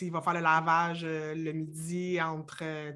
il 0.00 0.10
va 0.10 0.22
faire 0.22 0.34
le 0.34 0.40
lavage 0.40 1.02
euh, 1.04 1.34
le 1.34 1.52
midi 1.52 2.20
entre, 2.20 2.62
euh, 2.62 2.92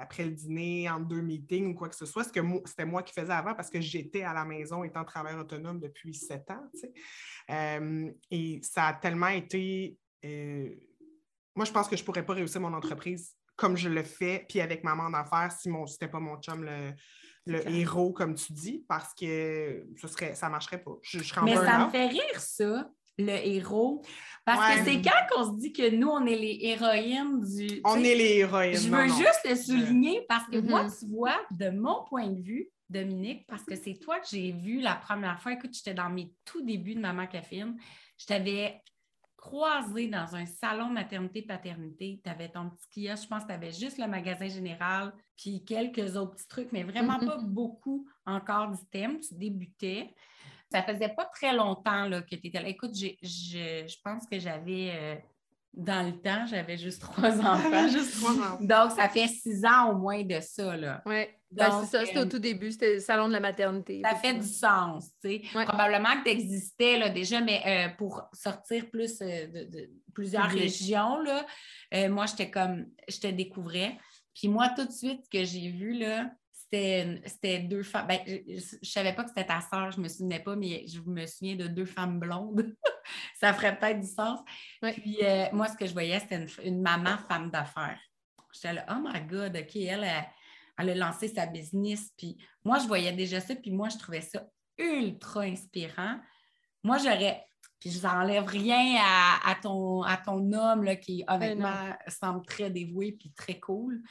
après 0.00 0.24
le 0.24 0.32
dîner, 0.32 0.90
entre 0.90 1.06
deux 1.06 1.20
meetings 1.20 1.72
ou 1.72 1.74
quoi 1.74 1.88
que 1.88 1.96
ce 1.96 2.06
soit. 2.06 2.24
Ce 2.24 2.32
que 2.32 2.40
c'était 2.66 2.84
moi 2.84 3.02
qui 3.02 3.12
faisais 3.12 3.32
avant 3.32 3.54
parce 3.54 3.70
que 3.70 3.80
j'étais 3.80 4.22
à 4.22 4.32
la 4.32 4.44
maison 4.44 4.84
étant 4.84 5.04
travailleur 5.04 5.40
autonome 5.40 5.80
depuis 5.80 6.14
sept 6.14 6.50
ans. 6.50 6.62
Euh, 7.50 8.10
et 8.30 8.60
ça 8.62 8.88
a 8.88 8.94
tellement 8.94 9.28
été. 9.28 9.98
moi, 10.22 11.64
je 11.64 11.72
pense 11.72 11.88
que 11.88 11.96
je 11.96 12.02
ne 12.02 12.06
pourrais 12.06 12.24
pas 12.24 12.34
réussir 12.34 12.60
mon 12.60 12.72
entreprise 12.72 13.36
comme 13.56 13.76
je 13.76 13.90
le 13.90 14.02
fais, 14.02 14.46
puis 14.48 14.62
avec 14.62 14.82
maman 14.82 15.10
d'affaires, 15.10 15.52
si 15.52 15.68
ce 15.68 15.92
n'était 15.92 16.08
pas 16.08 16.18
mon 16.18 16.40
chum 16.40 16.64
le, 17.46 17.68
héros, 17.68 18.10
comme 18.10 18.34
tu 18.34 18.54
dis, 18.54 18.84
parce 18.88 19.12
que 19.12 19.86
ce 20.00 20.08
serait, 20.08 20.34
ça 20.34 20.46
ne 20.46 20.52
marcherait 20.52 20.82
pas. 20.82 20.92
Je, 21.02 21.18
Mais 21.42 21.56
ça 21.56 21.84
me 21.84 21.90
fait 21.90 22.06
rire, 22.06 22.38
ça 22.40 22.90
le 23.20 23.46
héros. 23.46 24.02
Parce 24.44 24.78
que 24.78 24.84
c'est 24.84 25.02
quand 25.02 25.10
qu'on 25.30 25.52
se 25.52 25.60
dit 25.60 25.72
que 25.72 25.94
nous, 25.94 26.08
on 26.08 26.26
est 26.26 26.36
les 26.36 26.58
héroïnes 26.62 27.40
du. 27.40 27.80
On 27.84 27.96
est 27.96 28.14
les 28.14 28.38
héroïnes. 28.38 28.76
Je 28.76 28.88
veux 28.88 29.06
juste 29.06 29.46
le 29.48 29.54
souligner 29.54 30.24
parce 30.28 30.46
que 30.48 30.58
moi, 30.58 30.84
mm-hmm. 30.84 30.98
tu 30.98 31.06
vois, 31.06 31.40
de 31.50 31.70
mon 31.70 32.04
point 32.04 32.26
de 32.26 32.40
vue, 32.40 32.68
Dominique, 32.88 33.46
parce 33.46 33.62
que 33.62 33.76
c'est 33.76 33.94
toi 33.94 34.18
que 34.18 34.26
j'ai 34.28 34.52
vu 34.52 34.80
la 34.80 34.96
première 34.96 35.40
fois. 35.40 35.52
Écoute, 35.52 35.72
j'étais 35.72 35.94
dans 35.94 36.10
mes 36.10 36.32
tout 36.44 36.62
débuts 36.62 36.96
de 36.96 37.00
Maman 37.00 37.26
Caféine. 37.26 37.76
Je 38.18 38.26
t'avais 38.26 38.82
croisé 39.36 40.08
dans 40.08 40.34
un 40.34 40.44
salon 40.44 40.90
maternité-paternité. 40.90 42.20
Tu 42.22 42.30
avais 42.30 42.48
ton 42.48 42.70
petit 42.70 43.06
kiosque, 43.06 43.24
je 43.24 43.28
pense 43.28 43.42
que 43.42 43.48
tu 43.48 43.54
avais 43.54 43.72
juste 43.72 43.98
le 43.98 44.06
magasin 44.06 44.48
général, 44.48 45.12
puis 45.36 45.64
quelques 45.64 46.16
autres 46.16 46.34
petits 46.34 46.48
trucs, 46.48 46.72
mais 46.72 46.82
vraiment 46.82 47.18
mm-hmm. 47.18 47.26
pas 47.26 47.38
beaucoup 47.38 48.06
encore 48.26 48.70
d'items. 48.70 49.28
Tu 49.28 49.34
débutais. 49.34 50.14
Ça 50.70 50.82
faisait 50.82 51.08
pas 51.08 51.24
très 51.26 51.54
longtemps 51.54 52.06
là, 52.06 52.22
que 52.22 52.34
tu 52.34 52.46
étais 52.46 52.60
là. 52.60 52.68
Écoute, 52.68 52.94
je, 52.94 54.02
pense 54.04 54.26
que 54.30 54.38
j'avais, 54.38 54.92
euh, 54.94 55.14
dans 55.74 56.06
le 56.06 56.20
temps, 56.20 56.46
j'avais 56.46 56.76
juste 56.76 57.02
trois 57.02 57.40
enfants. 57.40 57.88
juste 57.88 58.20
trois 58.20 58.32
enfants. 58.32 58.58
Donc, 58.60 58.92
ça 58.92 59.08
fait 59.08 59.26
six 59.26 59.64
ans 59.64 59.90
au 59.90 59.98
moins 59.98 60.22
de 60.22 60.38
ça. 60.40 60.76
Là. 60.76 61.02
Oui. 61.06 61.26
Ben, 61.50 61.80
c'est 61.80 61.90
ça, 61.90 62.06
c'était 62.06 62.20
au 62.20 62.22
euh, 62.22 62.28
tout 62.28 62.38
début, 62.38 62.70
c'était 62.70 62.94
le 62.94 63.00
salon 63.00 63.26
de 63.26 63.32
la 63.32 63.40
maternité. 63.40 64.00
Ça 64.04 64.14
fait 64.14 64.34
du 64.34 64.46
sens, 64.46 65.10
tu 65.20 65.42
sais. 65.42 65.42
Probablement 65.64 66.20
que 66.20 66.24
tu 66.24 66.30
existais 66.30 66.96
là, 66.96 67.08
déjà, 67.08 67.40
mais 67.40 67.60
euh, 67.66 67.96
pour 67.96 68.22
sortir 68.32 68.88
plus 68.88 69.18
de, 69.18 69.90
plusieurs 70.14 70.48
régions, 70.48 71.18
là, 71.20 71.44
moi, 72.08 72.26
j'étais 72.26 72.50
comme, 72.52 72.86
je 73.08 73.18
te 73.18 73.26
découvrais. 73.26 73.98
Puis 74.32 74.46
moi, 74.46 74.68
tout 74.68 74.84
de 74.84 74.92
suite, 74.92 75.24
ce 75.24 75.28
que 75.28 75.44
j'ai 75.44 75.70
vu, 75.70 75.92
là, 75.92 76.30
c'était 76.70 77.58
deux 77.58 77.82
femmes. 77.82 78.06
Ben, 78.06 78.20
je 78.26 78.52
ne 78.52 78.86
savais 78.86 79.12
pas 79.12 79.24
que 79.24 79.30
c'était 79.30 79.46
ta 79.46 79.60
sœur, 79.60 79.90
je 79.90 79.98
ne 79.98 80.04
me 80.04 80.08
souvenais 80.08 80.38
pas, 80.38 80.54
mais 80.54 80.86
je 80.86 81.00
me 81.00 81.26
souviens 81.26 81.56
de 81.56 81.66
deux 81.66 81.84
femmes 81.84 82.20
blondes. 82.20 82.64
ça 83.40 83.52
ferait 83.52 83.76
peut-être 83.76 84.00
du 84.00 84.06
sens. 84.06 84.40
Puis 84.80 85.18
euh, 85.22 85.46
moi, 85.52 85.66
ce 85.68 85.76
que 85.76 85.86
je 85.86 85.92
voyais, 85.92 86.20
c'était 86.20 86.46
une, 86.64 86.80
maman 86.80 87.18
femme 87.28 87.50
d'affaires. 87.50 88.00
J'étais 88.52 88.74
là, 88.74 88.86
oh 88.90 89.00
my 89.02 89.20
God, 89.22 89.56
OK, 89.56 89.76
elle, 89.76 90.06
elle, 90.78 90.90
a 90.90 90.94
lancé 90.94 91.28
sa 91.28 91.46
business. 91.46 92.10
Puis 92.16 92.36
moi, 92.64 92.78
je 92.78 92.86
voyais 92.86 93.12
déjà 93.12 93.40
ça, 93.40 93.54
puis 93.54 93.72
moi, 93.72 93.88
je 93.88 93.98
trouvais 93.98 94.20
ça 94.20 94.46
ultra 94.78 95.42
inspirant. 95.42 96.20
Moi, 96.82 96.98
j'aurais. 96.98 97.44
Puis 97.80 97.90
je 97.90 98.06
n'enlève 98.06 98.46
rien 98.46 99.02
à, 99.44 99.54
ton, 99.54 100.02
à 100.02 100.18
ton 100.18 100.52
homme 100.52 100.84
là, 100.84 100.96
qui, 100.96 101.24
honnêtement, 101.26 101.96
semble 102.08 102.44
très 102.44 102.70
dévoué 102.70 103.12
puis 103.12 103.32
très 103.32 103.58
cool. 103.58 104.02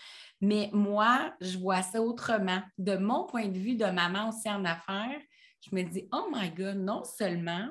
Mais 0.41 0.71
moi, 0.73 1.33
je 1.39 1.57
vois 1.59 1.83
ça 1.83 2.01
autrement. 2.01 2.61
De 2.79 2.97
mon 2.97 3.25
point 3.25 3.47
de 3.47 3.57
vue 3.57 3.75
de 3.75 3.85
maman 3.85 4.29
aussi 4.29 4.49
en 4.49 4.65
affaires, 4.65 5.21
je 5.61 5.75
me 5.75 5.83
dis, 5.83 6.07
oh 6.11 6.29
my 6.33 6.49
God, 6.49 6.77
non 6.77 7.03
seulement 7.03 7.69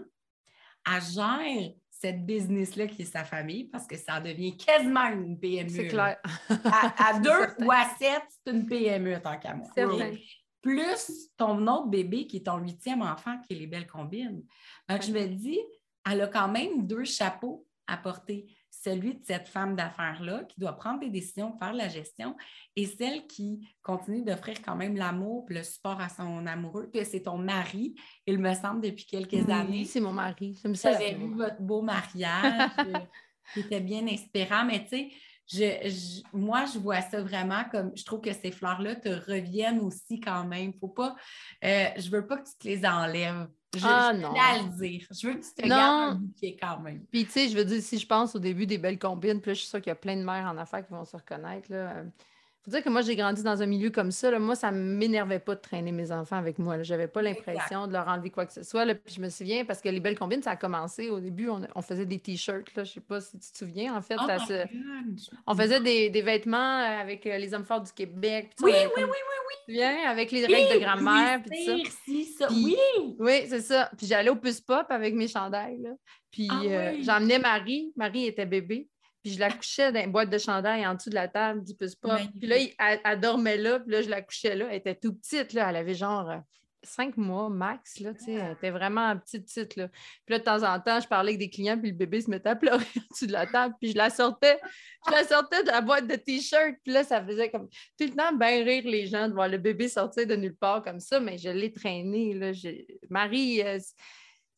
elle 0.86 1.02
gère 1.02 1.72
cette 1.90 2.24
business-là 2.24 2.86
qui 2.86 3.02
est 3.02 3.12
sa 3.12 3.24
famille, 3.24 3.64
parce 3.64 3.86
que 3.86 3.96
ça 3.96 4.20
devient 4.20 4.56
quasiment 4.56 5.06
une 5.08 5.38
PME. 5.38 5.68
C'est 5.68 5.88
clair. 5.88 6.16
à, 6.48 7.18
deux 7.20 7.64
ou 7.64 7.72
à 7.72 7.84
sept, 7.98 8.22
c'est 8.28 8.52
une 8.52 8.66
PME 8.66 9.20
tant 9.20 9.36
qu'à 9.38 9.54
moi. 9.54 9.68
Plus 10.62 11.30
ton 11.36 11.66
autre 11.66 11.88
bébé 11.88 12.26
qui 12.26 12.38
est 12.38 12.46
ton 12.46 12.58
huitième 12.58 13.02
enfant, 13.02 13.38
qui 13.40 13.54
est 13.54 13.58
les 13.58 13.66
belles 13.66 13.86
combines. 13.86 14.44
Donc, 14.88 15.02
je 15.02 15.12
me 15.12 15.26
dis, 15.26 15.58
elle 16.10 16.22
a 16.22 16.26
quand 16.26 16.48
même 16.48 16.86
deux 16.86 17.04
chapeaux 17.04 17.66
à 17.86 17.96
porter 17.96 18.46
celui 18.70 19.14
de 19.14 19.24
cette 19.24 19.48
femme 19.48 19.74
d'affaires-là 19.74 20.44
qui 20.44 20.60
doit 20.60 20.74
prendre 20.74 21.00
des 21.00 21.10
décisions, 21.10 21.56
faire 21.58 21.72
la 21.72 21.88
gestion, 21.88 22.36
et 22.76 22.86
celle 22.86 23.26
qui 23.26 23.68
continue 23.82 24.22
d'offrir 24.22 24.62
quand 24.62 24.76
même 24.76 24.96
l'amour 24.96 25.46
le 25.48 25.62
support 25.62 26.00
à 26.00 26.08
son 26.08 26.46
amoureux, 26.46 26.90
que 26.92 27.02
c'est 27.04 27.22
ton 27.22 27.38
mari, 27.38 27.94
il 28.26 28.38
me 28.38 28.54
semble, 28.54 28.82
depuis 28.82 29.06
quelques 29.06 29.48
années. 29.50 29.80
Oui, 29.80 29.86
c'est 29.86 30.00
mon 30.00 30.12
mari. 30.12 30.60
J'avais 30.74 31.14
vu 31.14 31.34
votre 31.34 31.60
beau 31.60 31.82
mariage, 31.82 32.70
euh, 32.78 32.98
qui 33.54 33.60
était 33.60 33.80
bien 33.80 34.06
inspirant, 34.06 34.64
mais 34.64 34.84
tu 34.84 34.90
sais, 34.90 35.10
je, 35.50 36.20
moi, 36.32 36.66
je 36.66 36.78
vois 36.78 37.00
ça 37.00 37.22
vraiment 37.22 37.64
comme 37.70 37.90
je 37.96 38.04
trouve 38.04 38.20
que 38.20 38.32
ces 38.32 38.52
fleurs-là 38.52 38.96
te 38.96 39.08
reviennent 39.08 39.80
aussi 39.80 40.20
quand 40.20 40.44
même. 40.44 40.74
Faut 40.78 40.88
pas, 40.88 41.16
euh, 41.64 41.86
je 41.96 42.10
veux 42.10 42.26
pas 42.26 42.36
que 42.36 42.48
tu 42.48 42.58
te 42.58 42.68
les 42.68 42.84
enlèves. 42.84 43.48
Je, 43.76 43.84
ah, 43.84 44.12
non. 44.14 44.32
à 44.34 44.62
le 44.62 44.78
dire. 44.78 45.06
Je 45.10 45.26
veux 45.26 45.34
que 45.34 45.44
tu 45.44 45.52
te 45.54 45.62
non. 45.62 45.68
gardes 45.68 46.12
un 46.12 46.14
bouquet 46.14 46.56
quand 46.60 46.80
même. 46.80 47.04
Puis, 47.12 47.26
tu 47.26 47.32
sais, 47.32 47.48
je 47.48 47.56
veux 47.56 47.64
dire, 47.64 47.82
si 47.82 47.98
je 47.98 48.06
pense 48.06 48.34
au 48.34 48.38
début 48.38 48.66
des 48.66 48.78
belles 48.78 48.98
combines, 48.98 49.40
puis 49.40 49.50
là, 49.50 49.54
je 49.54 49.60
suis 49.60 49.68
sûre 49.68 49.80
qu'il 49.80 49.90
y 49.90 49.92
a 49.92 49.96
plein 49.96 50.16
de 50.16 50.24
mères 50.24 50.46
en 50.46 50.56
affaires 50.56 50.86
qui 50.86 50.92
vont 50.92 51.04
se 51.04 51.16
reconnaître. 51.16 51.70
Là. 51.70 52.04
Faut 52.68 52.72
dire 52.72 52.84
que 52.84 52.90
moi, 52.90 53.00
j'ai 53.00 53.16
grandi 53.16 53.42
dans 53.42 53.62
un 53.62 53.66
milieu 53.66 53.88
comme 53.88 54.10
ça. 54.10 54.38
Moi, 54.38 54.54
ça 54.54 54.70
ne 54.70 54.78
m'énervait 54.78 55.38
pas 55.38 55.54
de 55.54 55.60
traîner 55.60 55.90
mes 55.90 56.12
enfants 56.12 56.36
avec 56.36 56.58
moi. 56.58 56.82
Je 56.82 56.92
n'avais 56.92 57.08
pas 57.08 57.22
l'impression 57.22 57.86
de 57.86 57.94
leur 57.94 58.06
enlever 58.08 58.28
quoi 58.28 58.44
que 58.44 58.52
ce 58.52 58.62
soit. 58.62 58.84
Puis 58.94 59.14
je 59.14 59.22
me 59.22 59.30
souviens, 59.30 59.64
parce 59.64 59.80
que 59.80 59.88
les 59.88 60.00
belles 60.00 60.18
combines, 60.18 60.42
ça 60.42 60.50
a 60.50 60.56
commencé 60.56 61.08
au 61.08 61.18
début, 61.18 61.48
on, 61.48 61.80
faisait 61.80 62.04
des 62.04 62.18
t-shirts. 62.18 62.68
Je 62.74 62.80
ne 62.80 62.84
sais 62.84 63.00
pas 63.00 63.22
si 63.22 63.38
tu 63.38 63.52
te 63.52 63.56
souviens. 63.56 63.96
En 63.96 64.02
fait, 64.02 64.16
oh 64.18 64.26
on 65.46 65.54
faisait 65.54 65.80
des, 65.80 66.20
vêtements 66.20 66.58
euh, 66.58 67.00
avec 67.00 67.26
euh, 67.26 67.38
les 67.38 67.54
hommes 67.54 67.64
forts 67.64 67.80
du 67.80 67.92
Québec. 67.92 68.50
Oui, 68.60 68.72
oui, 68.74 69.02
oui, 69.02 69.04
oui, 69.04 69.76
oui, 69.78 69.80
avec 69.80 70.30
les 70.30 70.44
règles 70.44 70.74
de 70.74 70.80
grammaire. 70.80 71.40
ça. 72.38 72.48
oui, 72.52 72.76
oui 73.18 73.44
c'est 73.48 73.62
ça. 73.62 73.90
Puis 73.96 74.06
j'allais 74.06 74.28
au 74.28 74.36
Puce 74.36 74.60
Pop 74.60 74.84
avec 74.90 75.14
mes 75.14 75.28
chandails. 75.28 75.90
Puis 76.30 76.48
ah 76.50 76.60
euh, 76.66 76.96
j'emmenais 77.00 77.38
Marie. 77.38 77.94
Marie 77.96 78.26
était 78.26 78.44
bébé. 78.44 78.90
Puis 79.22 79.32
je 79.32 79.40
la 79.40 79.50
couchais 79.50 79.92
dans 79.92 80.00
une 80.00 80.12
boîte 80.12 80.30
de 80.30 80.38
chandail 80.38 80.86
en 80.86 80.94
dessous 80.94 81.10
de 81.10 81.14
la 81.14 81.28
table, 81.28 81.64
du 81.64 81.74
plus 81.74 81.94
pas. 81.94 82.18
Puis 82.38 82.46
là, 82.46 82.56
elle, 83.04 83.20
dormait 83.20 83.56
là, 83.56 83.80
puis 83.80 83.92
là, 83.92 84.02
je 84.02 84.08
la 84.08 84.22
couchais 84.22 84.54
là. 84.54 84.66
Elle 84.70 84.76
était 84.76 84.94
tout 84.94 85.14
petite, 85.14 85.52
là. 85.52 85.70
Elle 85.70 85.76
avait 85.76 85.94
genre 85.94 86.30
euh, 86.30 86.38
cinq 86.82 87.16
mois 87.16 87.48
max, 87.48 87.98
là, 88.00 88.14
tu 88.14 88.24
sais. 88.24 88.32
Elle 88.32 88.52
était 88.52 88.70
vraiment 88.70 89.16
petite, 89.18 89.46
petite, 89.46 89.76
là. 89.76 89.88
Puis 89.88 90.34
là, 90.34 90.38
de 90.38 90.44
temps 90.44 90.62
en 90.62 90.80
temps, 90.80 91.00
je 91.00 91.08
parlais 91.08 91.30
avec 91.30 91.40
des 91.40 91.50
clients, 91.50 91.78
puis 91.78 91.90
le 91.90 91.96
bébé 91.96 92.20
se 92.20 92.30
mettait 92.30 92.50
à 92.50 92.56
pleurer 92.56 92.84
en 92.96 93.02
dessous 93.10 93.26
de 93.26 93.32
la 93.32 93.46
table, 93.46 93.74
puis 93.80 93.92
je 93.92 93.96
la 93.96 94.10
sortais, 94.10 94.58
je 95.06 95.12
la 95.12 95.24
sortais 95.24 95.62
de 95.62 95.68
la 95.68 95.80
boîte 95.80 96.06
de 96.06 96.16
t-shirt, 96.16 96.76
puis 96.84 96.92
là, 96.92 97.04
ça 97.04 97.24
faisait 97.24 97.50
comme 97.50 97.68
tout 97.68 98.06
le 98.06 98.14
temps 98.14 98.32
bien 98.32 98.64
rire 98.64 98.84
les 98.86 99.06
gens 99.06 99.28
de 99.28 99.34
voir 99.34 99.48
le 99.48 99.58
bébé 99.58 99.88
sortir 99.88 100.26
de 100.26 100.36
nulle 100.36 100.56
part 100.56 100.82
comme 100.82 101.00
ça, 101.00 101.20
mais 101.20 101.38
je 101.38 101.50
l'ai 101.50 101.72
traîné, 101.72 102.34
là. 102.34 102.52
Marie... 103.10 103.62
Euh, 103.62 103.78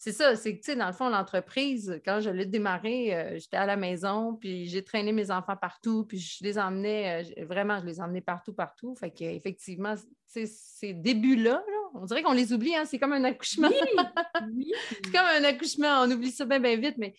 c'est 0.02 0.12
ça, 0.12 0.34
c'est 0.34 0.56
que, 0.56 0.60
tu 0.62 0.72
sais, 0.72 0.76
dans 0.76 0.86
le 0.86 0.94
fond, 0.94 1.10
l'entreprise, 1.10 2.00
quand 2.06 2.20
je 2.20 2.30
l'ai 2.30 2.46
démarré, 2.46 3.14
euh, 3.14 3.38
j'étais 3.38 3.58
à 3.58 3.66
la 3.66 3.76
maison, 3.76 4.34
puis 4.34 4.66
j'ai 4.66 4.82
traîné 4.82 5.12
mes 5.12 5.30
enfants 5.30 5.58
partout, 5.58 6.06
puis 6.06 6.18
je 6.18 6.42
les 6.42 6.58
emmenais, 6.58 7.22
euh, 7.38 7.44
vraiment, 7.44 7.78
je 7.78 7.84
les 7.84 8.00
emmenais 8.00 8.22
partout, 8.22 8.54
partout. 8.54 8.94
Fait 8.94 9.10
qu'effectivement, 9.10 9.94
ces 10.26 10.94
débuts-là, 10.94 11.62
on 11.92 12.06
dirait 12.06 12.22
qu'on 12.22 12.32
les 12.32 12.54
oublie, 12.54 12.74
hein, 12.74 12.86
c'est 12.86 12.98
comme 12.98 13.12
un 13.12 13.24
accouchement. 13.24 13.68
Oui, 14.56 14.72
c'est 14.88 15.12
comme 15.12 15.26
un 15.26 15.44
accouchement, 15.44 16.00
on 16.00 16.10
oublie 16.10 16.30
ça 16.30 16.46
bien, 16.46 16.60
bien 16.60 16.76
vite, 16.76 16.96
mais 16.96 17.14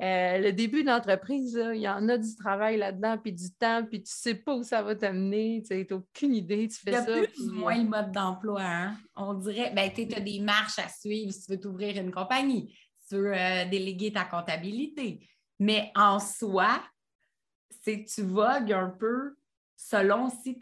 euh, 0.00 0.38
le 0.38 0.52
début 0.52 0.82
de 0.82 0.88
l'entreprise, 0.88 1.60
il 1.74 1.80
y 1.80 1.88
en 1.88 2.08
a 2.08 2.18
du 2.18 2.36
travail 2.36 2.76
là-dedans, 2.76 3.18
puis 3.18 3.32
du 3.32 3.52
temps, 3.52 3.84
puis 3.84 4.00
tu 4.00 4.12
sais 4.12 4.34
pas 4.34 4.54
où 4.54 4.62
ça 4.62 4.80
va 4.80 4.94
t'amener, 4.94 5.62
tu 5.66 5.74
n'as 5.74 5.96
aucune 5.96 6.34
idée, 6.34 6.68
tu 6.68 6.78
fais 6.78 6.92
ça. 6.92 7.04
plus 7.04 7.48
ou 7.48 7.54
moins 7.54 7.76
le 7.76 7.88
mode 7.88 8.12
d'emploi, 8.12 8.62
hein? 8.62 8.96
On 9.16 9.34
dirait, 9.34 9.72
ben, 9.74 9.90
tu 9.92 10.14
as 10.14 10.20
des 10.20 10.38
marches 10.38 10.78
à 10.78 10.88
suivre 10.88 11.32
si 11.32 11.42
tu 11.42 11.50
veux 11.50 11.60
t'ouvrir 11.60 12.00
une 12.00 12.12
compagnie, 12.12 12.72
si 12.96 13.08
tu 13.08 13.14
veux 13.16 13.34
euh, 13.34 13.64
déléguer 13.64 14.12
ta 14.12 14.24
comptabilité. 14.24 15.26
Mais 15.58 15.90
en 15.96 16.20
soi, 16.20 16.80
c'est 17.82 18.04
que 18.04 18.08
tu 18.08 18.22
vogues 18.22 18.72
un 18.72 18.90
peu 18.90 19.34
selon 19.76 20.26
aussi 20.26 20.58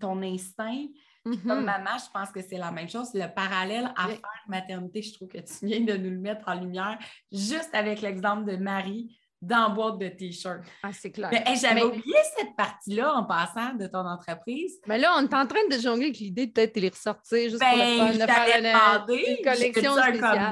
ton 0.00 0.22
instinct, 0.22 0.86
comme 1.24 1.34
mm-hmm. 1.34 1.64
maman, 1.64 1.98
je 1.98 2.10
pense 2.12 2.30
que 2.30 2.42
c'est 2.42 2.58
la 2.58 2.70
même 2.70 2.88
chose. 2.88 3.14
Le 3.14 3.32
parallèle 3.32 3.90
à 3.96 4.08
faire 4.08 4.44
maternité, 4.46 5.00
je 5.00 5.14
trouve 5.14 5.28
que 5.28 5.38
tu 5.38 5.66
viens 5.66 5.80
de 5.80 5.96
nous 5.96 6.10
le 6.10 6.18
mettre 6.18 6.48
en 6.48 6.54
lumière 6.54 6.98
juste 7.32 7.70
avec 7.74 8.02
l'exemple 8.02 8.44
de 8.44 8.56
Marie 8.56 9.18
dans 9.46 9.70
boîte 9.70 9.98
de 9.98 10.08
t-shirt. 10.08 10.62
Ah, 10.82 10.92
c'est 10.92 11.10
clair. 11.10 11.30
J'avais 11.60 11.82
oublié 11.82 12.16
cette 12.36 12.56
partie-là 12.56 13.14
en 13.14 13.24
passant 13.24 13.74
de 13.74 13.86
ton 13.86 14.06
entreprise. 14.06 14.80
Mais 14.86 14.98
là, 14.98 15.14
on 15.16 15.22
est 15.22 15.34
en 15.34 15.46
train 15.46 15.66
de 15.70 15.78
jongler 15.78 16.06
avec 16.06 16.18
l'idée 16.18 16.46
de 16.46 16.52
peut-être 16.52 16.76
les 16.76 16.88
ressortir 16.88 17.50
juste 17.50 17.60
pour 17.60 17.76
le 17.76 17.98
fun, 17.98 18.12
de 18.12 18.18
faire 18.18 19.06
une, 19.08 19.44
collection 19.44 19.92
spéciale. 19.94 20.50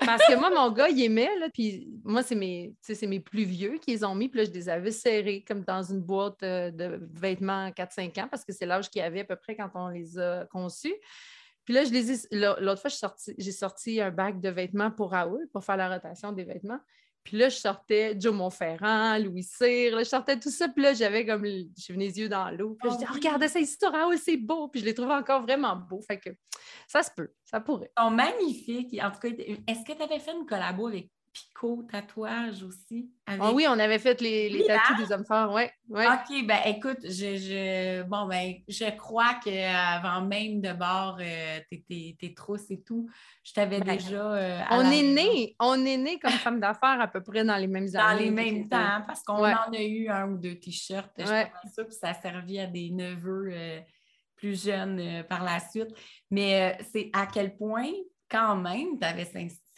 Parce 0.00 0.26
que 0.26 0.36
moi, 0.36 0.50
mon 0.50 0.70
gars, 0.70 0.88
il 0.88 1.02
aimait, 1.02 1.36
là, 1.38 1.48
puis 1.52 1.88
moi, 2.04 2.22
c'est 2.22 2.34
mes, 2.34 2.74
mes 3.02 3.20
plus 3.20 3.44
vieux 3.44 3.78
qui 3.78 3.92
les 3.92 4.04
ont 4.04 4.14
mis, 4.14 4.28
puis 4.28 4.40
là, 4.40 4.44
je 4.44 4.50
les 4.50 4.68
avais 4.68 4.90
serrés 4.90 5.44
comme 5.46 5.62
dans 5.62 5.82
une 5.82 6.00
boîte 6.00 6.42
euh, 6.42 6.70
de 6.70 7.00
vêtements 7.14 7.68
4-5 7.70 8.22
ans, 8.22 8.28
parce 8.30 8.44
que 8.44 8.52
c'est 8.52 8.66
l'âge 8.66 8.90
qu'il 8.90 9.00
y 9.00 9.04
avait 9.04 9.20
à 9.20 9.24
peu 9.24 9.36
près 9.36 9.56
quand 9.56 9.70
on 9.74 9.88
les 9.88 10.18
a 10.18 10.46
conçus. 10.46 10.94
Puis 11.64 11.74
là, 11.74 11.84
je 11.84 11.90
les 11.90 12.60
l'autre 12.60 12.80
fois, 12.80 12.90
j'ai 13.38 13.52
sorti, 13.52 14.00
un 14.00 14.10
bac 14.10 14.40
de 14.40 14.48
vêtements 14.48 14.90
pour 14.90 15.12
Raoul, 15.12 15.46
pour 15.52 15.64
faire 15.64 15.76
la 15.76 15.88
rotation 15.88 16.32
des 16.32 16.44
vêtements. 16.44 16.80
Puis 17.22 17.36
là, 17.36 17.48
je 17.48 17.56
sortais 17.56 18.16
Joe 18.18 18.34
Montferrand, 18.34 19.18
Louis 19.18 19.42
Cyr, 19.42 19.98
je 19.98 20.04
sortais 20.04 20.38
tout 20.38 20.50
ça. 20.50 20.68
Puis 20.68 20.82
là, 20.82 20.94
j'avais 20.94 21.26
comme, 21.26 21.44
je 21.44 21.92
venais 21.92 22.06
les 22.06 22.18
yeux 22.18 22.28
dans 22.28 22.50
l'eau. 22.50 22.76
Puis 22.78 22.88
là, 22.88 22.94
je 22.94 22.98
disais, 22.98 23.10
oh, 23.10 23.14
regardez 23.14 23.48
ça 23.48 23.60
ici, 23.60 23.76
Raoul, 23.82 24.18
c'est 24.18 24.36
beau. 24.36 24.68
Puis 24.68 24.80
je 24.80 24.86
les 24.86 24.94
trouvais 24.94 25.14
encore 25.14 25.42
vraiment 25.42 25.76
beaux. 25.76 26.00
Fait 26.02 26.18
que 26.18 26.30
ça 26.88 27.02
se 27.02 27.10
peut, 27.14 27.30
ça 27.44 27.60
pourrait. 27.60 27.90
Ils 27.98 28.02
sont 28.02 28.10
magnifiques. 28.10 28.98
En 29.02 29.10
tout 29.10 29.20
cas, 29.20 29.28
est-ce 29.28 29.84
que 29.84 29.96
tu 29.96 30.02
avais 30.02 30.18
fait 30.18 30.32
une 30.32 30.46
collabo 30.46 30.86
avec 30.86 31.10
Pico 31.32 31.84
tatouage 31.90 32.64
aussi. 32.64 33.12
Ah 33.26 33.52
oui, 33.52 33.66
on 33.68 33.78
avait 33.78 34.00
fait 34.00 34.20
les, 34.20 34.48
les 34.48 34.66
tatous 34.66 34.96
des 34.98 35.12
hommes 35.12 35.24
forts, 35.24 35.52
oui. 35.54 35.62
Ouais. 35.88 36.06
OK, 36.06 36.46
ben 36.46 36.58
écoute, 36.66 36.98
je, 37.04 38.02
bon, 38.02 38.26
ben, 38.26 38.54
je 38.66 38.90
crois 38.96 39.34
qu'avant 39.44 40.22
même 40.26 40.60
de 40.60 40.72
bord 40.72 41.18
euh, 41.20 41.60
tes, 41.70 42.34
trousses 42.34 42.70
et 42.70 42.82
tout, 42.82 43.08
je 43.44 43.52
t'avais 43.52 43.80
ben, 43.80 43.96
déjà. 43.96 44.32
Euh, 44.32 44.60
on, 44.70 44.90
est 44.90 45.02
né, 45.02 45.54
on 45.60 45.84
est 45.84 45.96
né 45.96 46.18
comme 46.18 46.32
femme 46.32 46.58
d'affaires 46.58 47.00
à 47.00 47.06
peu 47.06 47.22
près 47.22 47.44
dans 47.44 47.56
les 47.56 47.68
mêmes 47.68 47.88
années. 47.94 48.18
Dans 48.18 48.18
les 48.18 48.30
mêmes 48.30 48.68
temps, 48.68 49.02
parce 49.06 49.22
qu'on 49.22 49.44
en 49.44 49.72
a 49.72 49.82
eu 49.82 50.08
un 50.08 50.30
ou 50.30 50.36
deux 50.36 50.56
t-shirts, 50.56 51.12
je 51.16 51.24
pense 51.24 51.72
ça, 51.72 51.84
puis 51.84 51.94
ça 51.94 52.08
a 52.08 52.14
servi 52.14 52.58
à 52.58 52.66
des 52.66 52.90
neveux 52.90 53.50
euh, 53.52 53.80
plus 54.34 54.64
jeunes 54.64 55.24
par 55.28 55.44
la 55.44 55.60
suite. 55.60 55.94
Mais 56.30 56.76
c'est 56.92 57.10
à 57.12 57.26
quel 57.26 57.56
point, 57.56 57.92
quand 58.28 58.56
même, 58.56 58.98
tu 58.98 59.06
avais 59.06 59.24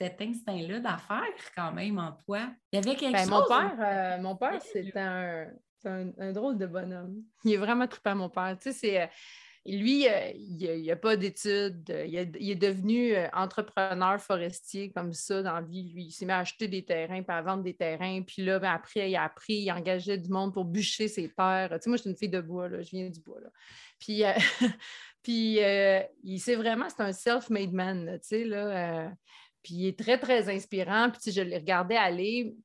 cet 0.02 0.20
instinct-là 0.20 0.80
d'affaires 0.80 1.22
quand 1.54 1.72
même 1.72 1.98
en 1.98 2.12
toi? 2.12 2.48
Il 2.72 2.76
y 2.76 2.78
avait 2.78 2.96
quelque 2.96 3.12
ben, 3.12 3.18
chose? 3.20 3.30
Mon 3.30 3.46
père, 3.46 3.76
euh, 3.78 4.20
mon 4.20 4.36
père 4.36 4.60
c'était 4.60 4.98
un, 4.98 5.48
un, 5.84 6.32
drôle 6.32 6.58
de 6.58 6.66
bonhomme. 6.66 7.22
Il 7.44 7.52
est 7.52 7.56
vraiment 7.56 7.86
à 8.04 8.14
mon 8.14 8.28
père. 8.28 8.56
Tu 8.60 8.72
sais, 8.72 8.78
c'est... 8.78 9.02
Euh, 9.02 9.06
lui, 9.64 10.08
euh, 10.08 10.32
il 10.34 10.86
n'a 10.86 10.96
pas 10.96 11.16
d'études. 11.16 11.88
Il, 12.08 12.16
est 12.16 12.56
devenu 12.56 13.14
entrepreneur 13.32 14.20
forestier 14.20 14.90
comme 14.90 15.12
ça 15.12 15.40
dans 15.40 15.54
la 15.54 15.60
vie. 15.60 15.92
Lui, 15.94 16.06
il 16.06 16.10
s'est 16.10 16.26
mis 16.26 16.32
à 16.32 16.38
acheter 16.38 16.66
des 16.66 16.84
terrains, 16.84 17.22
puis 17.22 17.36
à 17.36 17.42
vendre 17.42 17.62
des 17.62 17.74
terrains. 17.74 18.22
Puis 18.22 18.42
là, 18.42 18.58
ben, 18.58 18.72
après, 18.72 19.08
il 19.08 19.14
a 19.14 19.22
appris, 19.22 19.58
il 19.58 19.70
engageait 19.70 20.18
du 20.18 20.30
monde 20.30 20.52
pour 20.52 20.64
bûcher 20.64 21.06
ses 21.06 21.28
terres. 21.28 21.68
Tu 21.74 21.78
sais, 21.82 21.90
moi, 21.90 21.96
je 21.96 22.00
suis 22.00 22.10
une 22.10 22.16
fille 22.16 22.28
de 22.28 22.40
bois, 22.40 22.68
là, 22.68 22.82
je 22.82 22.90
viens 22.90 23.08
du 23.08 23.20
bois. 23.20 23.38
Là. 23.40 23.50
Puis, 24.00 24.24
puis 25.22 25.60
il 26.24 26.40
sait 26.40 26.56
vraiment, 26.56 26.88
c'est 26.88 27.02
un 27.04 27.12
self-made 27.12 27.72
man. 27.72 28.18
tu 28.20 28.28
sais, 28.28 28.44
là, 28.44 29.12
puis 29.62 29.74
il 29.74 29.86
est 29.88 29.98
très, 29.98 30.18
très 30.18 30.52
inspirant. 30.54 31.10
Puis 31.10 31.32
je 31.32 31.40
l'ai 31.40 31.58
regardé 31.58 31.94
aller. 31.94 32.56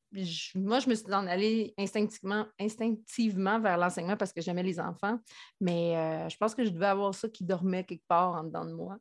moi, 0.56 0.80
je 0.80 0.90
me 0.90 0.96
suis 0.96 1.14
en 1.14 1.28
allée 1.28 1.74
instinctivement, 1.78 2.46
instinctivement 2.60 3.60
vers 3.60 3.78
l'enseignement 3.78 4.18
parce 4.18 4.34
que 4.34 4.42
j'aimais 4.42 4.64
les 4.64 4.80
enfants. 4.80 5.20
Mais 5.62 5.96
euh, 5.96 6.30
je 6.30 6.38
pense 6.38 6.56
que 6.56 6.64
je 6.64 6.70
devais 6.70 6.88
avoir 6.88 7.14
ça 7.14 7.30
qui 7.30 7.44
dormait 7.44 7.84
quelque 7.84 8.08
part 8.08 8.36
en 8.36 8.44
dedans 8.44 8.66
de 8.66 8.74
moi. 8.74 8.98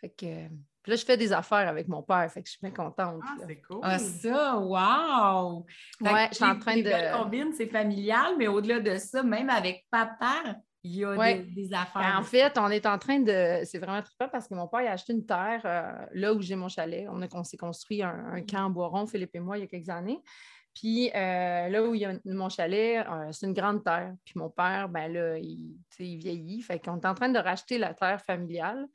Fait 0.00 0.10
que. 0.10 0.48
Puis 0.82 0.90
là, 0.90 0.96
je 0.96 1.04
fais 1.04 1.16
des 1.16 1.32
affaires 1.32 1.68
avec 1.68 1.86
mon 1.86 2.02
père, 2.02 2.28
fait 2.32 2.42
que 2.42 2.48
je 2.48 2.52
suis 2.52 2.60
bien 2.60 2.72
contente. 2.72 3.20
Ah, 3.24 3.36
c'est 3.46 3.60
cool. 3.62 3.78
Ah, 3.84 4.00
ça, 4.00 4.58
wow! 4.58 5.64
Ouais, 6.00 6.28
je 6.30 6.34
suis 6.34 6.44
en 6.44 6.58
train 6.58 6.76
de. 6.76 7.22
combine, 7.22 7.52
c'est 7.52 7.68
familial, 7.68 8.34
mais 8.36 8.48
au-delà 8.48 8.80
de 8.80 8.96
ça, 8.96 9.22
même 9.22 9.48
avec 9.48 9.86
papa, 9.92 10.42
il 10.84 10.96
y 10.96 11.04
a 11.04 11.14
des, 11.14 11.72
affaires. 11.72 12.02
Ben, 12.02 12.18
en 12.18 12.22
fait, 12.22 12.58
on 12.58 12.68
est 12.68 12.86
en 12.86 12.98
train 12.98 13.20
de. 13.20 13.60
C'est 13.64 13.78
vraiment 13.78 14.02
trippant 14.02 14.28
parce 14.28 14.48
que 14.48 14.54
mon 14.54 14.66
père 14.66 14.80
a 14.80 14.92
acheté 14.92 15.12
une 15.12 15.24
terre 15.24 15.60
euh, 15.64 16.06
là 16.12 16.34
où 16.34 16.40
j'ai 16.40 16.56
mon 16.56 16.68
chalet. 16.68 17.06
On, 17.08 17.22
a, 17.22 17.44
s'est 17.44 17.56
construit 17.56 18.02
un, 18.02 18.40
mm. 18.40 18.46
camp 18.46 18.64
en 18.64 18.70
bois 18.70 19.06
Philippe 19.06 19.34
et 19.34 19.40
moi, 19.40 19.58
il 19.58 19.60
y 19.60 19.64
a 19.64 19.66
quelques 19.68 19.90
années. 19.90 20.20
Puis 20.74 21.10
euh, 21.14 21.68
là 21.68 21.82
où 21.84 21.94
il 21.94 22.00
y 22.00 22.04
a 22.04 22.14
mon 22.24 22.48
chalet, 22.48 23.06
euh, 23.06 23.28
c'est 23.30 23.46
une 23.46 23.52
grande 23.52 23.84
terre. 23.84 24.14
Puis 24.24 24.34
mon 24.36 24.50
père, 24.50 24.88
ben 24.88 25.12
là, 25.12 25.38
il, 25.38 25.76
il 25.98 26.16
vieillit. 26.16 26.62
Fait 26.62 26.80
qu'on 26.80 26.98
est 26.98 27.06
en 27.06 27.14
train 27.14 27.28
de 27.28 27.38
racheter 27.38 27.78
la 27.78 27.94
terre 27.94 28.20
familiale. 28.20 28.86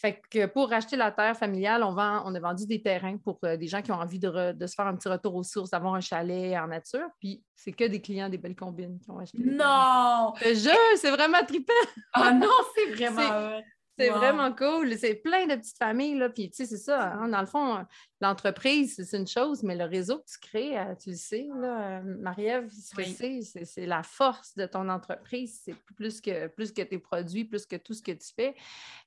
Fait 0.00 0.22
que 0.30 0.46
pour 0.46 0.70
racheter 0.70 0.96
la 0.96 1.10
terre 1.10 1.36
familiale, 1.36 1.82
on, 1.82 1.92
vend, 1.92 2.22
on 2.24 2.34
a 2.34 2.40
vendu 2.40 2.66
des 2.66 2.80
terrains 2.80 3.18
pour 3.18 3.38
euh, 3.44 3.58
des 3.58 3.66
gens 3.66 3.82
qui 3.82 3.92
ont 3.92 3.96
envie 3.96 4.18
de, 4.18 4.66
se 4.66 4.74
faire 4.74 4.86
un 4.86 4.96
petit 4.96 5.08
retour 5.08 5.34
aux 5.34 5.42
sources, 5.42 5.70
d'avoir 5.70 5.94
un 5.94 6.00
chalet 6.00 6.56
en 6.56 6.68
nature. 6.68 7.06
Puis 7.18 7.42
c'est 7.54 7.72
que 7.72 7.84
des 7.84 8.00
clients 8.00 8.30
des 8.30 8.38
belles 8.38 8.56
combines 8.56 8.98
qui 8.98 9.10
ont 9.10 9.18
acheté. 9.18 9.38
Non! 9.38 10.32
Je 10.40 10.96
c'est 10.96 11.10
vraiment 11.10 11.44
trippant! 11.46 11.72
Ah 12.14 12.32
non, 12.32 12.48
c'est 12.74 12.86
vraiment. 12.94 13.60
C'est 13.98 14.08
vraiment 14.08 14.52
cool. 14.54 14.96
C'est 14.96 15.16
plein 15.16 15.46
de 15.46 15.56
petites 15.56 15.76
familles. 15.76 16.16
Là. 16.16 16.30
Puis, 16.30 16.50
tu 16.50 16.56
sais, 16.56 16.64
c'est 16.64 16.82
ça. 16.82 17.12
Hein, 17.12 17.28
dans 17.28 17.40
le 17.40 17.46
fond, 17.46 17.84
l'entreprise, 18.20 19.02
c'est 19.02 19.16
une 19.16 19.26
chose, 19.26 19.62
mais 19.62 19.74
le 19.74 19.84
réseau 19.84 20.18
que 20.18 20.26
tu 20.26 20.38
crées, 20.38 20.78
euh, 20.78 20.94
tu 20.94 21.10
le 21.10 21.16
sais, 21.16 21.48
là, 21.58 21.98
euh, 21.98 22.16
Marie-Ève, 22.20 22.68
c'est 22.70 23.86
la 23.86 24.02
force 24.02 24.54
de 24.56 24.66
ton 24.66 24.88
entreprise. 24.88 25.60
C'est 25.64 25.74
plus 25.96 26.20
que, 26.20 26.48
plus 26.48 26.72
que 26.72 26.82
tes 26.82 26.98
produits, 26.98 27.44
plus 27.44 27.64
que 27.64 27.76
tout 27.76 27.94
ce 27.94 28.02
que 28.02 28.12
tu 28.12 28.32
fais. 28.34 28.54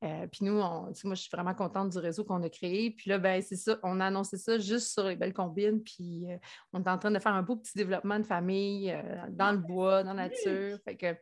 Euh, 0.03 0.25
puis 0.27 0.45
nous, 0.45 0.55
moi, 0.55 0.91
je 0.93 1.13
suis 1.13 1.29
vraiment 1.31 1.53
contente 1.53 1.91
du 1.91 1.99
réseau 1.99 2.23
qu'on 2.23 2.41
a 2.41 2.49
créé. 2.49 2.91
Puis 2.91 3.09
là, 3.09 3.19
ben, 3.19 3.41
c'est 3.41 3.55
ça. 3.55 3.77
On 3.83 3.99
a 3.99 4.07
annoncé 4.07 4.37
ça 4.37 4.57
juste 4.57 4.93
sur 4.93 5.03
les 5.03 5.15
belles 5.15 5.33
combines. 5.33 5.83
Puis 5.83 6.25
on 6.71 6.83
est 6.83 6.89
en 6.89 6.97
train 6.97 7.11
de 7.11 7.19
faire 7.19 7.33
un 7.33 7.43
beau 7.43 7.55
petit 7.55 7.77
développement 7.77 8.19
de 8.19 8.25
famille 8.25 8.95
dans 9.29 9.51
le 9.51 9.59
bois, 9.59 10.03
dans 10.03 10.13
la 10.13 10.29
nature. 10.29 10.79
Fait 10.85 10.95
que, 10.95 11.15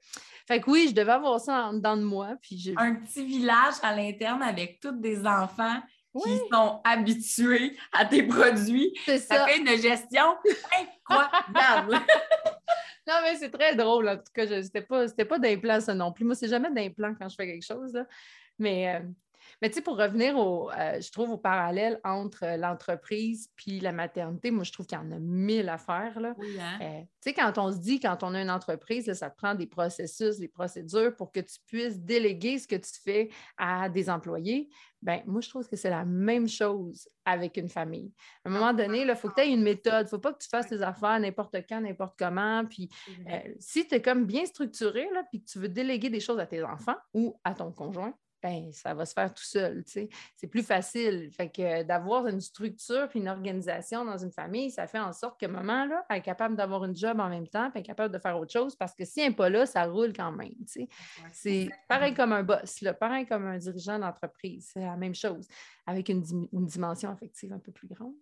fait 0.48 0.62
que 0.62 0.70
oui, 0.70 0.88
je 0.90 0.96
devais 0.96 1.12
avoir 1.12 1.40
ça 1.42 1.66
en 1.66 1.74
dedans 1.74 1.98
de 1.98 2.04
moi. 2.04 2.36
Puis 2.42 2.74
un 2.78 2.96
petit 2.96 3.26
village 3.26 3.76
à 3.84 3.96
l'interne 3.96 4.42
avec 4.44 4.80
tous 4.80 4.92
des 4.92 5.26
enfants 5.26 5.82
qui 6.20 6.38
sont 6.52 6.82
habitués 6.84 7.78
à 7.92 8.06
tes 8.06 8.24
produits. 8.24 8.94
Ça 9.06 9.46
fait 9.46 9.58
une 9.60 9.82
gestion 9.82 10.36
incroyable. 11.10 11.94
non, 13.08 13.16
mais 13.24 13.36
c'est 13.38 13.52
très 13.52 13.76
drôle. 13.76 14.10
En 14.10 14.18
tout 14.18 14.32
cas, 14.34 14.48
c'était 14.62 14.82
pas, 14.82 15.06
pas 15.08 15.40
d'implant, 15.40 15.80
ça 15.80 15.94
non 15.94 16.12
plus. 16.12 16.26
Moi, 16.26 16.36
c'est 16.36 16.50
jamais 16.50 16.72
d'implant 16.72 17.16
quand 17.20 17.30
je 17.30 17.36
fais 17.36 17.48
quelque 17.48 17.66
chose. 17.66 17.94
Là. 17.94 18.06
Mais 18.60 18.96
euh, 18.96 19.00
mais 19.62 19.70
tu 19.70 19.76
sais, 19.76 19.82
pour 19.82 19.98
revenir 19.98 20.38
au, 20.38 20.72
euh, 20.72 21.00
je 21.00 21.12
trouve 21.12 21.30
au 21.30 21.38
parallèle 21.38 22.00
entre 22.04 22.44
euh, 22.44 22.58
l'entreprise 22.58 23.50
puis 23.56 23.80
la 23.80 23.92
maternité, 23.92 24.50
moi, 24.50 24.64
je 24.64 24.72
trouve 24.72 24.88
qu'il 24.88 24.98
y 24.98 25.02
en 25.02 25.12
a 25.12 25.20
mille 25.20 25.70
à 25.70 25.78
faire. 25.78 26.20
Là. 26.20 26.34
Hein? 26.60 26.80
Euh, 26.82 27.02
tu 27.02 27.30
sais, 27.30 27.34
quand 27.34 27.56
on 27.60 27.72
se 27.72 27.78
dit, 27.78 28.00
quand 28.00 28.24
on 28.24 28.34
a 28.34 28.42
une 28.42 28.50
entreprise, 28.50 29.12
ça 29.14 29.30
te 29.30 29.38
prend 29.38 29.54
des 29.54 29.68
processus, 29.68 30.40
des 30.40 30.48
procédures 30.48 31.16
pour 31.16 31.32
que 31.32 31.42
tu 31.42 31.60
puisses 31.68 32.00
déléguer 32.00 32.58
ce 32.58 32.68
que 32.68 32.76
tu 32.76 32.92
fais 33.04 33.30
à 33.56 33.88
des 33.88 34.10
employés. 34.10 34.68
Bien, 35.04 35.22
moi, 35.28 35.42
je 35.42 35.50
trouve 35.50 35.68
que 35.68 35.76
c'est 35.76 35.90
la 35.92 36.06
même 36.06 36.48
chose 36.48 37.08
avec 37.26 37.58
une 37.58 37.70
famille. 37.70 38.12
À 38.44 38.50
un 38.50 38.52
moment 38.52 38.74
donné, 38.74 39.02
il 39.02 39.16
faut 39.16 39.30
que 39.30 39.36
tu 39.36 39.42
aies 39.42 39.52
une 39.52 39.64
méthode. 39.64 40.02
Il 40.02 40.04
ne 40.06 40.10
faut 40.10 40.20
pas 40.20 40.34
que 40.34 40.40
tu 40.42 40.50
fasses 40.50 40.70
tes 40.70 40.82
affaires 40.82 41.20
n'importe 41.20 41.56
quand, 41.70 41.82
n'importe 41.82 42.16
comment. 42.18 42.66
Puis, 42.66 42.90
si 43.60 43.88
tu 43.88 43.96
es 43.96 44.02
comme 44.02 44.26
bien 44.26 44.46
structuré, 44.46 45.08
là, 45.14 45.24
puis 45.30 45.44
que 45.44 45.52
tu 45.52 45.60
veux 45.60 45.70
déléguer 45.70 46.10
des 46.10 46.20
choses 46.20 46.40
à 46.40 46.48
tes 46.48 46.64
enfants 46.64 46.98
ou 47.14 47.40
à 47.44 47.54
ton 47.54 47.72
conjoint, 47.72 48.14
ben, 48.42 48.72
ça 48.72 48.94
va 48.94 49.06
se 49.06 49.14
faire 49.14 49.34
tout 49.34 49.44
seul. 49.44 49.84
C'est 49.86 50.48
plus 50.48 50.64
facile. 50.64 51.32
Fait 51.32 51.50
que 51.50 51.84
d'avoir 51.84 52.28
une 52.28 52.42
structure 52.42 53.08
puis 53.10 53.20
une 53.20 53.30
organisation 53.30 54.06
dans 54.06 54.18
une 54.18 54.32
famille, 54.32 54.72
ça 54.72 54.88
fait 54.88 55.00
en 55.00 55.14
sorte 55.14 55.40
que 55.40 55.46
maman 55.46 55.86
là, 55.86 56.06
est 56.10 56.22
capable 56.22 56.56
d'avoir 56.56 56.86
une 56.86 56.96
job 56.96 57.20
en 57.20 57.30
même 57.30 57.48
temps, 57.48 57.70
puis 57.72 57.82
est 57.82 57.84
capable 57.84 58.14
de 58.14 58.20
faire 58.20 58.38
autre 58.40 58.52
chose 58.52 58.76
parce 58.76 58.96
que 58.96 59.06
si 59.06 59.22
elle 59.22 59.30
n'est 59.30 59.36
pas 59.36 59.50
là, 59.50 59.66
ça 59.66 59.86
roule 59.86 60.14
quand 60.14 60.32
même. 60.32 60.54
c'est 61.32 61.70
pareil 61.88 62.14
comme 62.14 62.34
un 62.34 62.44
boss, 62.44 62.82
là, 62.82 62.94
pareil 62.94 63.26
comme 63.26 63.46
un 63.46 63.58
dirigeant 63.58 64.00
d'entreprise. 64.00 64.72
C'est 64.74 64.82
la 64.82 64.98
même 64.98 65.16
chose, 65.16 65.48
avec 65.86 66.10
une, 66.10 66.22
dimension 66.22 67.10
affective 67.12 67.54
un 67.54 67.60
peu 67.60 67.72
plus 67.72 67.88
grande. 67.88 68.14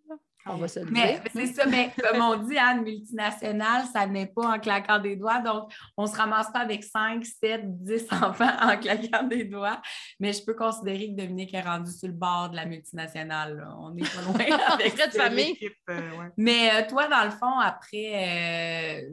On 0.46 0.56
va 0.56 0.68
se 0.68 0.80
le 0.80 0.86
mais, 0.90 1.22
C'est 1.34 1.48
ça, 1.48 1.66
mais 1.66 1.92
comme 2.02 2.22
on 2.22 2.38
dit, 2.38 2.58
hein, 2.58 2.78
une 2.78 2.84
multinationale, 2.84 3.86
ça 3.92 4.08
n'est 4.08 4.28
pas 4.28 4.56
en 4.56 4.60
claquant 4.60 5.00
des 5.00 5.16
doigts. 5.16 5.40
Donc, 5.40 5.72
on 5.98 6.04
ne 6.04 6.08
se 6.08 6.16
ramasse 6.16 6.50
pas 6.52 6.60
avec 6.60 6.84
5, 6.84 7.24
7, 7.26 7.84
10 7.84 8.08
enfants 8.12 8.50
en 8.62 8.78
claquant 8.78 9.24
des 9.24 9.44
doigts. 9.44 9.82
Mais 10.20 10.32
je 10.34 10.44
peux 10.44 10.54
considérer 10.54 11.10
que 11.10 11.22
Dominique 11.22 11.54
est 11.54 11.62
rendu 11.62 11.92
sur 11.92 12.08
le 12.08 12.14
bord 12.14 12.50
de 12.50 12.56
la 12.56 12.66
multinationale. 12.66 13.68
On 13.80 13.92
n'est 13.92 14.04
pas 14.04 14.22
loin 14.22 14.58
avec 14.70 14.98
cette 14.98 15.16
famille. 15.16 15.58
Euh, 15.90 16.12
mais 16.38 16.72
euh, 16.74 16.88
toi, 16.88 17.08
dans 17.08 17.26
le 17.26 17.32
fond, 17.32 17.60
après, 17.60 19.02
euh, 19.04 19.10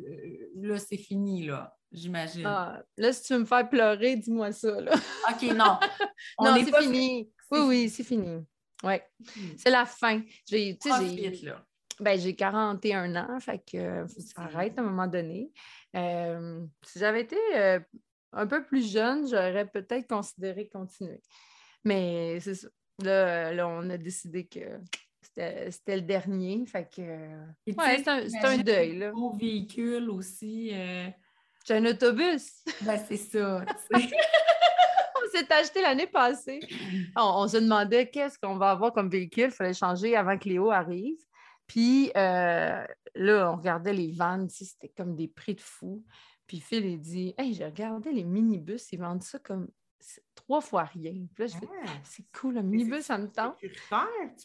là, 0.57 0.79
c'est 0.79 0.97
fini, 0.97 1.47
là. 1.47 1.73
J'imagine. 1.93 2.45
Ah, 2.47 2.83
là, 2.97 3.13
si 3.13 3.23
tu 3.23 3.33
veux 3.33 3.41
me 3.41 3.45
faire 3.45 3.69
pleurer, 3.69 4.17
dis-moi 4.17 4.53
ça. 4.53 4.81
Là. 4.81 4.93
OK, 5.31 5.43
non. 5.55 5.79
non, 6.41 6.55
c'est 6.57 6.83
fini. 6.83 7.31
Oui, 7.51 7.61
oui, 7.61 7.89
c'est 7.89 8.05
fini. 8.05 8.45
Oui, 8.85 8.95
hmm. 9.21 9.51
c'est 9.57 9.71
la 9.71 9.87
fin. 9.87 10.23
J'ai, 10.49 10.79
ben, 11.99 12.19
j'ai 12.19 12.35
41 12.35 13.17
ans, 13.17 13.41
fait 13.41 13.63
que 13.71 14.07
ça 14.07 14.43
arrête 14.43 14.79
à 14.79 14.83
un 14.83 14.85
moment 14.85 15.07
donné. 15.07 15.51
Euh, 15.97 16.65
si 16.85 16.99
j'avais 16.99 17.23
été 17.23 17.39
euh, 17.55 17.81
un 18.33 18.47
peu 18.47 18.65
plus 18.65 18.93
jeune, 18.93 19.27
j'aurais 19.27 19.67
peut-être 19.67 20.07
considéré 20.07 20.69
continuer. 20.69 21.23
Mais 21.85 22.39
c'est 22.41 22.55
ça. 22.55 22.69
Là, 23.03 23.69
on 23.69 23.89
a 23.91 23.97
décidé 23.97 24.47
que 24.47 24.81
c'était 25.23 25.97
le 25.97 26.03
dernier. 26.03 26.65
Fait 26.67 26.89
que. 26.89 27.03
Ouais, 27.03 28.03
c'est 28.03 28.09
un, 28.09 28.45
un, 28.45 28.59
deuil. 28.59 28.99
Là. 28.99 29.13
Beau 29.13 29.33
véhicule 29.33 30.11
aussi. 30.11 30.71
Euh... 30.73 31.09
J'ai 31.67 31.75
un 31.75 31.85
autobus. 31.87 32.65
Ben, 32.83 32.99
c'est 33.09 33.17
ça. 33.17 33.65
s'est 35.37 35.53
acheté 35.53 35.83
l'année 35.83 36.07
passée. 36.07 36.61
On, 37.17 37.47
se 37.49 37.57
demandait 37.57 38.09
qu'est-ce 38.11 38.39
qu'on 38.39 38.57
va 38.57 38.71
avoir 38.71 38.93
comme 38.93 39.09
véhicule. 39.09 39.47
Il 39.47 39.51
fallait 39.51 39.75
changer 39.75 40.17
avant 40.17 40.39
que 40.39 40.49
Léo 40.49 40.71
arrive. 40.71 41.19
Puis 41.67 42.13
euh, 42.17 42.87
là, 43.15 43.53
on 43.53 43.57
regardait 43.57 43.93
les 43.93 44.13
vannes, 44.13 44.49
c'était 44.49 44.93
comme 44.97 45.17
des 45.17 45.27
prix 45.27 45.57
de 45.57 45.61
fou. 45.61 46.05
Puis 46.47 46.61
Phil, 46.61 46.85
il 46.85 47.01
dit 47.01 47.35
Hey, 47.39 47.55
j'ai 47.55 47.65
regardé 47.65 48.13
les 48.13 48.25
minibus, 48.25 48.93
ils 48.93 49.01
vendent 49.01 49.23
ça 49.23 49.39
comme 49.41 49.69
trois 50.35 50.61
fois 50.61 50.85
rien. 50.85 51.27
Puis 51.35 51.45
là, 51.45 51.59
ah. 51.85 51.91
c'est 52.05 52.25
cool, 52.39 52.55
le 52.55 52.63
minibus, 52.63 53.07
ça 53.07 53.19
me 53.19 53.29
tente. 53.29 53.57
tu 53.61 53.69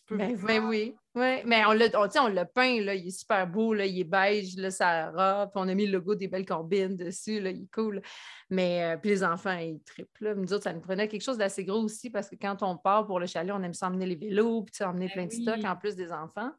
peux 0.08 0.18
ben, 0.18 0.36
ben, 0.36 0.66
oui, 0.66 0.96
oui. 1.16 1.42
Mais 1.46 1.64
on 1.66 1.74
l'a, 1.74 1.88
on, 1.94 2.28
l'a 2.28 2.46
peint, 2.46 2.82
là, 2.82 2.96
il 2.96 3.08
est 3.08 3.20
super 3.20 3.48
beau, 3.48 3.74
là, 3.74 3.86
il 3.86 4.00
est 4.00 4.04
beige, 4.04 4.56
là, 4.58 4.72
ça 4.72 5.12
robe, 5.12 5.52
on 5.56 5.68
a 5.68 5.76
mis 5.76 5.86
le 5.86 5.94
logo 5.94 6.16
des 6.16 6.28
belles 6.28 6.46
combines 6.46 6.98
dessus, 6.98 7.40
là, 7.40 7.52
il 7.52 7.64
est 7.64 7.72
cool. 7.72 8.02
Mais 8.50 8.84
euh, 8.84 8.98
puis 8.98 9.12
les 9.12 9.24
enfants, 9.24 9.58
ils 9.58 9.82
trippent. 9.84 10.20
Là. 10.20 10.34
Nous 10.34 10.52
autres, 10.54 10.64
ça 10.64 10.74
nous 10.74 10.82
prenait 10.82 11.08
quelque 11.08 11.24
chose 11.24 11.38
d'assez 11.38 11.64
gros 11.64 11.82
aussi 11.82 12.10
parce 12.10 12.30
que 12.30 12.36
quand 12.36 12.64
on 12.64 12.78
part 12.78 13.06
pour 13.06 13.20
le 13.20 13.28
chalet, 13.28 13.54
on 13.56 13.62
aime 13.62 13.74
s'emmener 13.74 14.08
les 14.08 14.16
vélos, 14.16 14.64
puis 14.64 14.84
emmener 14.84 15.08
ben 15.08 15.14
plein 15.14 15.26
de 15.28 15.34
stocks 15.34 15.66
en 15.66 15.76
plus 15.76 15.96
des 15.96 16.12
enfants. 16.12 16.52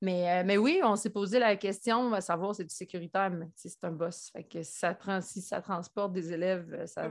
Mais, 0.00 0.30
euh, 0.30 0.42
mais, 0.46 0.56
oui, 0.56 0.80
on 0.84 0.94
s'est 0.94 1.10
posé 1.10 1.40
la 1.40 1.56
question, 1.56 2.12
à 2.12 2.20
savoir 2.20 2.54
c'est 2.54 2.64
du 2.64 2.74
sécuritaire, 2.74 3.30
mais 3.30 3.46
c'est 3.56 3.82
un 3.82 3.90
boss. 3.90 4.30
Fait 4.32 4.44
que 4.44 4.62
ça, 4.62 4.96
si 5.20 5.40
ça 5.42 5.60
transporte 5.60 6.12
des 6.12 6.32
élèves, 6.32 6.72
euh, 6.72 6.86
ça, 6.86 7.08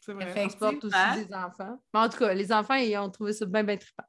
c'est 0.00 0.12
vrai. 0.12 0.46
aussi 0.46 1.26
des 1.26 1.34
enfants. 1.34 1.78
Mais 1.92 2.00
en 2.00 2.08
tout 2.08 2.18
cas, 2.18 2.32
les 2.34 2.52
enfants, 2.52 2.74
ils 2.74 2.96
ont 2.96 3.10
trouvé 3.10 3.32
ça 3.32 3.46
bien, 3.46 3.62
bien 3.62 3.76
trippant. 3.76 4.04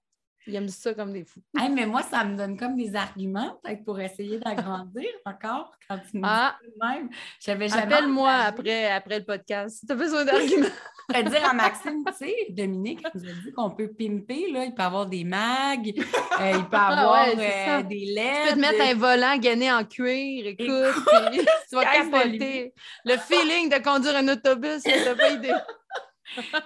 Ils 0.48 0.56
aiment 0.56 0.70
ça 0.70 0.94
comme 0.96 1.14
des 1.14 1.24
fous. 1.24 1.42
mais 1.54 1.86
moi, 1.86 2.02
ça 2.02 2.24
me 2.24 2.36
donne 2.36 2.58
comme 2.58 2.76
des 2.76 2.96
arguments 2.96 3.62
pour 3.86 4.00
essayer 4.00 4.39
d'agrandir 4.39 5.08
encore 5.26 5.72
quand 5.88 6.00
tu 6.10 6.18
me 6.18 6.24
ah. 6.26 6.58
dis 6.64 6.72
même. 6.82 7.10
J'avais 7.39 7.72
Appelle-moi 7.72 8.32
après, 8.32 8.92
après 8.92 9.20
le 9.20 9.26
podcast 9.26 9.80
si 9.80 9.86
tu 9.86 9.92
as 9.92 9.96
besoin 9.96 10.26
d'arguments. 10.26 10.68
Je 11.10 11.18
vais 11.18 11.24
dire 11.30 11.50
à 11.50 11.54
Maxime, 11.54 12.04
tu 12.06 12.26
sais, 12.26 12.36
Dominique 12.50 13.06
nous 13.14 13.26
a 13.26 13.34
dit 13.34 13.52
qu'on 13.52 13.72
peut 13.72 13.89
pimper, 13.89 14.50
là. 14.52 14.64
il 14.64 14.74
peut 14.74 14.82
avoir 14.82 15.08
des 15.08 15.26
mags, 15.26 15.94
euh, 15.98 16.52
il 16.54 16.64
peut 16.66 16.78
ah 16.78 16.88
avoir 16.88 17.28
euh, 17.28 17.84
des 17.84 18.06
LED. 18.06 18.34
Tu 18.34 18.50
peux 18.50 18.56
te 18.56 18.60
mettre 18.60 18.82
un 18.82 18.94
volant 18.96 19.38
gainé 19.38 19.72
en 19.72 19.84
cuir, 19.84 20.48
écoute, 20.48 20.68
tu 21.70 21.76
vas 21.76 21.84
capoter. 21.84 22.74
Le 23.04 23.18
feeling 23.18 23.70
de 23.70 23.84
conduire 23.84 24.16
un 24.16 24.28
autobus, 24.30 24.84
tu 24.84 25.16
pas 25.18 25.32
idée. 25.32 25.54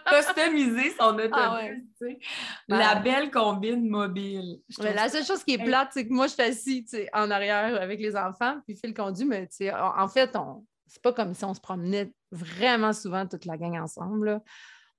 Customiser 0.05 0.91
son 0.91 1.18
ah 1.18 1.57
autobus, 1.59 1.84
tu 1.99 2.07
sais. 2.07 2.20
La 2.68 2.95
belle 2.95 3.32
combine 3.32 3.88
mobile. 3.88 4.59
la 4.80 5.09
seule 5.09 5.26
chose 5.26 5.43
qui 5.43 5.53
est 5.53 5.63
plate, 5.63 5.89
c'est 5.93 6.07
que 6.07 6.13
moi, 6.13 6.28
je 6.28 6.34
suis 6.34 6.41
assise 6.41 7.07
en 7.13 7.32
arrière 7.32 7.82
avec 7.82 7.99
les 7.99 8.16
enfants, 8.16 8.59
puis 8.66 8.76
Phil 8.76 8.93
conduit, 8.93 9.26
mais 9.26 9.47
en 9.74 10.07
fait, 10.07 10.36
on... 10.36 10.66
c'est 10.88 11.01
pas 11.01 11.13
comme 11.13 11.34
si 11.34 11.45
on 11.45 11.53
se 11.53 11.61
promenait 11.61 12.11
vraiment 12.32 12.93
souvent 12.93 13.26
toute 13.26 13.45
la 13.45 13.57
gang 13.57 13.78
ensemble. 13.80 14.41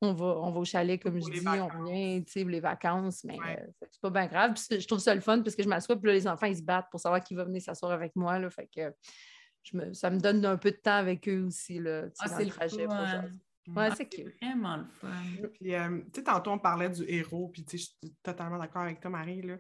On 0.03 0.13
va, 0.13 0.27
on 0.27 0.51
va 0.51 0.61
au 0.61 0.65
chalet, 0.65 1.03
comme 1.03 1.19
je 1.19 1.31
dis, 1.31 1.47
on 1.49 1.85
vient, 1.85 2.21
tu 2.21 2.31
sais, 2.31 2.45
les 2.45 2.61
vacances, 2.61 3.25
mais 3.25 3.39
euh, 3.39 3.67
c'est 3.91 4.01
pas 4.03 4.11
bien 4.11 4.27
grave. 4.27 4.55
je 4.71 4.87
trouve 4.87 4.99
ça 4.99 5.15
le 5.15 5.23
fun 5.23 5.41
parce 5.41 5.57
que 5.57 5.63
je 5.63 5.69
m'assois, 5.69 5.97
puis 5.97 6.13
les 6.13 6.29
enfants, 6.29 6.47
ils 6.47 6.59
se 6.59 6.63
battent 6.63 6.91
pour 6.91 7.01
savoir 7.01 7.25
qui 7.25 7.35
va 7.35 7.45
venir 7.45 7.63
s'asseoir 7.63 7.93
avec 7.93 8.15
moi. 8.15 8.39
Là, 8.39 8.51
fait 8.51 8.69
que 8.75 8.93
ça 9.93 10.11
me 10.11 10.21
donne 10.21 10.45
un 10.45 10.59
peu 10.59 10.71
de 10.71 10.77
temps 10.77 10.97
avec 10.97 11.27
eux 11.29 11.45
aussi, 11.47 11.79
là, 11.79 12.05
ah, 12.21 12.29
c'est 12.29 12.45
le 12.45 12.51
trajet. 12.51 12.87
Ouais, 12.87 13.31
c'est 13.97 14.25
vraiment 14.41 14.77
le 14.77 14.87
fun. 15.01 15.49
Puis, 15.55 15.75
euh, 15.75 15.99
tu 16.13 16.21
sais, 16.21 16.25
tantôt, 16.25 16.53
on 16.53 16.59
parlait 16.59 16.91
du 16.91 17.05
héros, 17.09 17.49
puis 17.49 17.65
tu 17.65 17.79
sais, 17.79 17.85
je 17.85 18.07
suis 18.07 18.17
totalement 18.23 18.59
d'accord 18.59 18.83
avec 18.83 19.01
toi, 19.01 19.11
Marie. 19.11 19.43
Là. 19.43 19.59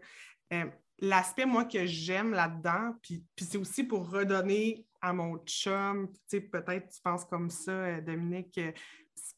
Euh, 0.52 0.66
l'aspect, 0.98 1.46
moi, 1.46 1.64
que 1.64 1.86
j'aime 1.86 2.32
là-dedans, 2.32 2.94
puis, 3.02 3.24
puis 3.34 3.44
c'est 3.44 3.58
aussi 3.58 3.84
pour 3.84 4.10
redonner 4.10 4.86
à 5.00 5.12
mon 5.12 5.38
chum. 5.38 6.08
Tu 6.12 6.18
sais, 6.28 6.40
peut-être 6.40 6.88
tu 6.88 7.00
penses 7.02 7.24
comme 7.24 7.50
ça, 7.50 7.72
euh, 7.72 8.00
Dominique, 8.00 8.60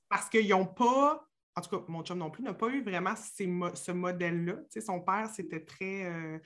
parce 0.09 0.29
qu'ils 0.29 0.49
n'ont 0.49 0.67
pas, 0.67 1.27
en 1.57 1.61
tout 1.61 1.71
cas, 1.71 1.85
mon 1.89 2.03
chum 2.03 2.19
non 2.19 2.31
plus, 2.31 2.43
n'a 2.43 2.55
pas 2.55 2.69
eu 2.69 2.83
vraiment 2.83 3.15
ce 3.17 3.93
modèle-là. 3.93 4.55
Tu 4.55 4.65
sais, 4.71 4.81
son 4.81 5.01
père, 5.01 5.29
c'était 5.29 5.65
très. 5.65 6.05
Euh, 6.07 6.39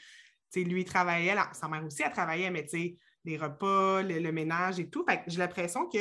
tu 0.50 0.62
sais, 0.62 0.68
lui, 0.68 0.82
il 0.82 0.84
travaillait, 0.84 1.34
sa 1.52 1.68
mère 1.68 1.84
aussi, 1.84 2.02
elle 2.02 2.12
travaillait, 2.12 2.50
mais 2.50 2.64
tu 2.64 2.70
sais, 2.70 2.96
les 3.24 3.36
repas, 3.36 4.02
le, 4.02 4.32
ménage 4.32 4.80
et 4.80 4.90
tout. 4.90 5.04
j'ai 5.26 5.38
l'impression 5.38 5.88
que 5.88 5.98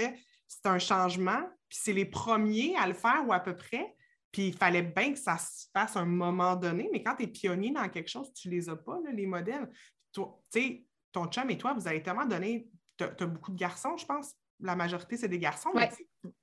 c'est 0.48 0.66
un 0.66 0.80
changement, 0.80 1.42
puis 1.72 1.80
c'est 1.82 1.94
les 1.94 2.04
premiers 2.04 2.76
à 2.76 2.86
le 2.86 2.94
faire 2.94 3.24
ou 3.26 3.32
à 3.32 3.40
peu 3.40 3.56
près. 3.56 3.96
Puis 4.30 4.50
il 4.50 4.54
fallait 4.54 4.82
bien 4.82 5.14
que 5.14 5.20
ça 5.20 5.38
se 5.38 5.68
fasse 5.74 5.96
à 5.96 6.02
un 6.02 6.06
moment 6.06 6.58
donné, 6.58 6.90
mais 6.92 7.02
quand 7.02 7.16
tu 7.16 7.24
es 7.24 7.28
pionnier 7.28 7.72
dans 7.72 7.88
quelque 7.88 8.10
chose, 8.10 8.32
tu 8.34 8.50
ne 8.50 8.56
les 8.56 8.68
as 8.68 8.76
pas, 8.76 9.00
les 9.14 9.26
modèles. 9.26 9.70
Tu 10.12 10.22
sais, 10.50 10.84
ton 11.14 11.28
chum 11.28 11.50
et 11.50 11.58
toi, 11.58 11.74
vous 11.74 11.88
avez 11.88 12.04
tellement 12.04 12.26
donné, 12.26 12.68
tu 12.98 13.06
as, 13.06 13.26
beaucoup 13.26 13.52
de 13.52 13.58
garçons, 13.58 13.96
je 13.96 14.06
pense. 14.06 14.34
La 14.60 14.76
majorité, 14.76 15.16
c'est 15.16 15.30
des 15.30 15.40
garçons, 15.40 15.70
mais 15.74 15.90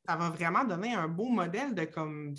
ça 0.06 0.16
va 0.16 0.30
vraiment 0.30 0.64
donner 0.64 0.94
un 0.94 1.08
beau 1.08 1.28
modèle 1.28 1.74
de 1.74 1.84
comme 1.84 2.34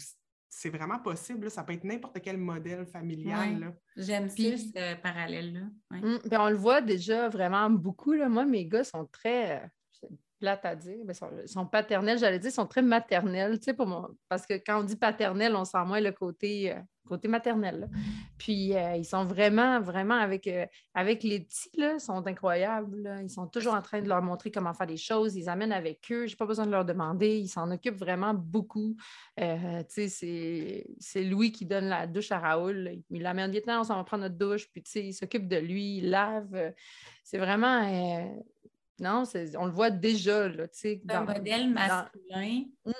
c'est 0.50 0.70
vraiment 0.70 0.98
possible. 0.98 1.52
Ça 1.52 1.64
peut 1.64 1.74
être 1.74 1.84
n'importe 1.84 2.20
quel 2.22 2.38
modèle 2.38 2.88
familial. 2.88 3.76
J'aime 3.96 4.30
ce 4.30 4.96
parallèle-là. 4.96 5.68
Hum, 5.92 6.20
on 6.32 6.50
le 6.50 6.56
voit 6.56 6.82
déjà 6.82 7.30
vraiment 7.30 7.70
beaucoup. 7.70 8.14
Là. 8.14 8.30
Moi, 8.30 8.46
mes 8.46 8.66
gars 8.66 8.84
sont 8.84 9.06
très. 9.06 9.70
Plate 10.40 10.66
à 10.66 10.74
dire, 10.74 11.00
mais 11.06 11.14
sont, 11.14 11.30
sont 11.48 11.66
paternels, 11.66 12.18
j'allais 12.18 12.40
dire, 12.40 12.52
sont 12.52 12.66
très 12.66 12.82
maternels, 12.82 13.60
tu 13.60 13.66
sais, 13.66 13.74
pour. 13.74 14.12
Parce 14.30 14.46
que 14.46 14.54
quand 14.54 14.80
on 14.80 14.84
dit 14.84 14.96
paternel, 14.96 15.54
on 15.54 15.66
sent 15.66 15.84
moins 15.86 16.00
le 16.00 16.14
côté, 16.14 16.72
euh, 16.72 16.80
côté 17.06 17.28
maternel. 17.28 17.90
Puis 18.38 18.74
euh, 18.74 18.96
ils 18.96 19.04
sont 19.04 19.26
vraiment, 19.26 19.82
vraiment 19.82 20.16
avec, 20.16 20.48
euh, 20.48 20.66
avec 20.94 21.24
les 21.24 21.42
petits, 21.42 21.70
là, 21.78 22.00
sont 22.00 22.26
incroyables. 22.26 23.20
Ils 23.22 23.30
sont 23.30 23.48
toujours 23.48 23.74
en 23.74 23.82
train 23.82 24.02
de 24.02 24.08
leur 24.08 24.22
montrer 24.22 24.50
comment 24.50 24.74
faire 24.74 24.88
des 24.88 24.96
choses. 24.96 25.36
Ils 25.36 25.50
amènent 25.50 25.74
avec 25.74 26.10
eux. 26.10 26.26
Je 26.26 26.32
n'ai 26.32 26.38
pas 26.38 26.46
besoin 26.46 26.66
de 26.66 26.72
leur 26.72 26.86
demander. 26.86 27.38
Ils 27.38 27.50
s'en 27.50 27.70
occupent 27.70 28.00
vraiment 28.00 28.34
beaucoup. 28.34 28.96
tu 29.38 29.46
sais, 29.90 30.86
c'est 31.00 31.24
Louis 31.24 31.52
qui 31.52 31.66
donne 31.66 31.90
la 31.90 32.08
douche 32.08 32.32
à 32.32 32.40
Raoul. 32.40 33.02
Il 33.10 33.24
l'amène, 33.24 33.52
on 33.68 33.84
s'en 33.84 33.98
va 33.98 34.06
prendre 34.06 34.24
notre 34.24 34.38
douche. 34.38 34.72
Puis, 34.72 34.84
tu 34.84 34.92
sais, 34.92 35.06
il 35.08 35.14
s'occupe 35.14 35.50
de 35.50 35.58
lui, 35.58 35.98
il 35.98 36.12
lave. 36.12 36.74
C'est 37.26 37.40
vraiment 37.40 37.84
non, 39.00 39.24
on 39.58 39.66
le 39.66 39.72
voit 39.72 39.92
déjà. 39.92 40.48
Là, 40.48 40.66
un 41.10 41.22
modèle 41.26 41.70
masculin 41.70 42.66
mm. 42.86 42.92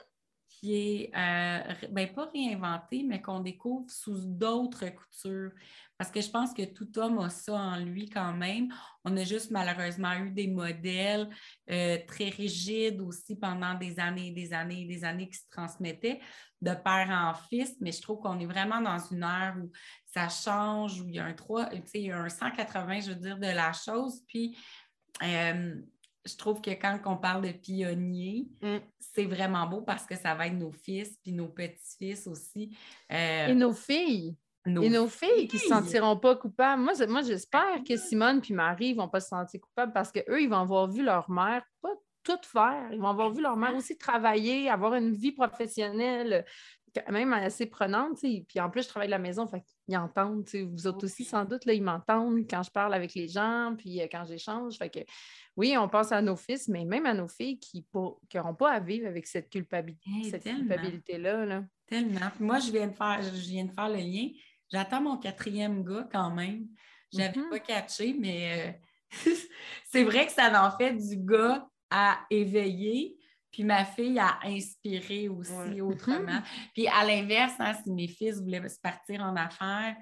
qui 0.48 0.76
est, 0.76 1.12
euh, 1.16 1.74
ben, 1.92 2.14
pas 2.14 2.30
réinventé, 2.34 3.04
mais 3.04 3.22
qu'on 3.22 3.40
découvre 3.40 3.90
sous 3.90 4.26
d'autres 4.26 4.88
coutures. 4.90 5.52
Parce 5.98 6.12
que 6.12 6.22
je 6.22 6.30
pense 6.30 6.54
que 6.54 6.64
tout 6.64 6.98
homme 6.98 7.20
a 7.20 7.30
ça 7.30 7.54
en 7.54 7.78
lui 7.78 8.10
quand 8.10 8.32
même. 8.32 8.74
On 9.04 9.18
a 9.18 9.26
juste 9.26 9.52
malheureusement 9.52 10.14
eu 10.14 10.32
des 10.32 10.48
modèles 10.48 11.30
euh, 11.70 11.98
très 12.08 12.30
rigides 12.30 13.02
aussi 13.02 13.36
pendant 13.36 13.74
des 13.74 14.00
années 14.00 14.28
et 14.28 14.32
des 14.32 14.54
années 14.54 14.84
et 14.84 14.88
des 14.88 15.04
années 15.04 15.28
qui 15.28 15.38
se 15.38 15.50
transmettaient 15.52 16.22
de 16.62 16.74
père 16.74 17.10
en 17.10 17.34
fils, 17.34 17.76
mais 17.80 17.92
je 17.92 18.02
trouve 18.02 18.20
qu'on 18.20 18.40
est 18.40 18.46
vraiment 18.46 18.82
dans 18.82 19.00
une 19.12 19.24
ère 19.24 19.56
où 19.62 19.72
ça 20.06 20.30
change, 20.30 21.02
où 21.02 21.08
il 21.08 21.16
y 21.16 21.20
a 21.20 21.26
un 21.26 21.34
3, 21.34 21.70
il 21.94 22.02
y 22.02 22.12
a 22.12 22.18
un 22.18 22.30
180, 22.30 23.02
je 23.02 23.10
veux 23.10 23.16
dire, 23.16 23.38
de 23.38 23.48
la 23.48 23.72
chose. 23.74 24.22
Puis 24.28 24.58
euh, 25.24 25.76
je 26.26 26.36
trouve 26.36 26.62
que 26.62 26.72
quand 26.72 27.00
on 27.06 27.18
parle 27.18 27.46
de 27.46 27.52
pionniers, 27.52 28.48
mm. 28.62 28.78
c'est 29.00 29.26
vraiment 29.26 29.68
beau 29.68 29.82
parce 29.82 30.06
que 30.06 30.16
ça 30.16 30.36
va 30.36 30.48
être 30.48 30.58
nos 30.58 30.72
fils 30.72 31.18
puis 31.22 31.32
nos 31.32 31.48
petits-fils 31.48 32.28
aussi. 32.28 32.76
Euh, 33.12 33.48
et 33.48 33.56
nos 33.56 33.74
filles. 33.74 34.36
et 34.66 34.90
nos 34.90 35.08
filles, 35.08 35.48
qui 35.48 35.58
ne 35.58 35.62
se 35.62 35.68
sentiront 35.68 36.18
pas 36.18 36.36
coupables. 36.36 36.82
Moi, 36.82 36.94
moi 37.08 37.22
j'espère 37.22 37.84
que 37.88 37.98
Simone 37.98 38.42
puis 38.42 38.54
Marie 38.54 38.94
ne 38.94 38.98
vont 38.98 39.10
pas 39.10 39.20
se 39.20 39.30
sentir 39.30 39.60
coupables 39.62 39.94
parce 39.94 40.12
qu'eux, 40.12 40.42
ils 40.42 40.50
vont 40.50 40.58
avoir 40.58 40.90
vu 40.90 41.04
leur 41.04 41.30
mère 41.30 41.64
pas 41.82 41.94
tout 42.24 42.40
faire. 42.44 42.90
Ils 42.92 43.00
vont 43.00 43.08
avoir 43.08 43.32
vu 43.32 43.42
leur 43.42 43.58
mère 43.58 43.76
aussi 43.76 43.98
travailler, 43.98 44.70
avoir 44.70 44.94
une 44.96 45.14
vie 45.14 45.32
professionnelle 45.32 46.46
même 47.10 47.34
assez 47.34 47.66
prenante. 47.66 48.20
Puis 48.22 48.60
en 48.60 48.70
plus, 48.70 48.84
je 48.84 48.88
travaille 48.90 49.08
de 49.08 49.12
la 49.12 49.20
maison, 49.20 49.48
fait 49.48 49.62
qu'ils 49.62 49.98
entendent. 49.98 50.48
Vous 50.54 50.88
autres 50.88 51.06
aussi, 51.06 51.24
sans 51.24 51.46
doute, 51.46 51.66
là, 51.66 51.74
ils 51.74 51.84
m'entendent 51.84 52.46
quand 52.50 52.64
je 52.64 52.72
parle 52.72 52.94
avec 52.94 53.14
les 53.14 53.28
gens, 53.28 53.76
puis 53.78 54.02
euh, 54.02 54.08
quand 54.12 54.26
j'échange. 54.26 54.78
Fait 54.78 54.90
que 54.90 55.00
oui, 55.56 55.76
on 55.78 55.90
pense 55.90 56.12
à 56.12 56.22
nos 56.22 56.36
fils, 56.36 56.68
mais 56.68 56.86
même 56.86 57.06
à 57.06 57.14
nos 57.14 57.28
filles 57.28 57.60
qui 57.60 57.86
n'auront 57.94 58.56
pas 58.56 58.72
à 58.72 58.80
vivre 58.80 59.08
avec 59.08 59.28
cette, 59.28 59.50
culpabilité, 59.50 60.40
culpabilité-là. 60.40 61.46
Là. 61.46 61.64
Tellement. 61.88 62.32
moi, 62.40 62.60
je 62.60 62.72
viens, 62.72 62.88
de 62.88 62.96
faire, 62.96 63.22
je 63.22 63.30
viens 63.30 63.66
de 63.66 63.72
faire 63.72 63.90
le 63.90 63.98
lien. 63.98 64.30
J'attends 64.72 65.02
mon 65.02 65.18
quatrième 65.18 65.84
gars 65.84 66.08
quand 66.12 66.32
même. 66.32 66.68
Je 67.12 67.18
n'avais 67.18 67.40
mm-hmm. 67.40 67.50
pas 67.50 67.60
catché, 67.60 68.16
mais 68.18 68.76
euh, 69.16 69.32
c'est 69.86 70.04
vrai 70.04 70.28
que 70.28 70.32
ça 70.32 70.66
en 70.66 70.78
fait 70.78 70.94
du 70.94 71.18
gars 71.18 71.68
à 71.90 72.20
éveiller 72.30 73.19
puis 73.52 73.64
ma 73.64 73.86
fille 73.86 74.20
a 74.20 74.40
inspiré 74.44 75.28
aussi 75.28 75.82
autrement. 75.82 76.42
Puis 76.74 76.88
à 76.88 77.06
l'inverse, 77.06 77.54
hein, 77.60 77.74
si 77.84 77.92
mes 77.92 78.08
fils 78.08 78.40
voulaient 78.42 78.68
se 78.70 78.80
partir 78.80 79.22
en 79.22 79.36
affaires, 79.36 79.96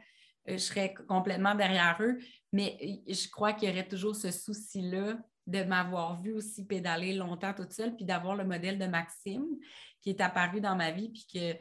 euh, 0.49 0.53
je 0.53 0.57
serais 0.57 0.93
complètement 1.07 1.55
derrière 1.55 1.97
eux. 2.01 2.17
Mais 2.51 2.77
euh, 2.81 3.13
je 3.13 3.29
crois 3.29 3.53
qu'il 3.53 3.69
y 3.69 3.71
aurait 3.71 3.87
toujours 3.87 4.15
ce 4.15 4.31
souci-là 4.31 5.17
de 5.45 5.63
m'avoir 5.63 6.21
vu 6.21 6.33
aussi 6.33 6.65
pédaler 6.65 7.13
longtemps 7.13 7.53
toute 7.53 7.71
seule, 7.71 7.95
puis 7.95 8.03
d'avoir 8.03 8.35
le 8.35 8.43
modèle 8.43 8.77
de 8.77 8.85
Maxime 8.85 9.47
qui 10.01 10.09
est 10.09 10.21
apparu 10.21 10.59
dans 10.59 10.75
ma 10.75 10.91
vie, 10.91 11.09
puis 11.09 11.25
que 11.33 11.57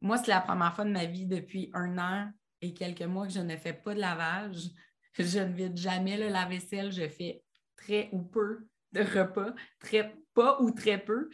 moi, 0.00 0.18
c'est 0.18 0.30
la 0.30 0.40
première 0.40 0.74
fois 0.74 0.84
de 0.84 0.90
ma 0.90 1.06
vie 1.06 1.26
depuis 1.26 1.70
un 1.72 1.98
an 1.98 2.30
et 2.60 2.74
quelques 2.74 3.02
mois 3.02 3.26
que 3.26 3.32
je 3.32 3.40
ne 3.40 3.56
fais 3.56 3.72
pas 3.72 3.94
de 3.94 4.00
lavage. 4.00 4.68
Je 5.18 5.40
ne 5.40 5.52
vide 5.52 5.76
jamais 5.76 6.16
le 6.16 6.28
lave-vaisselle, 6.28 6.92
je 6.92 7.08
fais 7.08 7.42
très 7.74 8.08
ou 8.12 8.22
peu 8.22 8.68
de 8.92 9.02
repas, 9.02 9.54
très 9.80 10.14
pas 10.34 10.60
ou 10.60 10.70
très 10.70 10.98
peu. 10.98 11.28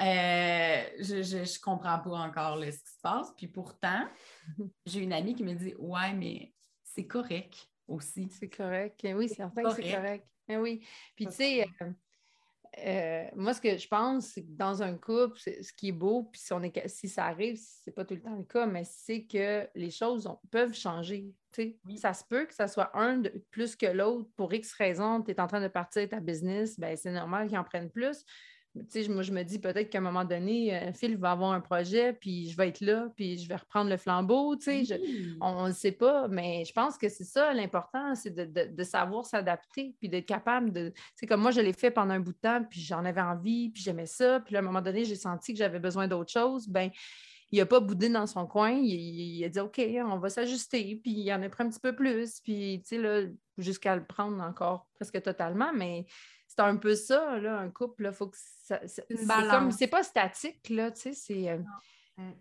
Euh, 0.00 0.82
je 1.00 1.38
ne 1.38 1.60
comprends 1.60 1.98
pas 1.98 2.10
encore 2.10 2.62
ce 2.62 2.70
qui 2.70 2.92
se 2.92 3.00
passe. 3.02 3.32
Puis 3.36 3.48
pourtant, 3.48 4.08
j'ai 4.86 5.00
une 5.00 5.12
amie 5.12 5.34
qui 5.34 5.42
me 5.42 5.54
dit 5.54 5.74
Ouais, 5.78 6.12
mais 6.14 6.52
c'est 6.84 7.06
correct 7.06 7.68
aussi. 7.86 8.28
C'est 8.30 8.48
correct. 8.48 9.00
Oui, 9.04 9.28
c'est 9.28 9.36
certain 9.36 9.62
que 9.62 9.82
c'est 9.82 9.94
correct. 9.94 10.26
oui. 10.48 10.86
Puis 11.16 11.26
tu 11.26 11.32
sais, 11.32 11.66
euh, 11.82 11.90
euh, 12.84 13.24
moi, 13.36 13.54
ce 13.54 13.60
que 13.60 13.76
je 13.76 13.88
pense, 13.88 14.26
c'est 14.26 14.42
que 14.42 14.50
dans 14.50 14.82
un 14.82 14.94
couple, 14.94 15.38
ce 15.38 15.72
qui 15.72 15.88
est 15.88 15.92
beau, 15.92 16.24
puis 16.24 16.40
si, 16.40 16.52
on 16.52 16.62
est, 16.62 16.88
si 16.88 17.08
ça 17.08 17.26
arrive, 17.26 17.58
c'est 17.58 17.90
pas 17.90 18.04
tout 18.04 18.14
le 18.14 18.20
temps 18.20 18.36
le 18.36 18.44
cas, 18.44 18.66
mais 18.66 18.84
c'est 18.84 19.24
que 19.24 19.68
les 19.74 19.90
choses 19.90 20.28
peuvent 20.50 20.74
changer. 20.74 21.32
Ça 21.96 22.14
se 22.14 22.24
peut 22.24 22.44
que 22.44 22.54
ça 22.54 22.68
soit 22.68 22.96
un 22.96 23.18
de, 23.18 23.32
plus 23.50 23.74
que 23.74 23.86
l'autre. 23.86 24.28
Pour 24.36 24.52
X 24.52 24.72
raison, 24.74 25.22
tu 25.22 25.30
es 25.30 25.40
en 25.40 25.46
train 25.46 25.60
de 25.60 25.68
partir 25.68 26.08
ta 26.08 26.20
business, 26.20 26.78
ben, 26.78 26.96
c'est 26.96 27.10
normal 27.10 27.48
qu'ils 27.48 27.58
en 27.58 27.64
prennent 27.64 27.90
plus 27.90 28.24
moi, 29.08 29.22
je 29.22 29.32
me 29.32 29.42
dis 29.42 29.58
peut-être 29.58 29.90
qu'à 29.90 29.98
un 29.98 30.02
moment 30.02 30.24
donné, 30.24 30.74
euh, 30.74 30.92
Phil 30.92 31.16
va 31.16 31.32
avoir 31.32 31.52
un 31.52 31.60
projet, 31.60 32.12
puis 32.12 32.50
je 32.50 32.56
vais 32.56 32.68
être 32.68 32.80
là, 32.80 33.08
puis 33.16 33.38
je 33.38 33.48
vais 33.48 33.56
reprendre 33.56 33.90
le 33.90 33.96
flambeau. 33.96 34.56
on 35.40 35.68
ne 35.68 35.72
sait 35.72 35.92
pas, 35.92 36.28
mais 36.28 36.64
je 36.64 36.72
pense 36.72 36.96
que 36.96 37.08
c'est 37.08 37.24
ça 37.24 37.52
l'important, 37.54 38.14
c'est 38.14 38.34
de, 38.34 38.82
savoir 38.84 39.26
s'adapter, 39.26 39.94
puis 39.98 40.08
d'être 40.08 40.26
capable 40.26 40.72
de. 40.72 40.92
C'est 41.14 41.26
comme 41.26 41.40
moi, 41.40 41.50
je 41.50 41.60
l'ai 41.60 41.72
fait 41.72 41.90
pendant 41.90 42.14
un 42.14 42.20
bout 42.20 42.32
de 42.32 42.38
temps, 42.38 42.64
puis 42.64 42.80
j'en 42.80 43.04
avais 43.04 43.20
envie, 43.20 43.70
puis 43.70 43.82
j'aimais 43.82 44.06
ça, 44.06 44.40
puis 44.40 44.56
à 44.56 44.60
un 44.60 44.62
moment 44.62 44.82
donné, 44.82 45.04
j'ai 45.04 45.16
senti 45.16 45.52
que 45.52 45.58
j'avais 45.58 45.80
besoin 45.80 46.08
d'autre 46.08 46.32
chose. 46.32 46.68
Ben, 46.68 46.90
il 47.50 47.58
n'a 47.58 47.66
pas 47.66 47.80
boudé 47.80 48.08
dans 48.08 48.26
son 48.26 48.46
coin, 48.46 48.72
il, 48.72 49.42
a 49.44 49.48
dit 49.48 49.60
OK, 49.60 49.80
on 50.04 50.18
va 50.18 50.28
s'ajuster, 50.28 51.00
puis 51.02 51.12
il 51.12 51.32
en 51.32 51.42
a 51.42 51.48
pris 51.48 51.64
un 51.64 51.70
petit 51.70 51.80
peu 51.80 51.94
plus, 51.94 52.40
puis 52.40 52.82
jusqu'à 53.56 53.96
le 53.96 54.04
prendre 54.04 54.42
encore 54.42 54.86
presque 54.94 55.22
totalement, 55.22 55.72
mais 55.74 56.04
c'est 56.58 56.64
un 56.64 56.76
peu 56.76 56.96
ça, 56.96 57.38
là, 57.38 57.58
un 57.58 57.70
couple, 57.70 58.02
là, 58.04 58.12
faut 58.12 58.26
que 58.26 58.36
ça, 58.36 58.80
c'est 58.86 59.06
comme, 59.48 59.70
c'est 59.70 59.86
pas 59.86 60.02
statique, 60.02 60.68
là, 60.70 60.90
tu 60.90 61.00
sais, 61.00 61.12
c'est... 61.12 61.50
Euh, 61.50 61.58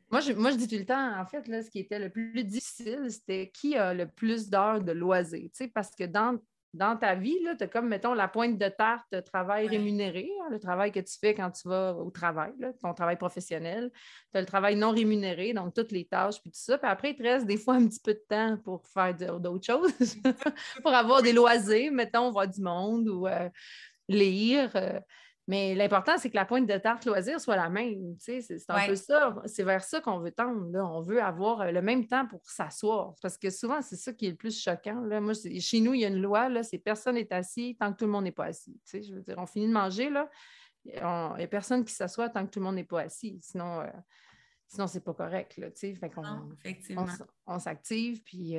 moi, 0.10 0.22
je, 0.22 0.34
moi, 0.34 0.50
je 0.50 0.56
dis 0.56 0.68
tout 0.68 0.76
le 0.76 0.88
temps, 0.88 1.20
en 1.20 1.26
fait, 1.28 1.48
là, 1.48 1.62
ce 1.62 1.70
qui 1.70 1.78
était 1.78 2.00
le 2.00 2.10
plus 2.10 2.44
difficile, 2.44 3.06
c'était 3.12 3.52
qui 3.54 3.76
a 3.76 3.94
le 3.94 4.08
plus 4.08 4.50
d'heures 4.50 4.82
de 4.82 4.92
loisirs, 4.92 5.50
tu 5.54 5.66
sais, 5.66 5.68
parce 5.68 5.96
que 5.96 6.04
dans 6.06 6.40
dans 6.74 6.98
ta 6.98 7.16
vie, 7.16 7.38
tu 7.58 7.64
as 7.64 7.68
comme, 7.68 7.88
mettons, 7.88 8.14
la 8.14 8.28
pointe 8.28 8.58
de 8.58 8.68
tarte, 8.68 9.06
de 9.12 9.20
travail 9.20 9.68
rémunéré, 9.68 10.30
hein, 10.42 10.50
le 10.52 10.60
travail 10.60 10.92
que 10.92 11.00
tu 11.00 11.18
fais 11.20 11.34
quand 11.34 11.50
tu 11.50 11.68
vas 11.68 11.96
au 11.96 12.12
travail, 12.12 12.52
ton 12.82 12.94
travail 12.94 13.18
professionnel. 13.18 13.90
Tu 14.32 14.38
as 14.38 14.42
le 14.42 14.46
travail 14.46 14.76
non 14.76 14.92
rémunéré, 14.92 15.54
donc 15.54 15.74
toutes 15.74 15.92
les 15.92 16.06
tâches, 16.06 16.42
puis 16.42 16.52
tout 16.52 16.60
ça. 16.60 16.78
Puis 16.78 16.90
après, 16.90 17.12
il 17.12 17.16
te 17.16 17.24
reste 17.24 17.46
des 17.46 17.58
fois 17.58 17.76
un 17.76 17.88
petit 17.88 18.02
peu 18.02 18.14
de 18.14 18.24
temps 18.30 18.58
pour 18.58 18.86
faire 18.86 19.16
d'autres 19.16 19.66
choses, 19.66 20.18
pour 20.84 20.94
avoir 20.94 21.22
des 21.22 21.34
loisirs, 21.34 21.92
mettons, 21.92 22.32
voir 22.32 22.48
du 22.48 22.62
monde 22.62 23.08
ou 23.08 23.28
euh, 23.28 23.50
lire. 24.08 24.72
Euh, 24.76 25.00
mais 25.50 25.76
l'important, 25.76 26.18
c'est 26.18 26.30
que 26.30 26.36
la 26.36 26.44
pointe 26.44 26.68
de 26.68 26.78
tarte 26.78 27.06
loisir 27.06 27.40
soit 27.40 27.56
la 27.56 27.70
même. 27.70 28.16
C'est 28.20 28.44
un 28.68 28.86
peu 28.86 28.96
ça. 28.96 29.34
C'est 29.46 29.64
vers 29.64 29.84
ça 29.84 30.02
qu'on 30.02 30.20
veut 30.20 30.32
tendre. 30.32 30.78
On 30.78 31.02
veut 31.02 31.24
avoir 31.24 31.62
euh, 31.62 31.72
le 31.72 31.82
même 31.82 32.06
temps 32.06 32.28
pour 32.28 32.42
s'asseoir. 32.44 33.14
Parce 33.22 33.38
que 33.38 33.50
souvent, 33.50 33.82
c'est 33.82 33.96
ça 33.96 34.12
qui 34.12 34.26
est 34.26 34.32
le 34.32 34.36
plus 34.36 34.62
choquant. 34.62 35.00
Là. 35.02 35.22
Moi, 35.22 35.34
chez 35.60 35.80
nous, 35.80 35.94
il 35.94 36.02
y 36.02 36.06
a 36.06 36.10
une 36.10 36.22
loi, 36.22 36.50
c'est 36.64 36.80
personne 36.80 37.16
n'est 37.16 37.32
assis 37.32 37.78
tant 37.80 37.94
que 37.94 37.98
tout 37.98 38.06
le 38.06 38.12
monde 38.12 38.26
n'est 38.26 38.32
pas 38.34 38.46
assis. 38.46 38.78
Je 38.92 39.14
veux 39.14 39.22
dire, 39.22 39.36
on 39.38 39.46
finit 39.46 39.68
de 39.68 39.74
manger, 39.74 40.10
là. 40.10 40.30
Il 40.84 40.94
n'y 40.94 41.00
a 41.44 41.48
personne 41.50 41.84
qui 41.84 41.94
s'assoit 41.94 42.30
tant 42.30 42.46
que 42.46 42.52
tout 42.52 42.60
le 42.60 42.66
monde 42.66 42.76
n'est 42.76 42.84
pas 42.84 43.02
assis. 43.02 43.40
Sinon, 43.42 43.82
euh, 43.82 43.88
sinon 44.68 44.88
c'est 44.88 45.04
pas 45.04 45.14
correct. 45.14 45.58
Là, 45.58 45.68
fait 45.72 46.00
on, 46.16 47.06
on, 47.46 47.60
s'active. 47.60 48.24
Puis 48.24 48.56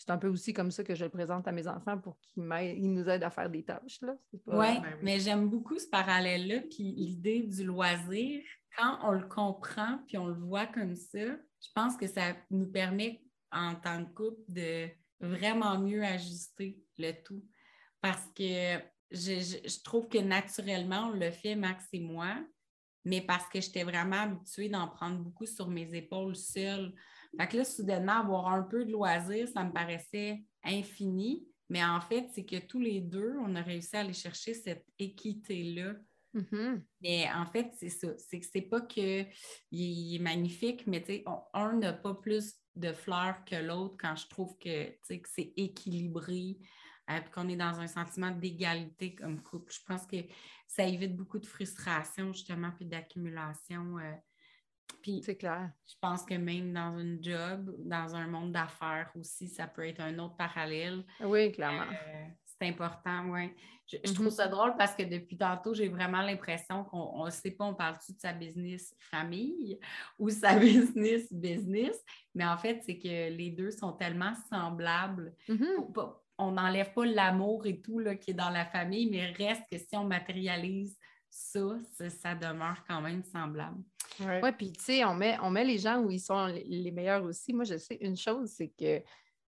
c'est 0.00 0.10
un 0.10 0.16
peu 0.16 0.28
aussi 0.28 0.54
comme 0.54 0.70
ça 0.70 0.82
que 0.82 0.94
je 0.94 1.04
le 1.04 1.10
présente 1.10 1.46
à 1.46 1.52
mes 1.52 1.68
enfants 1.68 1.98
pour 1.98 2.18
qu'ils 2.20 2.90
nous 2.90 3.06
aident 3.06 3.22
à 3.22 3.30
faire 3.30 3.50
des 3.50 3.62
tâches. 3.62 4.00
Oui, 4.46 4.80
ben 4.80 4.82
mais 5.02 5.20
j'aime 5.20 5.50
beaucoup 5.50 5.78
ce 5.78 5.88
parallèle-là. 5.88 6.62
Puis 6.70 6.84
l'idée 6.84 7.42
du 7.42 7.64
loisir, 7.64 8.40
quand 8.78 8.98
on 9.02 9.10
le 9.10 9.28
comprend 9.28 9.98
puis 10.06 10.16
on 10.16 10.26
le 10.26 10.40
voit 10.40 10.64
comme 10.64 10.96
ça, 10.96 11.18
je 11.18 11.68
pense 11.74 11.98
que 11.98 12.06
ça 12.06 12.34
nous 12.50 12.66
permet 12.66 13.22
en 13.52 13.74
tant 13.74 14.02
que 14.06 14.10
couple 14.14 14.40
de 14.48 14.88
vraiment 15.20 15.78
mieux 15.78 16.02
ajuster 16.02 16.82
le 16.96 17.12
tout. 17.22 17.44
Parce 18.00 18.26
que 18.34 18.78
je, 19.10 19.82
trouve 19.82 20.08
que 20.08 20.16
naturellement, 20.16 21.08
on 21.08 21.10
le 21.10 21.30
fait, 21.30 21.56
Max 21.56 21.84
et 21.92 22.00
moi, 22.00 22.38
mais 23.04 23.20
parce 23.20 23.46
que 23.50 23.60
j'étais 23.60 23.84
vraiment 23.84 24.22
habituée 24.22 24.70
d'en 24.70 24.88
prendre 24.88 25.18
beaucoup 25.18 25.44
sur 25.44 25.68
mes 25.68 25.94
épaules 25.94 26.36
seule. 26.36 26.94
Fait 27.38 27.48
que 27.48 27.56
là, 27.58 27.64
soudainement, 27.64 28.20
avoir 28.20 28.48
un 28.48 28.62
peu 28.62 28.84
de 28.84 28.92
loisir, 28.92 29.48
ça 29.48 29.64
me 29.64 29.72
paraissait 29.72 30.42
infini. 30.64 31.46
Mais 31.68 31.84
en 31.84 32.00
fait, 32.00 32.28
c'est 32.34 32.44
que 32.44 32.58
tous 32.58 32.80
les 32.80 33.00
deux, 33.00 33.34
on 33.40 33.54
a 33.54 33.62
réussi 33.62 33.96
à 33.96 34.00
aller 34.00 34.12
chercher 34.12 34.54
cette 34.54 34.84
équité-là. 34.98 35.94
Mm-hmm. 36.34 36.82
Mais 37.02 37.28
en 37.32 37.46
fait, 37.46 37.72
c'est 37.78 37.90
ça. 37.90 38.08
C'est 38.18 38.40
que 38.40 38.46
c'est 38.52 38.62
pas 38.62 38.80
qu'il 38.80 39.28
est 39.72 40.18
magnifique, 40.20 40.86
mais 40.86 41.04
un 41.54 41.76
n'a 41.76 41.92
pas 41.92 42.14
plus 42.14 42.54
de 42.76 42.92
fleurs 42.92 43.44
que 43.44 43.56
l'autre 43.56 43.96
quand 43.98 44.16
je 44.16 44.28
trouve 44.28 44.56
que, 44.58 44.90
que 44.90 45.28
c'est 45.28 45.52
équilibré, 45.56 46.58
euh, 47.10 47.20
qu'on 47.34 47.48
est 47.48 47.56
dans 47.56 47.80
un 47.80 47.88
sentiment 47.88 48.30
d'égalité 48.30 49.14
comme 49.14 49.42
couple. 49.42 49.72
Je 49.72 49.80
pense 49.86 50.06
que 50.06 50.16
ça 50.66 50.84
évite 50.84 51.16
beaucoup 51.16 51.38
de 51.38 51.46
frustration, 51.46 52.32
justement, 52.32 52.70
puis 52.76 52.86
d'accumulation. 52.86 53.98
Euh, 53.98 54.12
puis, 55.02 55.22
c'est 55.24 55.36
clair. 55.36 55.70
Je 55.86 55.94
pense 56.00 56.24
que 56.24 56.34
même 56.34 56.72
dans 56.72 56.96
un 56.96 57.20
job, 57.20 57.74
dans 57.78 58.14
un 58.14 58.26
monde 58.26 58.52
d'affaires 58.52 59.10
aussi, 59.18 59.48
ça 59.48 59.66
peut 59.66 59.86
être 59.86 60.00
un 60.00 60.18
autre 60.18 60.36
parallèle. 60.36 61.04
Oui, 61.20 61.52
clairement. 61.52 61.90
Euh, 61.90 62.26
c'est 62.44 62.68
important, 62.68 63.26
oui. 63.30 63.50
Je, 63.86 64.12
trouve 64.12 64.28
mm-hmm. 64.28 64.30
ça 64.30 64.46
drôle 64.46 64.76
parce 64.76 64.94
que 64.94 65.02
depuis 65.02 65.36
tantôt, 65.36 65.74
j'ai 65.74 65.88
vraiment 65.88 66.22
l'impression 66.22 66.84
qu'on 66.84 67.24
ne 67.24 67.30
sait 67.30 67.50
pas, 67.50 67.64
on 67.64 67.74
parle-tu 67.74 68.12
de 68.12 68.20
sa 68.20 68.32
business 68.32 68.94
famille 68.98 69.80
ou 70.18 70.30
sa 70.30 70.54
business 70.58 71.32
business, 71.32 71.96
mais 72.34 72.46
en 72.46 72.56
fait, 72.56 72.82
c'est 72.86 72.98
que 72.98 73.30
les 73.30 73.50
deux 73.50 73.70
sont 73.70 73.92
tellement 73.92 74.32
semblables. 74.48 75.34
Mm-hmm. 75.48 76.12
On 76.38 76.52
n'enlève 76.52 76.92
pas 76.92 77.04
l'amour 77.04 77.66
et 77.66 77.80
tout 77.80 77.98
là, 77.98 78.14
qui 78.14 78.30
est 78.30 78.34
dans 78.34 78.50
la 78.50 78.64
famille, 78.64 79.10
mais 79.10 79.32
reste 79.32 79.62
que 79.70 79.78
si 79.78 79.96
on 79.96 80.04
matérialise 80.04 80.96
ça, 81.30 81.60
ça, 82.08 82.34
demeure 82.34 82.84
quand 82.88 83.00
même 83.00 83.22
semblable. 83.24 83.82
Oui, 84.18 84.40
ouais, 84.42 84.52
puis 84.52 84.72
tu 84.72 84.82
sais, 84.82 85.04
on 85.04 85.14
met, 85.14 85.38
on 85.42 85.50
met 85.50 85.64
les 85.64 85.78
gens 85.78 86.00
où 86.00 86.10
ils 86.10 86.20
sont 86.20 86.46
les 86.46 86.90
meilleurs 86.90 87.24
aussi. 87.24 87.52
Moi, 87.52 87.64
je 87.64 87.78
sais 87.78 87.96
une 88.00 88.16
chose, 88.16 88.50
c'est 88.50 88.68
que 88.68 89.02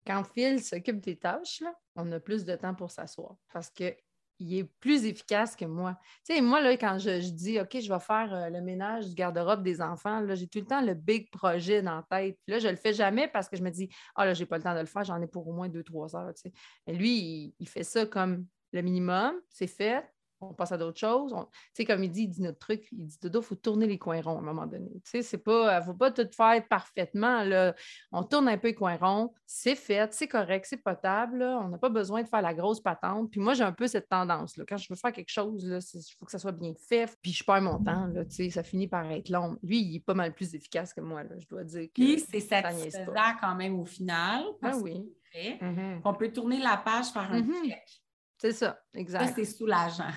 quand 0.06 0.24
Phil 0.24 0.62
s'occupe 0.64 1.00
des 1.00 1.18
tâches, 1.18 1.62
là, 1.62 1.74
on 1.96 2.12
a 2.12 2.20
plus 2.20 2.44
de 2.44 2.56
temps 2.56 2.74
pour 2.74 2.92
s'asseoir 2.92 3.36
parce 3.54 3.70
qu'il 3.70 3.96
est 4.40 4.64
plus 4.80 5.06
efficace 5.06 5.56
que 5.56 5.66
moi. 5.66 5.98
Tu 6.26 6.36
sais, 6.36 6.42
moi, 6.42 6.62
là, 6.62 6.76
quand 6.78 6.98
je, 6.98 7.30
dis, 7.30 7.60
OK, 7.60 7.80
je 7.80 7.92
vais 7.92 8.00
faire 8.00 8.34
euh, 8.34 8.50
le 8.50 8.62
ménage 8.62 9.08
du 9.08 9.16
garde-robe 9.16 9.64
des 9.64 9.82
enfants, 9.82 10.20
là, 10.20 10.36
j'ai 10.36 10.48
tout 10.48 10.60
le 10.60 10.66
temps 10.66 10.82
le 10.82 10.94
big 10.94 11.30
projet 11.30 11.82
dans 11.82 11.98
la 11.98 12.06
tête. 12.10 12.40
là, 12.48 12.60
je 12.60 12.68
ne 12.68 12.72
le 12.72 12.78
fais 12.78 12.94
jamais 12.94 13.28
parce 13.28 13.48
que 13.48 13.58
je 13.58 13.64
me 13.64 13.70
dis, 13.70 13.90
ah, 14.16 14.26
là, 14.26 14.34
j'ai 14.34 14.46
pas 14.46 14.58
le 14.58 14.64
temps 14.64 14.74
de 14.74 14.80
le 14.80 14.86
faire, 14.86 15.04
j'en 15.04 15.22
ai 15.22 15.28
pour 15.28 15.48
au 15.48 15.54
moins 15.54 15.70
deux, 15.70 15.84
trois 15.84 16.16
heures. 16.16 16.34
Tu 16.34 16.42
sais. 16.50 16.54
Et 16.88 16.94
lui, 16.94 17.56
il, 17.60 17.70
fait 17.70 17.84
ça 17.84 18.06
comme 18.06 18.46
le 18.74 18.82
minimum, 18.82 19.36
c'est 19.50 19.68
fait, 19.68 20.04
on 20.42 20.54
passe 20.54 20.72
à 20.72 20.78
d'autres 20.78 21.00
choses. 21.00 21.34
Tu 21.34 21.38
sais, 21.74 21.86
comme 21.86 22.04
il 22.04 22.12
dit, 22.12 22.24
il 22.24 22.28
dit 22.28 22.42
notre 22.42 22.60
truc, 22.60 22.88
il 22.92 23.06
dit 23.06 23.18
Dodo, 23.22 23.42
il 23.42 23.46
faut 23.46 23.56
tourner 23.56 23.88
les 23.88 23.98
coins 23.98 24.22
ronds 24.22 24.38
à 24.38 24.40
un 24.40 24.44
moment 24.44 24.66
donné. 24.66 24.90
Tu 25.04 25.12
sais, 25.12 25.22
c'est 25.22 25.38
pas, 25.38 25.76
il 25.76 25.80
ne 25.80 25.86
faut 25.86 25.94
pas 25.94 26.12
tout 26.12 26.28
faire 26.36 26.68
parfaitement. 26.68 27.44
Là. 27.44 27.76
On 28.12 28.24
tourne 28.24 28.48
un 28.48 28.58
peu 28.58 28.70
les 28.70 28.76
coins 28.76 28.98
ronds, 28.98 29.34
c'est 29.46 29.76
fait, 29.76 30.14
c'est 30.14 30.28
correct, 30.28 30.66
c'est 30.68 30.78
potable. 30.78 31.44
On 31.44 31.70
n'a 31.70 31.78
pas 31.78 31.90
besoin 31.90 32.24
de 32.24 32.28
faire 32.28 32.42
la 32.42 32.54
grosse 32.54 32.80
patente. 32.80 33.30
Puis 33.32 33.40
moi, 33.40 33.54
j'ai 33.54 33.64
un 33.64 33.72
peu 33.72 33.88
cette 33.88 34.10
tendance. 34.10 34.58
Là. 34.58 34.66
Quand 34.68 34.78
je 34.78 34.88
veux 34.90 34.96
faire 34.96 35.12
quelque 35.12 35.32
chose, 35.32 35.64
il 35.64 36.16
faut 36.18 36.26
que 36.26 36.32
ça 36.32 36.40
soit 36.40 36.52
bien 36.52 36.74
fait. 36.88 37.16
Puis 37.22 37.34
je 37.34 37.44
perds 37.44 37.62
mon 37.62 37.84
temps. 37.84 38.08
Là, 38.08 38.26
tu 38.26 38.32
sais, 38.32 38.50
ça 38.50 38.64
finit 38.64 38.88
par 38.88 39.10
être 39.12 39.30
long. 39.30 39.58
Lui, 39.64 39.82
il 39.82 39.96
est 39.98 40.06
pas 40.06 40.14
mal 40.14 40.34
plus 40.34 40.54
efficace 40.56 40.94
que 40.94 41.02
moi, 41.02 41.24
là, 41.24 41.36
je 41.40 41.48
dois 41.48 41.64
dire. 41.64 41.90
Puis 41.94 42.20
c'est 42.20 42.40
satisfaisant 42.40 43.36
quand 43.40 43.56
même 43.56 43.80
au 43.80 43.86
final. 43.86 44.44
Ah 44.62 44.78
oui. 44.78 45.06
Mm-hmm. 45.36 46.02
On 46.04 46.14
peut 46.14 46.32
tourner 46.32 46.60
la 46.60 46.78
page, 46.78 47.08
faire 47.08 47.32
un 47.32 47.42
mm-hmm. 47.42 47.70
check. 47.70 48.04
C'est 48.38 48.52
ça, 48.54 48.80
exact. 48.94 49.28
Ça, 49.28 49.34
c'est 49.36 49.46
soulageant 49.46 50.12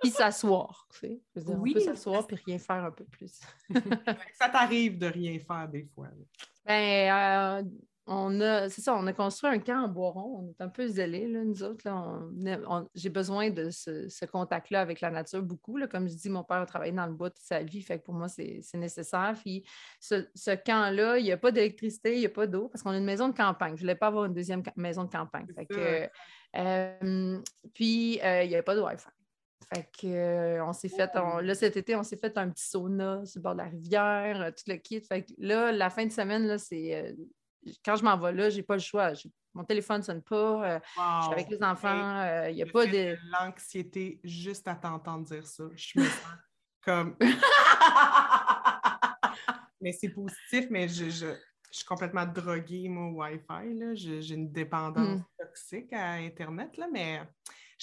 puis 0.00 0.10
s'asseoir. 0.10 0.86
Tu 0.92 0.98
sais. 0.98 1.20
oui, 1.46 1.70
on 1.70 1.74
peut 1.74 1.80
s'asseoir 1.80 2.26
puis 2.26 2.36
rien 2.46 2.58
faire 2.58 2.84
un 2.84 2.90
peu 2.90 3.04
plus. 3.04 3.40
ça 4.34 4.48
t'arrive 4.48 4.98
de 4.98 5.06
rien 5.06 5.38
faire 5.38 5.68
des 5.68 5.84
fois. 5.94 6.08
Ben, 6.66 7.62
euh, 7.62 7.68
on 8.06 8.38
a, 8.42 8.68
c'est 8.68 8.82
ça, 8.82 8.94
on 8.94 9.06
a 9.06 9.14
construit 9.14 9.50
un 9.50 9.58
camp 9.58 9.84
en 9.84 9.88
Boiron. 9.88 10.42
On 10.42 10.50
est 10.50 10.60
un 10.60 10.68
peu 10.68 10.86
zélés, 10.86 11.26
là, 11.26 11.42
nous 11.42 11.62
autres. 11.62 11.88
Là, 11.88 12.20
j'ai 12.94 13.08
besoin 13.08 13.48
de 13.48 13.70
ce, 13.70 14.24
contact-là 14.26 14.82
avec 14.82 15.00
la 15.00 15.10
nature 15.10 15.42
beaucoup. 15.42 15.78
Là. 15.78 15.86
Comme 15.86 16.08
je 16.08 16.14
dis, 16.14 16.28
mon 16.28 16.44
père 16.44 16.58
a 16.58 16.66
travaillé 16.66 16.92
dans 16.92 17.06
le 17.06 17.14
bois 17.14 17.30
toute 17.30 17.42
sa 17.42 17.62
vie, 17.62 17.80
fait 17.80 17.98
que 17.98 18.04
pour 18.04 18.14
moi, 18.14 18.28
c'est, 18.28 18.60
nécessaire. 18.74 19.34
Puis 19.40 19.64
ce, 20.00 20.54
camp-là, 20.54 21.18
il 21.18 21.24
n'y 21.24 21.32
a 21.32 21.38
pas 21.38 21.50
d'électricité, 21.50 22.14
il 22.14 22.20
n'y 22.20 22.26
a 22.26 22.30
pas 22.30 22.46
d'eau, 22.46 22.68
parce 22.68 22.82
qu'on 22.82 22.90
a 22.90 22.98
une 22.98 23.04
maison 23.04 23.28
de 23.28 23.34
campagne. 23.34 23.70
Je 23.70 23.76
ne 23.76 23.80
voulais 23.80 23.94
pas 23.94 24.08
avoir 24.08 24.26
une 24.26 24.34
deuxième 24.34 24.62
maison 24.76 25.04
de 25.04 25.10
campagne. 25.10 25.46
Fait 25.54 25.66
que, 25.66 26.08
euh, 26.56 27.40
puis, 27.72 28.20
euh, 28.22 28.42
il 28.42 28.50
n'y 28.50 28.56
a 28.56 28.62
pas 28.62 28.74
de 28.74 28.82
Wi-Fi. 28.82 29.08
Fait 29.72 29.88
que, 29.98 30.06
euh, 30.06 30.64
on 30.64 30.72
s'est 30.72 30.88
fait, 30.88 31.10
là, 31.14 31.54
cet 31.54 31.76
été, 31.76 31.96
on 31.96 32.02
s'est 32.02 32.16
fait 32.16 32.36
un 32.36 32.50
petit 32.50 32.64
sauna 32.64 33.24
sur 33.24 33.38
le 33.38 33.42
bord 33.42 33.52
de 33.52 33.58
la 33.58 33.68
rivière, 33.68 34.40
euh, 34.40 34.50
tout 34.50 34.64
le 34.66 34.76
kit. 34.76 35.00
Fait 35.00 35.22
que 35.22 35.32
là, 35.38 35.72
la 35.72 35.90
fin 35.90 36.06
de 36.06 36.12
semaine, 36.12 36.46
là, 36.46 36.58
c'est. 36.58 36.94
Euh, 36.94 37.12
quand 37.84 37.96
je 37.96 38.04
m'en 38.04 38.16
vais 38.18 38.32
là, 38.32 38.50
j'ai 38.50 38.62
pas 38.62 38.74
le 38.74 38.80
choix. 38.80 39.12
Mon 39.54 39.64
téléphone 39.64 39.98
ne 39.98 40.02
sonne 40.02 40.22
pas. 40.22 40.80
Je 40.96 41.22
suis 41.22 41.32
avec 41.32 41.48
les 41.48 41.62
enfants. 41.62 42.46
Il 42.48 42.56
n'y 42.56 42.62
a 42.62 42.66
pas 42.66 42.86
de. 42.86 43.16
L'anxiété 43.32 44.20
juste 44.22 44.68
à 44.68 44.74
t'entendre 44.74 45.24
dire 45.24 45.46
ça. 45.46 45.64
Je 45.74 45.98
me 45.98 46.04
sens 46.04 46.20
comme. 46.84 47.16
mais 49.80 49.92
c'est 49.92 50.10
positif, 50.10 50.66
mais 50.70 50.88
je, 50.88 51.08
je, 51.08 51.28
suis 51.70 51.86
complètement 51.86 52.26
droguée, 52.26 52.88
moi, 52.88 53.06
au 53.06 53.22
Wi-Fi. 53.22 54.20
J'ai 54.20 54.34
une 54.34 54.52
dépendance 54.52 55.20
hmm. 55.20 55.24
toxique 55.38 55.92
à 55.92 56.14
Internet, 56.14 56.76
là, 56.76 56.88
mais 56.92 57.22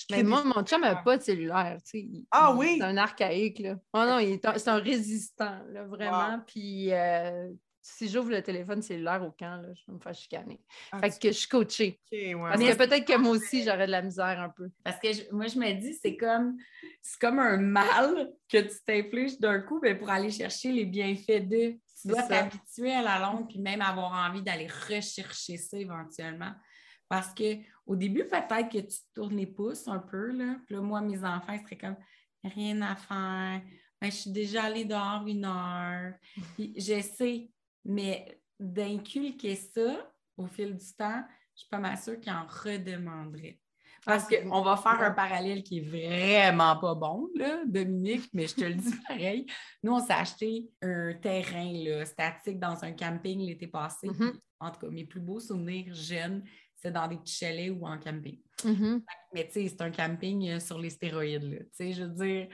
mais 0.09 0.23
moi, 0.23 0.43
mon 0.43 0.63
chum 0.63 0.81
n'a 0.81 0.95
pas 0.95 1.17
de 1.17 1.23
cellulaire. 1.23 1.77
Tu 1.83 2.01
sais. 2.01 2.07
Ah 2.31 2.53
oui? 2.55 2.77
C'est 2.77 2.83
un 2.83 2.97
archaïque. 2.97 3.59
Là. 3.59 3.75
Oh 3.93 4.05
non, 4.05 4.19
c'est 4.57 4.67
un 4.67 4.77
résistant, 4.77 5.59
là, 5.69 5.83
vraiment. 5.85 6.39
Puis 6.47 6.91
euh, 6.93 7.49
si 7.81 8.09
j'ouvre 8.09 8.31
le 8.31 8.41
téléphone 8.43 8.81
cellulaire 8.81 9.23
au 9.23 9.31
camp, 9.31 9.61
là, 9.61 9.69
je 9.73 9.81
vais 9.87 9.93
me 9.93 9.99
faire 9.99 10.13
chicaner. 10.13 10.61
Ah, 10.91 10.99
fait 10.99 11.19
que 11.19 11.27
je 11.29 11.37
suis 11.37 11.47
coachée. 11.47 11.99
Parce 12.09 12.61
que 12.61 12.77
peut-être 12.77 13.05
que 13.05 13.17
moi 13.17 13.31
aussi, 13.31 13.63
j'aurais 13.63 13.87
de 13.87 13.91
la 13.91 14.01
misère 14.01 14.39
un 14.39 14.49
peu. 14.49 14.69
Parce 14.83 14.99
que 14.99 15.33
moi, 15.33 15.47
je 15.47 15.57
me 15.57 15.71
dis, 15.73 15.93
c'est 15.93 16.15
comme 16.15 16.57
c'est 17.01 17.19
comme 17.19 17.39
un 17.39 17.57
mal 17.57 18.31
que 18.47 18.59
tu 18.59 18.75
t'infliges 18.85 19.39
d'un 19.39 19.59
coup 19.61 19.79
mais 19.81 19.95
pour 19.95 20.09
aller 20.09 20.29
chercher 20.29 20.71
les 20.71 20.85
bienfaits 20.85 21.47
d'eux. 21.47 21.77
Tu 22.01 22.07
dois 22.07 22.23
t'habituer 22.23 22.93
à 22.93 23.01
la 23.01 23.19
longue, 23.19 23.47
puis 23.47 23.59
même 23.59 23.81
avoir 23.81 24.13
envie 24.13 24.41
d'aller 24.41 24.67
rechercher 24.67 25.57
ça 25.57 25.77
éventuellement. 25.77 26.51
Parce 27.07 27.33
qu'au 27.91 27.97
début, 27.97 28.25
peut-être 28.25 28.69
que 28.69 28.77
tu 28.77 28.87
te 28.87 29.13
tournes 29.13 29.35
les 29.35 29.47
pouces 29.47 29.87
un 29.87 29.99
peu. 29.99 30.31
Là. 30.31 30.55
Puis 30.65 30.75
là, 30.75 30.81
moi, 30.81 31.01
mes 31.01 31.23
enfants 31.23 31.57
seraient 31.61 31.77
comme 31.77 31.97
rien 32.43 32.81
à 32.81 32.95
faire. 32.95 33.61
Ben, 33.99 34.09
je 34.09 34.15
suis 34.15 34.31
déjà 34.31 34.63
allée 34.63 34.85
dehors 34.85 35.25
une 35.27 35.45
heure. 35.45 36.13
Puis 36.55 36.73
j'essaie, 36.77 37.49
mais 37.83 38.41
d'inculquer 38.57 39.55
ça 39.55 40.11
au 40.37 40.47
fil 40.47 40.75
du 40.75 40.93
temps, 40.97 41.23
je 41.53 41.61
suis 41.61 41.69
pas 41.69 41.79
mal 41.79 41.97
sûre 41.97 42.19
qu'ils 42.19 42.31
en 42.31 42.45
redemanderaient. 42.47 43.59
Parce 44.05 44.25
ah, 44.31 44.35
qu'on 44.37 44.61
va 44.61 44.77
faire 44.77 44.99
un 45.01 45.11
parallèle 45.11 45.61
qui 45.61 45.77
est 45.77 45.81
vraiment 45.81 46.75
pas 46.77 46.95
bon, 46.95 47.29
là, 47.35 47.63
Dominique, 47.67 48.29
mais 48.33 48.47
je 48.47 48.55
te 48.55 48.63
le 48.63 48.73
dis 48.73 48.95
pareil. 49.07 49.45
Nous, 49.83 49.91
on 49.91 49.99
s'est 49.99 50.13
acheté 50.13 50.71
un 50.81 51.13
terrain 51.13 51.71
là, 51.73 52.05
statique 52.05 52.57
dans 52.57 52.83
un 52.83 52.93
camping 52.93 53.39
l'été 53.45 53.67
passé. 53.67 54.07
Mm-hmm. 54.07 54.33
En 54.59 54.71
tout 54.71 54.79
cas, 54.79 54.89
mes 54.89 55.05
plus 55.05 55.19
beaux 55.19 55.39
souvenirs 55.39 55.93
jeunes, 55.93 56.43
c'est 56.81 56.91
dans 56.91 57.07
des 57.07 57.17
petits 57.17 57.35
chalets 57.35 57.71
ou 57.71 57.85
en 57.85 57.97
camping. 57.97 58.39
Mm-hmm. 58.63 59.01
Mais 59.33 59.47
tu 59.47 59.53
sais, 59.53 59.67
c'est 59.69 59.81
un 59.81 59.91
camping 59.91 60.49
euh, 60.49 60.59
sur 60.59 60.79
les 60.79 60.89
stéroïdes. 60.89 61.43
Là. 61.43 61.59
Tu 61.59 61.65
sais, 61.73 61.93
je 61.93 62.03
veux 62.03 62.25
dire, 62.25 62.47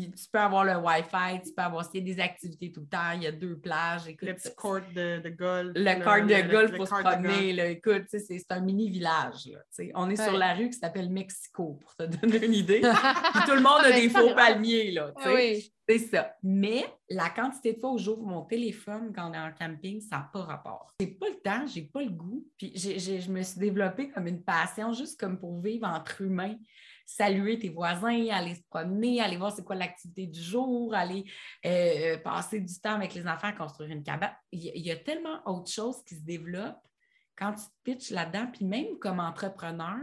tu 0.00 0.24
peux 0.32 0.38
avoir 0.38 0.64
le 0.64 0.76
Wi-Fi, 0.76 1.42
tu 1.44 1.52
peux 1.54 1.62
avoir 1.62 1.84
s'il 1.84 2.06
y 2.06 2.10
a 2.10 2.14
des 2.14 2.20
activités 2.20 2.72
tout 2.72 2.80
le 2.80 2.86
temps, 2.86 3.12
il 3.14 3.22
y 3.22 3.26
a 3.26 3.32
deux 3.32 3.58
plages. 3.58 4.08
Écoute, 4.08 4.28
le 4.28 4.34
petit 4.34 4.54
court 4.54 4.80
de, 4.94 5.28
golf. 5.30 5.72
Le 5.74 6.02
court 6.02 6.26
de 6.26 6.50
golf, 6.50 6.76
faut 6.76 6.86
se 6.86 7.02
promener. 7.02 7.70
écoute, 7.70 8.04
c'est 8.08 8.52
un 8.52 8.60
mini-village. 8.60 9.50
On 9.94 10.10
est 10.10 10.22
sur 10.22 10.36
la 10.36 10.54
rue 10.54 10.70
qui 10.70 10.78
s'appelle 10.78 11.10
Mexico, 11.10 11.78
pour 11.80 11.94
te 11.96 12.02
donner 12.16 12.44
une 12.44 12.54
idée. 12.54 12.80
tout 13.46 13.54
le 13.54 13.62
monde 13.62 13.84
a 13.84 13.92
des 13.92 14.08
faux 14.08 14.34
palmiers. 14.34 14.92
Là, 14.92 15.12
oui. 15.26 15.70
C'est 15.86 15.98
ça. 15.98 16.34
Mais 16.42 16.86
la 17.10 17.28
quantité 17.28 17.74
de 17.74 17.78
fois 17.78 17.92
où 17.92 17.98
j'ouvre 17.98 18.22
mon 18.22 18.42
téléphone 18.42 19.12
quand 19.14 19.30
on 19.30 19.34
est 19.34 19.38
en 19.38 19.52
camping, 19.52 20.00
ça 20.00 20.16
n'a 20.16 20.30
pas 20.32 20.42
rapport. 20.42 20.90
J'ai 20.98 21.08
pas 21.08 21.28
le 21.28 21.40
temps, 21.40 21.66
j'ai 21.66 21.82
pas 21.82 22.02
le 22.02 22.10
goût. 22.10 22.46
Puis 22.56 22.72
je 22.74 23.30
me 23.30 23.42
suis 23.42 23.60
développée 23.60 24.08
comme 24.08 24.26
une 24.26 24.42
passion, 24.42 24.92
juste 24.94 25.20
comme 25.20 25.38
pour 25.38 25.60
vivre 25.60 25.86
entre 25.86 26.22
humains 26.22 26.56
saluer 27.04 27.58
tes 27.58 27.68
voisins, 27.68 28.28
aller 28.30 28.54
se 28.54 28.62
promener, 28.68 29.20
aller 29.20 29.36
voir 29.36 29.54
c'est 29.54 29.64
quoi 29.64 29.76
l'activité 29.76 30.26
du 30.26 30.40
jour, 30.40 30.94
aller 30.94 31.24
euh, 31.66 32.18
passer 32.18 32.60
du 32.60 32.80
temps 32.80 32.94
avec 32.94 33.14
les 33.14 33.26
enfants 33.26 33.52
construire 33.52 33.90
une 33.90 34.02
cabane. 34.02 34.34
Il 34.52 34.62
y, 34.62 34.90
a 34.90 34.96
tellement 34.96 35.40
autre 35.46 35.70
chose 35.70 36.02
qui 36.04 36.16
se 36.16 36.22
développe 36.22 36.80
quand 37.36 37.52
tu 37.52 37.64
te 37.64 37.72
pitches 37.82 38.10
là-dedans, 38.10 38.48
puis 38.52 38.64
même 38.64 38.98
comme 39.00 39.20
entrepreneur, 39.20 39.98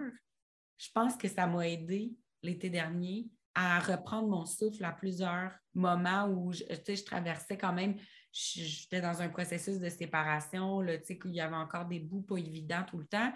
je 0.78 0.90
pense 0.94 1.16
que 1.16 1.28
ça 1.28 1.48
m'a 1.48 1.68
aidé 1.68 2.14
l'été 2.44 2.70
dernier 2.70 3.28
à 3.54 3.80
reprendre 3.80 4.28
mon 4.30 4.46
souffle 4.46 4.84
à 4.84 4.92
plusieurs 4.92 5.52
moments 5.74 6.26
où 6.28 6.52
je, 6.54 6.64
je 6.70 7.04
traversais 7.04 7.58
quand 7.58 7.74
même, 7.74 7.96
j'étais 8.32 9.02
dans 9.02 9.22
un 9.22 9.30
processus 9.30 9.80
de 9.80 9.90
séparation, 9.90 10.82
là, 10.82 10.98
qu'il 10.98 11.34
y 11.34 11.42
avait 11.42 11.56
encore 11.56 11.86
des 11.86 12.00
bouts 12.00 12.22
pas 12.22 12.38
évidents 12.38 12.84
tout 12.88 12.98
le 12.98 13.06
temps. 13.06 13.32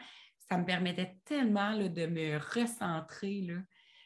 Ça 0.50 0.58
me 0.58 0.66
permettait 0.66 1.18
tellement 1.26 1.76
de 1.78 2.06
me 2.06 2.38
recentrer. 2.38 3.42
Là. 3.42 3.56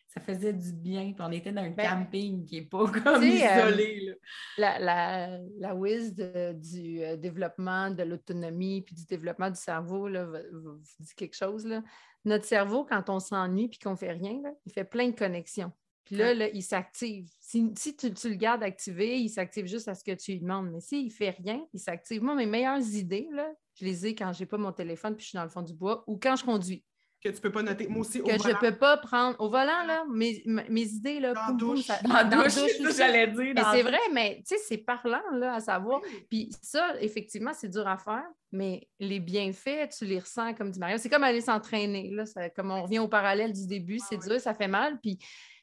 Ça 0.07 0.21
faisait 0.21 0.53
du 0.53 0.73
bien. 0.73 1.13
on 1.19 1.31
était 1.31 1.51
dans 1.51 1.61
un 1.61 1.69
ben, 1.69 1.87
camping 1.87 2.45
qui 2.45 2.55
n'est 2.55 2.65
pas 2.65 2.89
comme 2.89 3.23
isolé. 3.23 4.15
la, 4.57 4.79
la, 4.79 5.39
la 5.59 5.75
whiz 5.75 6.15
du 6.15 7.03
euh, 7.03 7.15
développement 7.15 7.91
de 7.91 8.03
l'autonomie 8.03 8.81
puis 8.81 8.95
du 8.95 9.05
développement 9.05 9.49
du 9.49 9.59
cerveau 9.59 10.07
là, 10.07 10.25
vous, 10.25 10.79
dit 10.99 11.13
quelque 11.15 11.35
chose. 11.35 11.65
Là. 11.65 11.83
Notre 12.25 12.45
cerveau, 12.45 12.85
quand 12.85 13.09
on 13.09 13.19
s'ennuie 13.19 13.67
puis 13.67 13.79
qu'on 13.79 13.91
ne 13.91 13.97
fait 13.97 14.13
rien, 14.13 14.41
il 14.65 14.71
fait 14.71 14.83
plein 14.83 15.09
de 15.09 15.15
connexions. 15.15 15.71
Puis 16.09 16.15
là, 16.15 16.33
il 16.33 16.63
s'active. 16.63 17.29
Si, 17.39 17.95
tu, 17.95 18.09
le 18.09 18.35
gardes 18.35 18.63
activé, 18.63 19.19
il 19.19 19.29
s'active 19.29 19.67
juste 19.67 19.87
à 19.87 19.93
ce 19.93 20.03
que 20.03 20.13
tu 20.13 20.31
lui 20.31 20.39
demandes. 20.39 20.71
Mais 20.71 20.81
s'il 20.81 21.05
ne 21.05 21.11
fait 21.11 21.29
rien, 21.29 21.63
il 21.71 21.79
s'active. 21.79 22.23
Moi, 22.23 22.33
mes 22.33 22.47
meilleures 22.47 22.81
idées, 22.95 23.27
là, 23.31 23.47
je 23.79 23.85
les 23.85 24.07
ai 24.07 24.15
quand 24.15 24.33
je 24.33 24.41
n'ai 24.41 24.45
pas 24.45 24.57
mon 24.57 24.71
téléphone 24.71 25.15
puis 25.15 25.23
je 25.23 25.29
suis 25.29 25.37
dans 25.37 25.43
le 25.43 25.49
fond 25.49 25.61
du 25.61 25.73
bois 25.73 26.03
ou 26.07 26.17
quand 26.17 26.35
je 26.35 26.43
conduis. 26.43 26.83
Que 27.21 27.27
tu 27.27 27.35
ne 27.35 27.41
peux 27.41 27.51
pas 27.51 27.61
noter. 27.61 27.87
Moi 27.89 27.99
aussi, 27.99 28.23
Que 28.23 28.31
je 28.31 28.47
ne 28.47 28.53
peux 28.53 28.77
pas 28.77 28.95
prendre. 28.95 29.35
Au 29.41 29.49
volant, 29.49 29.85
là, 29.85 30.05
mes, 30.09 30.41
mes 30.45 30.83
idées, 30.83 31.19
là. 31.19 31.33
Dans 31.33 31.53
douche. 31.53 31.81
ça, 31.81 31.99
dans, 32.01 32.29
douche, 32.29 32.95
j'allais 32.95 33.27
dire. 33.27 33.53
Mais 33.55 33.61
c'est 33.73 33.81
vrai, 33.81 33.99
mais 34.13 34.37
tu 34.37 34.55
sais, 34.55 34.61
c'est 34.65 34.77
parlant, 34.77 35.21
là, 35.33 35.55
à 35.55 35.59
savoir. 35.59 35.99
Puis 36.29 36.49
ça, 36.61 36.95
effectivement, 37.01 37.51
c'est 37.53 37.67
dur 37.67 37.85
à 37.85 37.97
faire, 37.97 38.23
mais 38.53 38.87
les 39.01 39.19
bienfaits, 39.19 39.89
tu 39.97 40.05
les 40.05 40.19
ressens, 40.19 40.53
comme 40.53 40.71
dit 40.71 40.79
Mario. 40.79 40.97
C'est 40.97 41.09
comme 41.09 41.25
aller 41.25 41.41
s'entraîner, 41.41 42.09
là. 42.11 42.23
comme 42.55 42.71
on 42.71 42.83
revient 42.83 42.99
au 42.99 43.09
parallèle 43.09 43.51
du 43.51 43.67
début, 43.67 43.99
c'est 43.99 44.17
dur, 44.17 44.39
ça 44.39 44.53
fait 44.53 44.69
mal. 44.69 44.97
Puis 45.01 45.19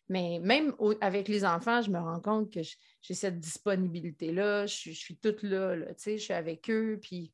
mais 0.08 0.38
même 0.40 0.72
avec 1.00 1.26
les 1.26 1.44
enfants, 1.44 1.82
je 1.82 1.90
me 1.90 1.98
rends 1.98 2.20
compte 2.20 2.52
que 2.52 2.60
j'ai 3.02 3.14
cette 3.14 3.40
disponibilité-là, 3.40 4.66
je, 4.66 4.92
suis 4.92 5.16
toute 5.16 5.42
là, 5.42 5.74
là 5.74 5.86
je 5.98 6.16
suis 6.16 6.32
avec 6.32 6.70
eux, 6.70 6.98
puis 7.02 7.32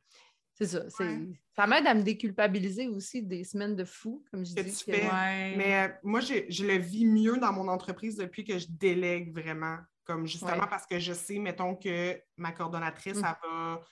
c'est 0.67 0.91
ça. 0.91 1.07
Ça 1.55 1.67
m'aide 1.67 1.87
à 1.87 1.95
me 1.95 2.03
déculpabiliser 2.03 2.89
aussi 2.89 3.23
des 3.23 3.45
semaines 3.45 3.77
de 3.77 3.85
fou, 3.85 4.25
comme 4.31 4.45
je 4.45 4.55
dis. 4.55 4.85
Mais 4.89 5.89
euh, 5.89 5.93
moi, 6.03 6.21
je, 6.21 6.65
le 6.65 6.79
vis 6.79 7.05
mieux 7.05 7.37
dans 7.37 7.53
mon 7.53 7.69
entreprise 7.69 8.17
depuis 8.17 8.45
que 8.45 8.59
je 8.59 8.67
délègue 8.69 9.33
vraiment. 9.33 9.79
Comme 10.05 10.27
justement 10.27 10.67
parce 10.69 10.85
que 10.85 10.99
je 10.99 11.13
sais, 11.13 11.39
mettons 11.39 11.77
que 11.77 12.21
ma 12.37 12.51
coordonnatrice, 12.51 13.19
mmh. 13.19 13.25
elle 13.25 13.49
va 13.49 13.85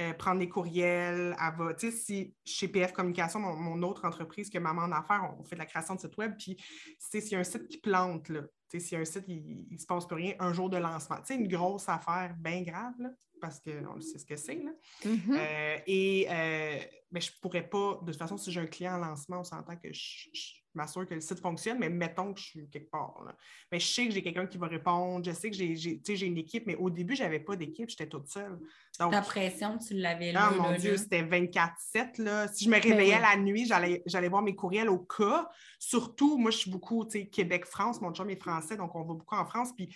euh, 0.00 0.14
prendre 0.14 0.38
des 0.38 0.48
courriels, 0.48 1.36
elle 1.38 1.56
va, 1.58 1.74
tu 1.74 1.90
sais, 1.90 1.96
si 1.96 2.34
chez 2.42 2.68
PF 2.68 2.92
Communication, 2.92 3.38
mon, 3.38 3.82
autre 3.82 4.06
entreprise 4.06 4.48
que 4.48 4.58
Maman 4.58 4.82
en 4.82 4.92
Affaires, 4.92 5.34
on 5.38 5.44
fait 5.44 5.56
de 5.56 5.60
la 5.60 5.66
création 5.66 5.94
de 5.94 6.00
site 6.00 6.16
web, 6.16 6.36
puis 6.38 6.56
s'il 6.98 7.22
y 7.32 7.34
a 7.34 7.38
un 7.38 7.44
site 7.44 7.68
qui 7.68 7.76
plante, 7.76 8.30
là, 8.30 8.40
tu 8.70 8.78
sais, 8.78 8.80
s'il 8.80 8.92
y 8.94 8.96
a 8.96 9.00
un 9.02 9.04
site, 9.04 9.24
il 9.28 9.66
ne 9.70 9.76
se 9.76 9.84
passe 9.84 10.06
plus 10.06 10.16
rien, 10.16 10.34
un 10.38 10.54
jour 10.54 10.70
de 10.70 10.78
lancement, 10.78 11.16
tu 11.16 11.26
sais, 11.26 11.34
une 11.34 11.48
grosse 11.48 11.86
affaire 11.86 12.34
bien 12.38 12.62
grave, 12.62 12.94
là, 12.98 13.10
parce 13.40 13.60
qu'on 13.60 14.00
sait 14.00 14.18
ce 14.18 14.26
que 14.26 14.36
c'est, 14.36 14.62
là. 14.62 14.70
Mm-hmm. 15.04 15.36
Euh, 15.36 15.78
et 15.86 16.26
euh, 16.30 16.78
mais 17.12 17.20
je 17.20 17.32
ne 17.32 17.40
pourrais 17.40 17.68
pas, 17.68 18.00
de 18.02 18.12
toute 18.12 18.18
façon, 18.18 18.36
si 18.36 18.52
j'ai 18.52 18.60
un 18.60 18.66
client 18.66 18.94
en 18.94 18.98
lancement, 18.98 19.40
on 19.40 19.44
s'entend 19.44 19.76
que 19.76 19.92
je 19.92 20.28
m'assure 20.74 21.04
que 21.04 21.14
le 21.14 21.20
site 21.20 21.40
fonctionne, 21.40 21.78
mais 21.80 21.88
mettons 21.88 22.32
que 22.32 22.38
je 22.38 22.44
suis 22.44 22.68
quelque 22.68 22.88
part. 22.90 23.34
Mais 23.72 23.80
je 23.80 23.86
sais 23.86 24.06
que 24.06 24.12
j'ai 24.12 24.22
quelqu'un 24.22 24.46
qui 24.46 24.58
va 24.58 24.68
répondre, 24.68 25.24
je 25.24 25.32
sais 25.32 25.50
que 25.50 25.56
j'ai 25.56 26.26
une 26.26 26.38
équipe, 26.38 26.66
mais 26.66 26.76
au 26.76 26.88
début, 26.88 27.16
je 27.16 27.24
n'avais 27.24 27.40
pas 27.40 27.56
d'équipe, 27.56 27.90
j'étais 27.90 28.08
toute 28.08 28.28
seule. 28.28 28.60
Donc, 29.00 29.10
Ta 29.10 29.22
pression, 29.22 29.78
tu 29.78 29.94
l'avais 29.94 30.30
là. 30.30 30.50
Ah 30.52 30.54
mon 30.54 30.76
Dieu, 30.76 30.96
c'était 30.96 31.22
24-7. 31.22 32.54
Si 32.54 32.66
je 32.66 32.70
me 32.70 32.80
réveillais 32.80 33.18
la 33.18 33.36
nuit, 33.36 33.66
j'allais 33.66 34.28
voir 34.28 34.42
mes 34.42 34.54
courriels 34.54 34.88
au 34.88 35.00
cas. 35.00 35.48
Surtout, 35.80 36.38
moi, 36.38 36.52
je 36.52 36.58
suis 36.58 36.70
beaucoup 36.70 37.04
Québec-France, 37.04 38.00
mon 38.00 38.12
chum 38.12 38.30
est 38.30 38.40
français, 38.40 38.76
donc 38.76 38.94
on 38.94 39.02
va 39.02 39.14
beaucoup 39.14 39.34
en 39.34 39.44
France. 39.44 39.70
Puis 39.74 39.92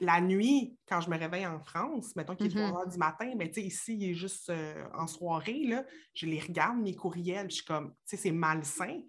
la 0.00 0.20
nuit, 0.20 0.76
quand 0.88 1.00
je 1.00 1.08
me 1.08 1.18
réveille 1.18 1.46
en 1.46 1.58
France, 1.60 2.14
mettons 2.16 2.34
qu'il 2.34 2.46
est 2.46 2.50
3 2.50 2.62
mm-hmm. 2.62 2.76
heures 2.76 2.88
du 2.88 2.98
matin, 2.98 3.32
mais 3.36 3.48
tu 3.48 3.54
sais, 3.54 3.62
ici, 3.62 3.96
il 3.96 4.10
est 4.10 4.14
juste 4.14 4.50
euh, 4.50 4.84
en 4.94 5.06
soirée, 5.06 5.64
là, 5.66 5.84
je 6.14 6.26
les 6.26 6.40
regarde, 6.40 6.78
mes 6.78 6.94
courriels, 6.94 7.50
je 7.50 7.56
suis 7.56 7.64
comme, 7.64 7.90
tu 7.90 8.16
sais, 8.16 8.16
c'est 8.16 8.32
malsain. 8.32 9.00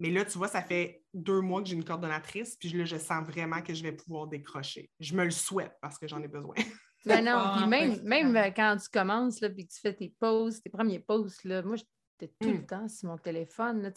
Mais 0.00 0.10
là, 0.10 0.24
tu 0.24 0.38
vois, 0.38 0.48
ça 0.48 0.62
fait 0.62 1.04
deux 1.14 1.40
mois 1.40 1.62
que 1.62 1.68
j'ai 1.68 1.76
une 1.76 1.84
coordonnatrice, 1.84 2.56
puis 2.56 2.70
là, 2.70 2.84
je 2.84 2.96
sens 2.96 3.24
vraiment 3.24 3.62
que 3.62 3.74
je 3.74 3.82
vais 3.82 3.92
pouvoir 3.92 4.26
décrocher. 4.26 4.90
Je 4.98 5.14
me 5.14 5.24
le 5.24 5.30
souhaite 5.30 5.76
parce 5.80 5.98
que 5.98 6.08
j'en 6.08 6.22
ai 6.22 6.28
besoin. 6.28 6.56
Ben 7.04 7.24
non, 7.24 7.56
puis 7.56 7.66
même, 7.66 8.00
même 8.04 8.36
euh, 8.36 8.50
quand 8.54 8.76
tu 8.76 8.88
commences, 8.88 9.40
là, 9.40 9.50
puis 9.50 9.66
que 9.66 9.72
tu 9.72 9.80
fais 9.80 9.92
tes 9.92 10.14
pauses, 10.20 10.62
tes 10.62 10.70
premiers 10.70 11.00
posts, 11.00 11.42
là, 11.42 11.60
moi, 11.60 11.74
je 11.74 11.82
tout 12.18 12.48
le 12.48 12.58
hmm. 12.58 12.66
temps 12.66 12.88
sur 12.88 13.08
mon 13.08 13.18
téléphone. 13.18 13.92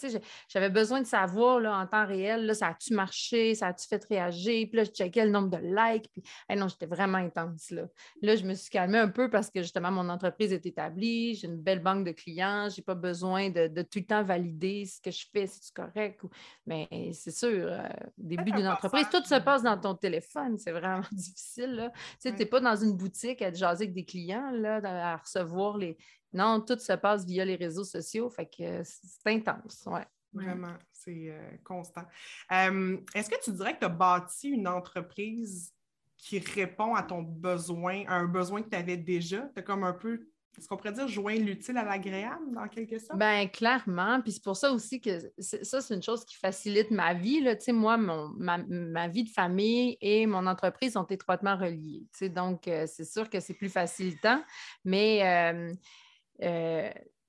J'avais 0.49 0.69
besoin 0.69 1.01
de 1.01 1.07
savoir 1.07 1.59
là, 1.59 1.77
en 1.77 1.87
temps 1.87 2.05
réel, 2.05 2.45
là, 2.45 2.53
ça 2.53 2.67
a-tu 2.67 2.93
marché, 2.93 3.55
ça 3.55 3.67
a-tu 3.67 3.87
fait 3.87 4.03
réagir, 4.05 4.67
puis 4.67 4.77
là, 4.77 4.83
je 4.83 4.91
checkais 4.91 5.25
le 5.25 5.31
nombre 5.31 5.49
de 5.49 5.57
likes, 5.57 6.09
puis 6.11 6.23
non, 6.55 6.67
j'étais 6.67 6.85
vraiment 6.85 7.17
intense. 7.17 7.71
Là. 7.71 7.83
là, 8.21 8.35
je 8.35 8.45
me 8.45 8.53
suis 8.53 8.69
calmée 8.69 8.97
un 8.97 9.09
peu 9.09 9.29
parce 9.29 9.49
que 9.49 9.61
justement, 9.61 9.91
mon 9.91 10.09
entreprise 10.09 10.51
est 10.53 10.65
établie, 10.65 11.35
j'ai 11.35 11.47
une 11.47 11.61
belle 11.61 11.81
banque 11.81 12.05
de 12.05 12.11
clients, 12.11 12.69
je 12.69 12.77
n'ai 12.77 12.83
pas 12.83 12.95
besoin 12.95 13.49
de, 13.49 13.67
tout 13.81 13.99
le 13.99 14.05
temps 14.05 14.23
valider 14.23 14.85
ce 14.85 15.01
que 15.01 15.11
je 15.11 15.25
fais, 15.31 15.47
si 15.47 15.59
c'est 15.61 15.75
correct. 15.75 16.21
Mais 16.65 16.87
c'est 17.13 17.31
sûr, 17.31 17.67
euh, 17.67 17.87
début 18.17 18.51
d'une 18.51 18.67
entreprise, 18.67 19.07
tout 19.11 19.23
se 19.23 19.39
passe 19.39 19.63
dans 19.63 19.77
ton 19.77 19.95
téléphone, 19.95 20.57
c'est 20.57 20.71
vraiment 20.71 21.01
difficile. 21.11 21.91
Tu 22.21 22.31
n'es 22.31 22.45
pas 22.45 22.59
dans 22.59 22.75
une 22.75 22.95
boutique 22.95 23.41
à 23.41 23.51
jaser 23.51 23.85
avec 23.85 23.93
des 23.93 24.05
clients, 24.05 24.51
là, 24.51 24.81
à 24.83 25.17
recevoir 25.17 25.77
les, 25.77 25.97
non, 26.35 26.61
tout 26.61 26.77
se 26.77 26.93
passe 26.93 27.25
via 27.25 27.45
les 27.45 27.55
réseaux 27.55 27.83
sociaux, 27.83 28.29
fait 28.29 28.45
que 28.45 28.83
c'est 28.83 29.27
intense, 29.27 29.83
ouais. 29.87 30.05
Vraiment, 30.33 30.75
c'est 30.91 31.29
euh, 31.29 31.51
constant. 31.63 32.03
Euh, 32.51 32.97
est-ce 33.13 33.29
que 33.29 33.41
tu 33.41 33.51
dirais 33.53 33.73
que 33.73 33.79
tu 33.79 33.85
as 33.85 33.89
bâti 33.89 34.49
une 34.49 34.67
entreprise 34.67 35.73
qui 36.17 36.39
répond 36.39 36.93
à 36.93 37.03
ton 37.03 37.21
besoin, 37.21 38.03
à 38.07 38.15
un 38.15 38.25
besoin 38.25 38.61
que 38.61 38.69
tu 38.69 38.75
avais 38.75 38.97
déjà? 38.97 39.49
Tu 39.53 39.59
as 39.59 39.61
comme 39.61 39.85
un 39.85 39.93
peu 39.93 40.27
est-ce 40.57 40.67
qu'on 40.67 40.77
pourrait 40.77 40.93
dire 40.93 41.07
joindre 41.07 41.45
l'utile 41.45 41.77
à 41.77 41.83
l'agréable 41.83 42.53
dans 42.53 42.67
quelque 42.67 42.97
sorte? 42.97 43.19
Bien, 43.19 43.47
clairement. 43.47 44.21
Puis 44.21 44.33
c'est 44.33 44.43
pour 44.43 44.55
ça 44.55 44.71
aussi 44.71 45.01
que 45.01 45.31
ça, 45.37 45.81
c'est 45.81 45.93
une 45.93 46.03
chose 46.03 46.23
qui 46.23 46.35
facilite 46.35 46.91
ma 46.91 47.13
vie. 47.13 47.41
Là. 47.41 47.55
Tu 47.55 47.65
sais, 47.65 47.71
moi, 47.73 47.97
mon, 47.97 48.29
ma, 48.37 49.07
vie 49.07 49.23
de 49.23 49.29
famille 49.29 49.97
et 50.01 50.25
mon 50.25 50.47
entreprise 50.47 50.93
sont 50.93 51.05
étroitement 51.05 51.57
reliées. 51.57 52.05
Tu 52.11 52.19
sais, 52.19 52.29
donc, 52.29 52.67
euh, 52.67 52.85
c'est 52.87 53.05
sûr 53.05 53.29
que 53.29 53.39
c'est 53.39 53.53
plus 53.53 53.69
facilitant. 53.69 54.41
Mais 54.85 55.23
euh, 55.23 55.73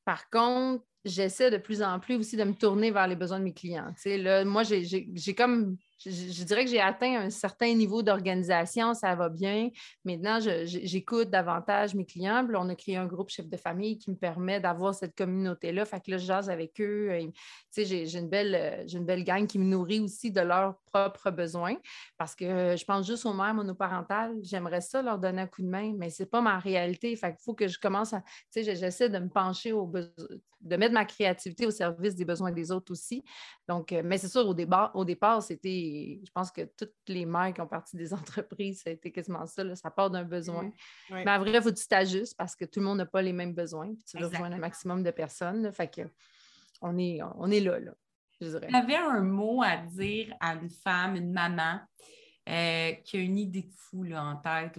par 0.04 0.30
contre, 0.30 0.84
j'essaie 1.04 1.50
de 1.50 1.58
plus 1.58 1.82
en 1.82 2.00
plus 2.00 2.16
aussi 2.16 2.36
de 2.36 2.44
me 2.44 2.54
tourner 2.54 2.90
vers 2.90 3.06
les 3.06 3.16
besoins 3.16 3.38
de 3.38 3.44
mes 3.44 3.54
clients. 3.54 3.92
là, 4.04 4.44
moi, 4.44 4.62
j'ai 4.64 5.34
comme 5.34 5.76
je, 6.04 6.44
dirais 6.44 6.64
que 6.64 6.70
j'ai 6.70 6.80
atteint 6.80 7.20
un 7.22 7.30
certain 7.30 7.72
niveau 7.74 8.02
d'organisation, 8.02 8.94
ça 8.94 9.14
va 9.14 9.28
bien. 9.28 9.70
Maintenant, 10.04 10.38
j'écoute 10.40 11.30
davantage 11.30 11.94
mes 11.94 12.04
clients. 12.04 12.46
On 12.54 12.68
a 12.68 12.74
créé 12.74 12.96
un 12.96 13.06
groupe 13.06 13.30
chef 13.30 13.48
de 13.48 13.56
famille 13.56 13.98
qui 13.98 14.10
me 14.10 14.16
permet 14.16 14.60
d'avoir 14.60 14.94
cette 14.94 15.16
communauté-là. 15.16 15.84
Fait 15.84 16.00
que 16.00 16.10
là, 16.10 16.18
je 16.18 16.26
jase 16.26 16.50
avec 16.50 16.80
eux. 16.80 17.10
J'ai 17.76 18.18
une, 18.18 18.28
belle, 18.28 18.86
une 18.92 19.04
belle 19.04 19.24
gang 19.24 19.46
qui 19.46 19.58
me 19.58 19.64
nourrit 19.64 20.00
aussi 20.00 20.30
de 20.30 20.40
leurs 20.40 20.76
propres 20.92 21.30
besoins. 21.30 21.76
Parce 22.18 22.34
que 22.34 22.76
je 22.76 22.84
pense 22.84 23.06
juste 23.06 23.24
aux 23.24 23.34
mères 23.34 23.54
monoparentales. 23.54 24.34
J'aimerais 24.42 24.82
ça 24.82 25.02
leur 25.02 25.18
donner 25.18 25.42
un 25.42 25.46
coup 25.46 25.62
de 25.62 25.68
main, 25.68 25.94
mais 25.96 26.10
ce 26.10 26.22
n'est 26.22 26.28
pas 26.28 26.40
ma 26.40 26.58
réalité. 26.58 27.14
Fait 27.16 27.30
qu'il 27.30 27.42
faut 27.42 27.54
que 27.54 27.68
je 27.68 27.78
commence 27.78 28.12
à. 28.12 28.22
J'essaie 28.54 29.08
de 29.08 29.18
me 29.18 29.28
pencher 29.28 29.72
au 29.72 29.86
de 30.66 30.76
mettre 30.76 30.94
ma 30.94 31.04
créativité 31.04 31.66
au 31.66 31.70
service 31.70 32.14
des 32.14 32.24
besoins 32.24 32.50
des 32.50 32.72
autres 32.72 32.92
aussi. 32.92 33.24
Donc, 33.68 33.92
euh, 33.92 34.02
mais 34.04 34.18
c'est 34.18 34.28
sûr, 34.28 34.46
au, 34.46 34.54
au 34.94 35.04
départ, 35.04 35.42
c'était 35.42 35.85
je 36.24 36.30
pense 36.32 36.50
que 36.50 36.62
toutes 36.62 36.94
les 37.08 37.26
mères 37.26 37.52
qui 37.52 37.60
ont 37.60 37.66
parti 37.66 37.96
des 37.96 38.12
entreprises, 38.14 38.82
ça 38.82 38.90
a 38.90 38.92
été 38.92 39.12
quasiment 39.12 39.46
ça, 39.46 39.74
ça 39.74 39.90
part 39.90 40.10
d'un 40.10 40.24
besoin. 40.24 40.70
Mais 41.10 41.30
en 41.30 41.38
vrai, 41.38 41.52
il 41.52 41.62
faut 41.62 41.70
que 41.70 41.78
tu 41.78 41.86
t'ajustes 41.86 42.36
parce 42.36 42.54
que 42.54 42.64
tout 42.64 42.80
le 42.80 42.86
monde 42.86 42.98
n'a 42.98 43.06
pas 43.06 43.22
les 43.22 43.32
mêmes 43.32 43.54
besoins, 43.54 43.94
puis 43.94 44.04
tu 44.04 44.18
veux 44.18 44.26
rejoindre 44.26 44.56
un 44.56 44.60
maximum 44.60 45.02
de 45.02 45.10
personnes. 45.10 45.72
fait 45.72 45.88
que 45.88 46.02
on 46.82 46.98
est, 46.98 47.20
on 47.36 47.50
est 47.50 47.60
là, 47.60 47.78
là, 47.80 47.92
je 48.40 48.46
dirais. 48.46 48.68
Tu 48.68 48.76
avais 48.76 48.96
un 48.96 49.20
mot 49.20 49.62
à 49.62 49.76
dire 49.78 50.34
à 50.40 50.54
une 50.54 50.70
femme, 50.70 51.16
une 51.16 51.32
maman, 51.32 51.80
euh, 52.48 52.92
qui 53.04 53.16
a 53.16 53.20
une 53.20 53.38
idée 53.38 53.62
de 53.62 53.72
fou 53.74 54.04
là, 54.04 54.22
en 54.22 54.36
tête, 54.36 54.78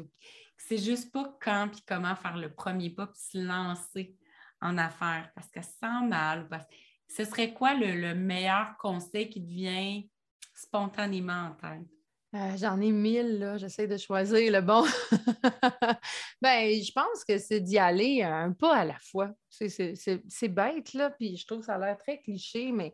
c'est 0.57 0.77
juste 0.77 1.11
pas 1.11 1.37
quand 1.41 1.67
puis 1.69 1.81
comment 1.85 2.15
faire 2.15 2.37
le 2.37 2.53
premier 2.53 2.89
pas 2.89 3.07
puis 3.07 3.19
se 3.19 3.37
lancer 3.37 4.15
en 4.61 4.77
affaires 4.77 5.29
parce 5.35 5.49
qu'elle 5.49 5.63
sent 5.63 6.07
mal. 6.07 6.47
Parce... 6.47 6.65
Ce 7.09 7.23
serait 7.25 7.53
quoi 7.53 7.73
le, 7.73 7.93
le 7.99 8.15
meilleur 8.15 8.75
conseil 8.77 9.29
qui 9.29 9.41
devient 9.41 10.09
spontanément 10.57 11.51
en 11.51 11.51
tête? 11.51 11.87
Euh, 12.35 12.57
j'en 12.57 12.79
ai 12.81 12.91
mille, 12.91 13.39
là. 13.39 13.57
J'essaie 13.57 13.87
de 13.87 13.97
choisir 13.97 14.51
le 14.51 14.61
bon. 14.61 14.83
ben, 16.41 16.73
je 16.73 16.91
pense 16.91 17.23
que 17.27 17.37
c'est 17.37 17.61
d'y 17.61 17.77
aller 17.77 18.21
un 18.21 18.51
pas 18.51 18.75
à 18.75 18.85
la 18.85 18.97
fois. 18.99 19.31
C'est 19.49 20.49
bête, 20.49 20.93
là, 20.93 21.09
puis 21.11 21.37
je 21.37 21.45
trouve 21.45 21.59
que 21.59 21.65
ça 21.65 21.75
a 21.75 21.79
l'air 21.79 21.97
très 21.97 22.19
cliché, 22.19 22.71
mais 22.71 22.91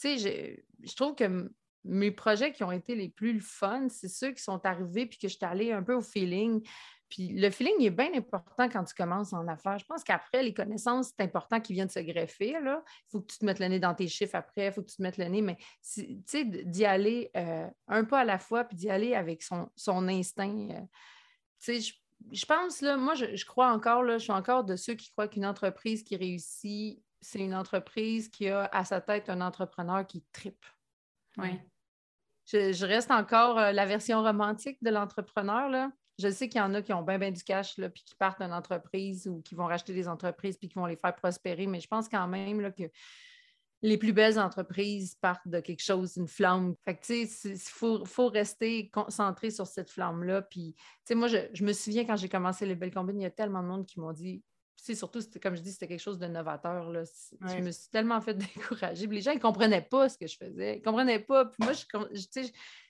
tu 0.00 0.16
sais, 0.18 0.62
je, 0.84 0.94
trouve 0.94 1.16
que 1.16 1.50
mes 1.84 2.12
projets 2.12 2.52
qui 2.52 2.62
ont 2.62 2.70
été 2.70 2.94
les 2.94 3.08
plus 3.08 3.40
fun, 3.40 3.88
c'est 3.88 4.08
ceux 4.08 4.30
qui 4.30 4.42
sont 4.42 4.64
arrivés 4.64 5.06
puis 5.06 5.18
que 5.18 5.26
je 5.26 5.36
suis 5.36 5.44
allée 5.44 5.72
un 5.72 5.82
peu 5.82 5.94
au 5.94 6.00
feeling. 6.00 6.64
Puis 7.08 7.28
le 7.28 7.50
feeling 7.50 7.82
est 7.82 7.90
bien 7.90 8.12
important 8.14 8.68
quand 8.68 8.84
tu 8.84 8.94
commences 8.94 9.32
en 9.32 9.46
affaires. 9.48 9.78
Je 9.78 9.84
pense 9.86 10.04
qu'après, 10.04 10.42
les 10.42 10.52
connaissances, 10.52 11.08
c'est 11.08 11.24
important 11.24 11.60
qu'ils 11.60 11.74
viennent 11.74 11.88
se 11.88 12.00
greffer. 12.00 12.56
Il 12.60 12.82
faut 13.10 13.20
que 13.20 13.32
tu 13.32 13.38
te 13.38 13.44
mettes 13.44 13.60
le 13.60 13.66
nez 13.66 13.80
dans 13.80 13.94
tes 13.94 14.08
chiffres 14.08 14.34
après, 14.34 14.66
il 14.66 14.72
faut 14.72 14.82
que 14.82 14.90
tu 14.90 14.96
te 14.96 15.02
mettes 15.02 15.16
le 15.16 15.24
nez, 15.26 15.42
mais 15.42 15.56
tu 15.82 16.22
sais, 16.26 16.44
d'y 16.44 16.84
aller 16.84 17.30
euh, 17.36 17.66
un 17.86 18.04
pas 18.04 18.20
à 18.20 18.24
la 18.24 18.38
fois, 18.38 18.64
puis 18.64 18.76
d'y 18.76 18.90
aller 18.90 19.14
avec 19.14 19.42
son, 19.42 19.70
son 19.74 20.06
instinct. 20.08 20.68
Euh, 20.70 20.80
tu 21.60 21.80
sais, 21.80 21.94
je, 22.30 22.46
pense, 22.46 22.82
là, 22.82 22.96
moi, 22.96 23.14
je, 23.14 23.44
crois 23.46 23.72
encore, 23.72 24.02
là, 24.02 24.18
je 24.18 24.24
suis 24.24 24.32
encore 24.32 24.64
de 24.64 24.76
ceux 24.76 24.94
qui 24.94 25.10
croient 25.10 25.28
qu'une 25.28 25.46
entreprise 25.46 26.02
qui 26.02 26.16
réussit, 26.16 27.02
c'est 27.20 27.40
une 27.40 27.54
entreprise 27.54 28.28
qui 28.28 28.48
a 28.48 28.66
à 28.66 28.84
sa 28.84 29.00
tête 29.00 29.30
un 29.30 29.40
entrepreneur 29.40 30.06
qui 30.06 30.24
tripe. 30.32 30.64
Oui. 31.38 31.58
Je, 32.46 32.86
reste 32.86 33.10
encore 33.10 33.58
euh, 33.58 33.72
la 33.72 33.84
version 33.84 34.22
romantique 34.22 34.78
de 34.82 34.90
l'entrepreneur. 34.90 35.68
Là. 35.68 35.90
Je 36.18 36.28
sais 36.30 36.48
qu'il 36.48 36.60
y 36.60 36.64
en 36.64 36.74
a 36.74 36.82
qui 36.82 36.92
ont 36.92 37.02
bien, 37.02 37.18
bien 37.18 37.30
du 37.30 37.42
cash, 37.42 37.78
là, 37.78 37.88
puis 37.88 38.02
qui 38.04 38.14
partent 38.16 38.40
d'une 38.40 38.52
entreprise 38.52 39.28
ou 39.28 39.40
qui 39.40 39.54
vont 39.54 39.66
racheter 39.66 39.94
des 39.94 40.08
entreprises, 40.08 40.56
puis 40.56 40.68
qui 40.68 40.74
vont 40.74 40.86
les 40.86 40.96
faire 40.96 41.14
prospérer. 41.14 41.66
Mais 41.66 41.80
je 41.80 41.86
pense 41.86 42.08
quand 42.08 42.26
même 42.26 42.60
là, 42.60 42.70
que 42.70 42.84
les 43.82 43.96
plus 43.96 44.12
belles 44.12 44.38
entreprises 44.38 45.14
partent 45.20 45.46
de 45.46 45.60
quelque 45.60 45.82
chose, 45.82 46.16
une 46.16 46.26
flamme. 46.26 46.74
Fait 46.84 46.96
que, 46.96 47.04
tu 47.04 47.26
sais, 47.26 47.50
il 47.50 48.06
faut, 48.06 48.28
rester 48.28 48.90
concentré 48.90 49.50
sur 49.50 49.66
cette 49.66 49.90
flamme-là. 49.90 50.42
Puis, 50.42 50.74
tu 50.74 50.82
sais, 51.04 51.14
moi, 51.14 51.28
je, 51.28 51.64
me 51.64 51.72
souviens 51.72 52.04
quand 52.04 52.16
j'ai 52.16 52.28
commencé 52.28 52.66
les 52.66 52.74
belles 52.74 52.92
combines, 52.92 53.20
il 53.20 53.24
y 53.24 53.26
a 53.26 53.30
tellement 53.30 53.62
de 53.62 53.68
monde 53.68 53.86
qui 53.86 54.00
m'ont 54.00 54.12
dit, 54.12 54.42
tu 54.84 54.94
surtout, 54.94 55.20
comme 55.42 55.56
je 55.56 55.60
dis, 55.60 55.72
c'était 55.72 55.88
quelque 55.88 56.00
chose 56.00 56.18
de 56.18 56.26
novateur. 56.26 56.90
Là. 56.90 57.02
Je 57.42 57.62
me 57.62 57.70
suis 57.70 57.88
tellement 57.90 58.20
fait 58.20 58.34
décourager. 58.56 59.06
les 59.06 59.20
gens, 59.20 59.32
ils 59.32 59.36
ne 59.36 59.42
comprenaient 59.42 59.82
pas 59.82 60.08
ce 60.08 60.18
que 60.18 60.26
je 60.26 60.36
faisais. 60.36 60.76
Ils 60.76 60.78
ne 60.78 60.84
comprenaient 60.84 61.18
pas. 61.18 61.46
Puis 61.46 61.62
moi, 61.62 61.72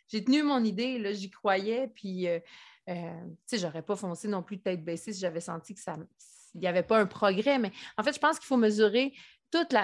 j'ai 0.06 0.24
tenu 0.24 0.42
mon 0.42 0.62
idée, 0.64 1.14
j'y 1.14 1.30
croyais. 1.30 1.88
Puis, 1.88 2.28
euh, 2.28 2.40
euh, 2.88 3.24
tu 3.46 3.56
sais, 3.56 3.58
j'aurais 3.58 3.82
pas 3.82 3.96
foncé 3.96 4.28
non 4.28 4.42
plus 4.42 4.60
tête 4.60 4.84
baissée 4.84 5.12
si 5.12 5.20
j'avais 5.20 5.40
senti 5.40 5.74
que 5.74 5.80
ça 5.80 5.96
il 6.54 6.60
n'y 6.60 6.66
avait 6.66 6.82
pas 6.82 6.98
un 6.98 7.06
progrès. 7.06 7.58
Mais 7.58 7.72
en 7.96 8.02
fait, 8.02 8.14
je 8.14 8.18
pense 8.18 8.38
qu'il 8.38 8.46
faut 8.46 8.56
mesurer 8.56 9.12
toutes 9.50 9.74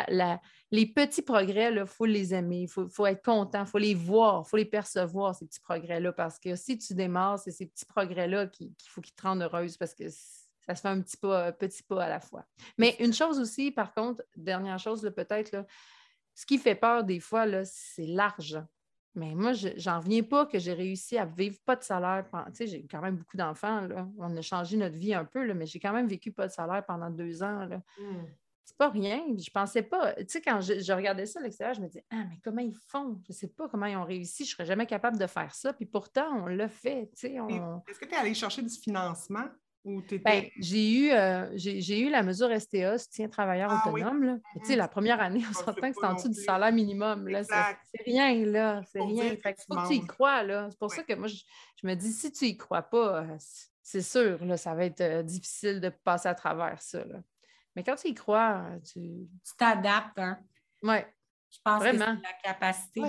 les 0.70 0.86
petits 0.86 1.22
progrès, 1.22 1.72
il 1.72 1.86
faut 1.86 2.04
les 2.04 2.34
aimer, 2.34 2.62
il 2.62 2.68
faut, 2.68 3.06
être 3.06 3.24
content, 3.24 3.62
il 3.64 3.66
faut 3.66 3.78
les 3.78 3.94
voir, 3.94 4.42
il 4.44 4.48
faut 4.48 4.56
les 4.56 4.64
percevoir, 4.64 5.34
ces 5.34 5.46
petits 5.46 5.60
progrès-là, 5.60 6.12
parce 6.12 6.38
que 6.38 6.54
si 6.56 6.76
tu 6.76 6.94
démarres, 6.94 7.38
c'est 7.38 7.50
ces 7.50 7.66
petits 7.66 7.86
progrès-là 7.86 8.46
qu'il 8.48 8.72
faut 8.86 9.00
qu'ils 9.00 9.14
te 9.14 9.22
rendent 9.22 9.42
heureuse, 9.42 9.76
parce 9.76 9.94
que 9.94 10.08
ça 10.08 10.74
se 10.74 10.80
fait 10.80 10.88
un 10.88 11.00
petit 11.00 11.16
pas, 11.16 11.52
petit 11.52 11.82
pas 11.82 12.04
à 12.04 12.08
la 12.08 12.20
fois. 12.20 12.44
Mais 12.76 12.96
une 13.00 13.14
chose 13.14 13.38
aussi, 13.38 13.70
par 13.70 13.94
contre, 13.94 14.22
dernière 14.36 14.78
chose, 14.78 15.10
peut-être, 15.14 15.64
ce 16.34 16.44
qui 16.44 16.58
fait 16.58 16.74
peur 16.74 17.04
des 17.04 17.20
fois, 17.20 17.46
c'est 17.64 18.06
l'argent. 18.06 18.66
Mais 19.14 19.34
moi, 19.34 19.52
j'en 19.52 20.00
reviens 20.00 20.22
pas 20.22 20.46
que 20.46 20.58
j'ai 20.58 20.72
réussi 20.72 21.16
à 21.18 21.24
vivre 21.24 21.58
pas 21.64 21.76
de 21.76 21.84
salaire. 21.84 22.26
Tu 22.48 22.52
sais, 22.54 22.66
j'ai 22.66 22.86
quand 22.86 23.00
même 23.00 23.16
beaucoup 23.16 23.36
d'enfants. 23.36 23.86
On 24.18 24.36
a 24.36 24.42
changé 24.42 24.76
notre 24.76 24.96
vie 24.96 25.14
un 25.14 25.24
peu, 25.24 25.44
là, 25.44 25.54
mais 25.54 25.66
j'ai 25.66 25.78
quand 25.78 25.92
même 25.92 26.08
vécu 26.08 26.32
pas 26.32 26.48
de 26.48 26.52
salaire 26.52 26.84
pendant 26.84 27.10
deux 27.10 27.42
ans. 27.42 27.64
Là. 27.64 27.80
Hmm 27.98 28.24
c'est 28.64 28.76
pas 28.76 28.88
rien. 28.88 29.22
Je 29.38 29.50
pensais 29.50 29.82
pas. 29.82 30.14
Tu 30.14 30.24
sais, 30.28 30.40
quand 30.40 30.60
je, 30.60 30.92
regardais 30.92 31.26
ça 31.26 31.40
à 31.40 31.42
l'extérieur, 31.42 31.74
je 31.74 31.82
me 31.82 31.86
disais, 31.86 32.04
ah, 32.10 32.24
mais 32.28 32.38
comment 32.42 32.62
ils 32.62 32.74
font? 32.74 33.20
Je 33.26 33.32
sais 33.32 33.48
pas 33.48 33.68
comment 33.68 33.86
ils 33.86 33.96
ont 33.96 34.04
réussi. 34.04 34.44
Je 34.44 34.52
serais 34.52 34.64
jamais 34.64 34.86
capable 34.86 35.18
de 35.18 35.26
faire 35.26 35.54
ça. 35.54 35.72
Puis 35.72 35.86
pourtant, 35.86 36.26
on 36.42 36.46
l'a 36.46 36.68
fait. 36.68 37.10
Tu 37.14 37.28
sais, 37.28 37.32
Est-ce 37.34 37.98
que 37.98 38.06
tu 38.06 38.14
es 38.14 38.16
allé 38.16 38.34
chercher 38.34 38.62
du 38.62 38.74
financement? 38.74 39.44
Ou 39.84 40.02
ben, 40.24 40.48
j'ai 40.58 40.92
eu, 40.92 41.10
euh, 41.10 41.50
j'ai, 41.56 42.00
eu 42.00 42.08
la 42.08 42.22
mesure 42.22 42.48
STA, 42.58 42.96
soutien 42.96 43.28
travailleur 43.28 43.70
ah 43.70 43.82
autonome. 43.86 44.40
Tu 44.60 44.64
sais, 44.64 44.76
la 44.76 44.88
première 44.88 45.20
année, 45.20 45.42
on 45.48 45.52
s'entend 45.52 45.90
que 45.92 45.96
c'est 46.00 46.06
en 46.06 46.14
dessous 46.14 46.30
du 46.30 46.40
salaire 46.40 46.72
minimum. 46.72 47.28
Là, 47.28 47.44
c'est, 47.44 48.02
rien, 48.06 48.34
là. 48.46 48.80
C'est 48.90 49.02
rien. 49.02 49.24
Il 49.24 49.36
faut 49.36 49.74
que 49.74 49.88
tu 49.88 49.94
y 49.96 50.06
crois, 50.06 50.42
là. 50.42 50.68
C'est 50.70 50.78
pour 50.78 50.90
ça 50.90 51.02
que 51.02 51.12
moi, 51.12 51.28
je, 51.28 51.36
me 51.86 51.94
dis, 51.94 52.12
si 52.12 52.32
tu 52.32 52.46
y 52.46 52.56
crois 52.56 52.80
pas, 52.80 53.24
euh, 53.24 53.36
c'est 53.82 54.00
sûr, 54.00 54.42
là, 54.46 54.56
ça 54.56 54.74
va 54.74 54.86
être 54.86 55.02
euh, 55.02 55.22
difficile 55.22 55.82
de 55.82 55.90
passer 55.90 56.28
à 56.28 56.34
travers 56.34 56.80
ça. 56.80 57.04
Là. 57.04 57.18
Mais 57.76 57.84
quand 57.84 57.96
tu 57.96 58.08
y 58.08 58.14
crois, 58.14 58.64
tu. 58.90 59.28
t'adaptes, 59.58 60.18
hein? 60.18 60.38
Oui. 60.82 60.96
Je 61.50 61.58
pense 61.62 61.82
que 61.82 61.90
c'est 61.90 61.98
la 61.98 62.16
capacité 62.42 63.02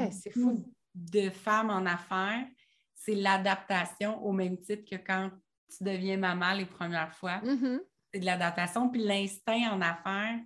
de 0.94 1.30
femmes 1.30 1.70
en 1.70 1.86
affaires, 1.86 2.46
c'est 2.94 3.16
l'adaptation 3.16 4.24
au 4.26 4.34
même 4.34 4.60
titre 4.60 4.84
que 4.90 4.98
quand 4.98 5.32
tu 5.70 5.84
deviens 5.84 6.18
maman 6.18 6.54
les 6.54 6.66
premières 6.66 7.14
fois. 7.14 7.42
Mm-hmm. 7.44 7.80
C'est 8.14 8.20
de 8.20 8.26
l'adaptation. 8.26 8.90
Puis 8.90 9.04
l'instinct 9.04 9.72
en 9.72 9.82
affaires, 9.82 10.40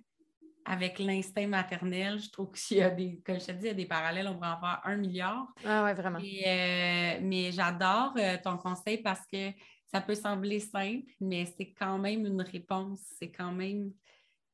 avec 0.64 0.98
l'instinct 0.98 1.46
maternel, 1.46 2.18
je 2.18 2.30
trouve 2.30 2.52
qu'il 2.52 2.78
y 2.78 2.82
a 2.82 2.90
des, 2.90 3.20
comme 3.24 3.40
je 3.40 3.46
te 3.46 3.52
dis, 3.52 3.64
il 3.64 3.68
y 3.68 3.70
a 3.70 3.74
des 3.74 3.86
parallèles, 3.86 4.28
on 4.28 4.34
pourrait 4.34 4.48
en 4.48 4.60
faire 4.60 4.80
un 4.84 4.96
milliard. 4.96 5.46
Ah 5.64 5.84
ouais, 5.84 5.94
vraiment. 5.94 6.18
Euh, 6.18 7.18
mais 7.22 7.50
j'adore 7.52 8.14
euh, 8.16 8.36
ton 8.42 8.56
conseil 8.56 8.98
parce 8.98 9.26
que 9.26 9.50
ça 9.92 10.00
peut 10.00 10.14
sembler 10.14 10.60
simple, 10.60 11.10
mais 11.20 11.46
c'est 11.46 11.72
quand 11.72 11.98
même 11.98 12.26
une 12.26 12.42
réponse. 12.42 13.00
C'est 13.18 13.30
quand 13.30 13.52
même 13.52 13.90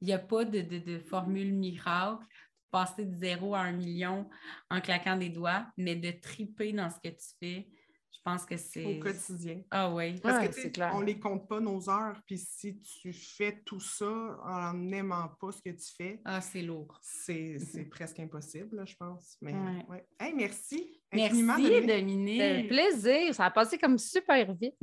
il 0.01 0.07
n'y 0.07 0.13
a 0.13 0.19
pas 0.19 0.45
de, 0.45 0.99
formule 0.99 1.53
miracle, 1.53 2.27
passer 2.71 3.05
de 3.05 3.17
zéro 3.17 3.55
à 3.55 3.61
un 3.61 3.73
million 3.73 4.29
en 4.71 4.81
claquant 4.81 5.17
des 5.17 5.31
doigts, 5.31 5.67
mais 5.77 5.97
de 5.97 6.11
triper 6.11 6.73
dans 6.73 6.91
ce 6.91 6.97
que 6.97 7.15
tu 7.15 7.27
fais. 7.41 7.69
Je 8.27 8.33
pense 8.33 8.45
que 8.45 8.57
c'est. 8.57 8.85
Au 8.85 8.99
quotidien. 8.99 9.63
Ah 9.71 9.95
oui. 9.95 10.19
Parce 10.21 10.49
que, 10.49 10.69
clair. 10.69 10.91
on 10.95 11.01
ne 11.01 11.05
les 11.05 11.21
compte 11.21 11.49
pas 11.49 11.61
nos 11.61 11.89
heures. 11.89 12.21
Puis 12.27 12.39
si 12.39 12.81
tu 12.81 13.13
fais 13.13 13.63
tout 13.65 13.79
ça 13.79 14.37
en 14.45 14.73
n'aimant 14.75 15.29
pas 15.41 15.53
ce 15.53 15.63
que 15.63 15.71
tu 15.71 15.95
fais. 15.97 16.21
Ah, 16.25 16.41
c'est 16.41 16.63
lourd. 16.63 16.99
C'est 17.03 17.89
presque 17.89 18.19
impossible, 18.19 18.85
je 18.85 18.97
pense. 18.97 19.37
Mais, 19.41 19.55
ouais. 19.89 20.05
merci. 20.35 20.96
Merci, 21.13 21.87
Dominique. 21.87 22.43
un 22.43 22.63
plaisir. 22.65 23.35
Ça 23.35 23.45
a 23.45 23.51
passé 23.51 23.79
comme 23.79 23.97
super 23.99 24.53
vite. 24.55 24.75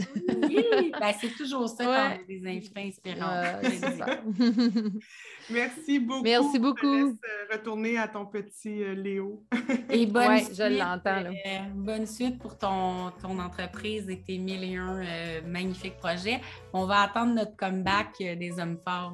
Oui, 0.44 0.92
ben, 1.00 1.14
c'est 1.20 1.36
toujours 1.36 1.68
ça 1.68 1.84
quand 1.84 1.92
on 1.92 2.22
a 2.22 2.28
des 2.28 2.48
invités 2.48 2.82
inspirants. 2.82 3.44
Merci 5.50 6.00
beaucoup. 6.00 6.24
Merci 6.24 6.60
beaucoup. 6.60 6.82
Je 6.82 7.06
laisse 7.06 7.16
euh, 7.24 7.54
retourner 7.54 7.98
à 7.98 8.08
ton 8.08 8.26
petit 8.26 8.84
euh, 8.84 8.94
Léo. 8.94 9.44
Et 9.90 10.06
bonne 10.06 10.40
suite, 10.40 10.56
je 10.56 10.80
l'entends. 10.80 11.26
Euh, 11.26 11.60
bonne 11.76 12.08
suite 12.08 12.40
pour 12.40 12.58
ton, 12.58 13.12
ton 13.22 13.38
entreprise 13.40 14.10
et 14.10 14.22
tes 14.22 14.38
mille 14.38 14.64
et 14.64 14.76
un 14.78 15.02
magnifiques 15.46 15.98
projets. 15.98 16.40
On 16.72 16.86
va 16.86 17.02
attendre 17.02 17.34
notre 17.34 17.56
comeback 17.58 18.18
des 18.20 18.60
hommes 18.60 18.78
forts. 18.88 19.14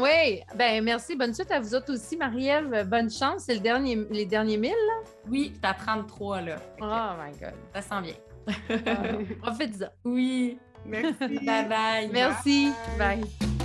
oui, 0.00 0.40
ben 0.54 0.82
merci. 0.82 1.14
Bonne 1.14 1.34
suite 1.34 1.50
à 1.50 1.60
vous 1.60 1.74
autres 1.74 1.92
aussi, 1.92 2.16
Marie-Ève. 2.16 2.88
Bonne 2.88 3.10
chance. 3.10 3.44
C'est 3.46 3.54
le 3.54 3.60
dernier, 3.60 3.98
les 4.10 4.24
derniers 4.24 4.56
mille, 4.56 4.70
là? 4.70 5.10
Oui, 5.28 5.52
tu 5.60 5.68
as 5.68 5.74
33 6.06 6.40
là. 6.42 6.56
Oh 6.80 7.22
my 7.22 7.32
God. 7.38 7.54
Ça 7.74 7.82
sent 7.82 8.02
bien. 8.02 8.14
Ça. 9.44 9.92
Oui. 10.04 10.58
Merci. 10.84 11.38
bye 11.44 11.68
bye. 11.68 12.08
Merci. 12.12 12.72
bye. 12.98 13.55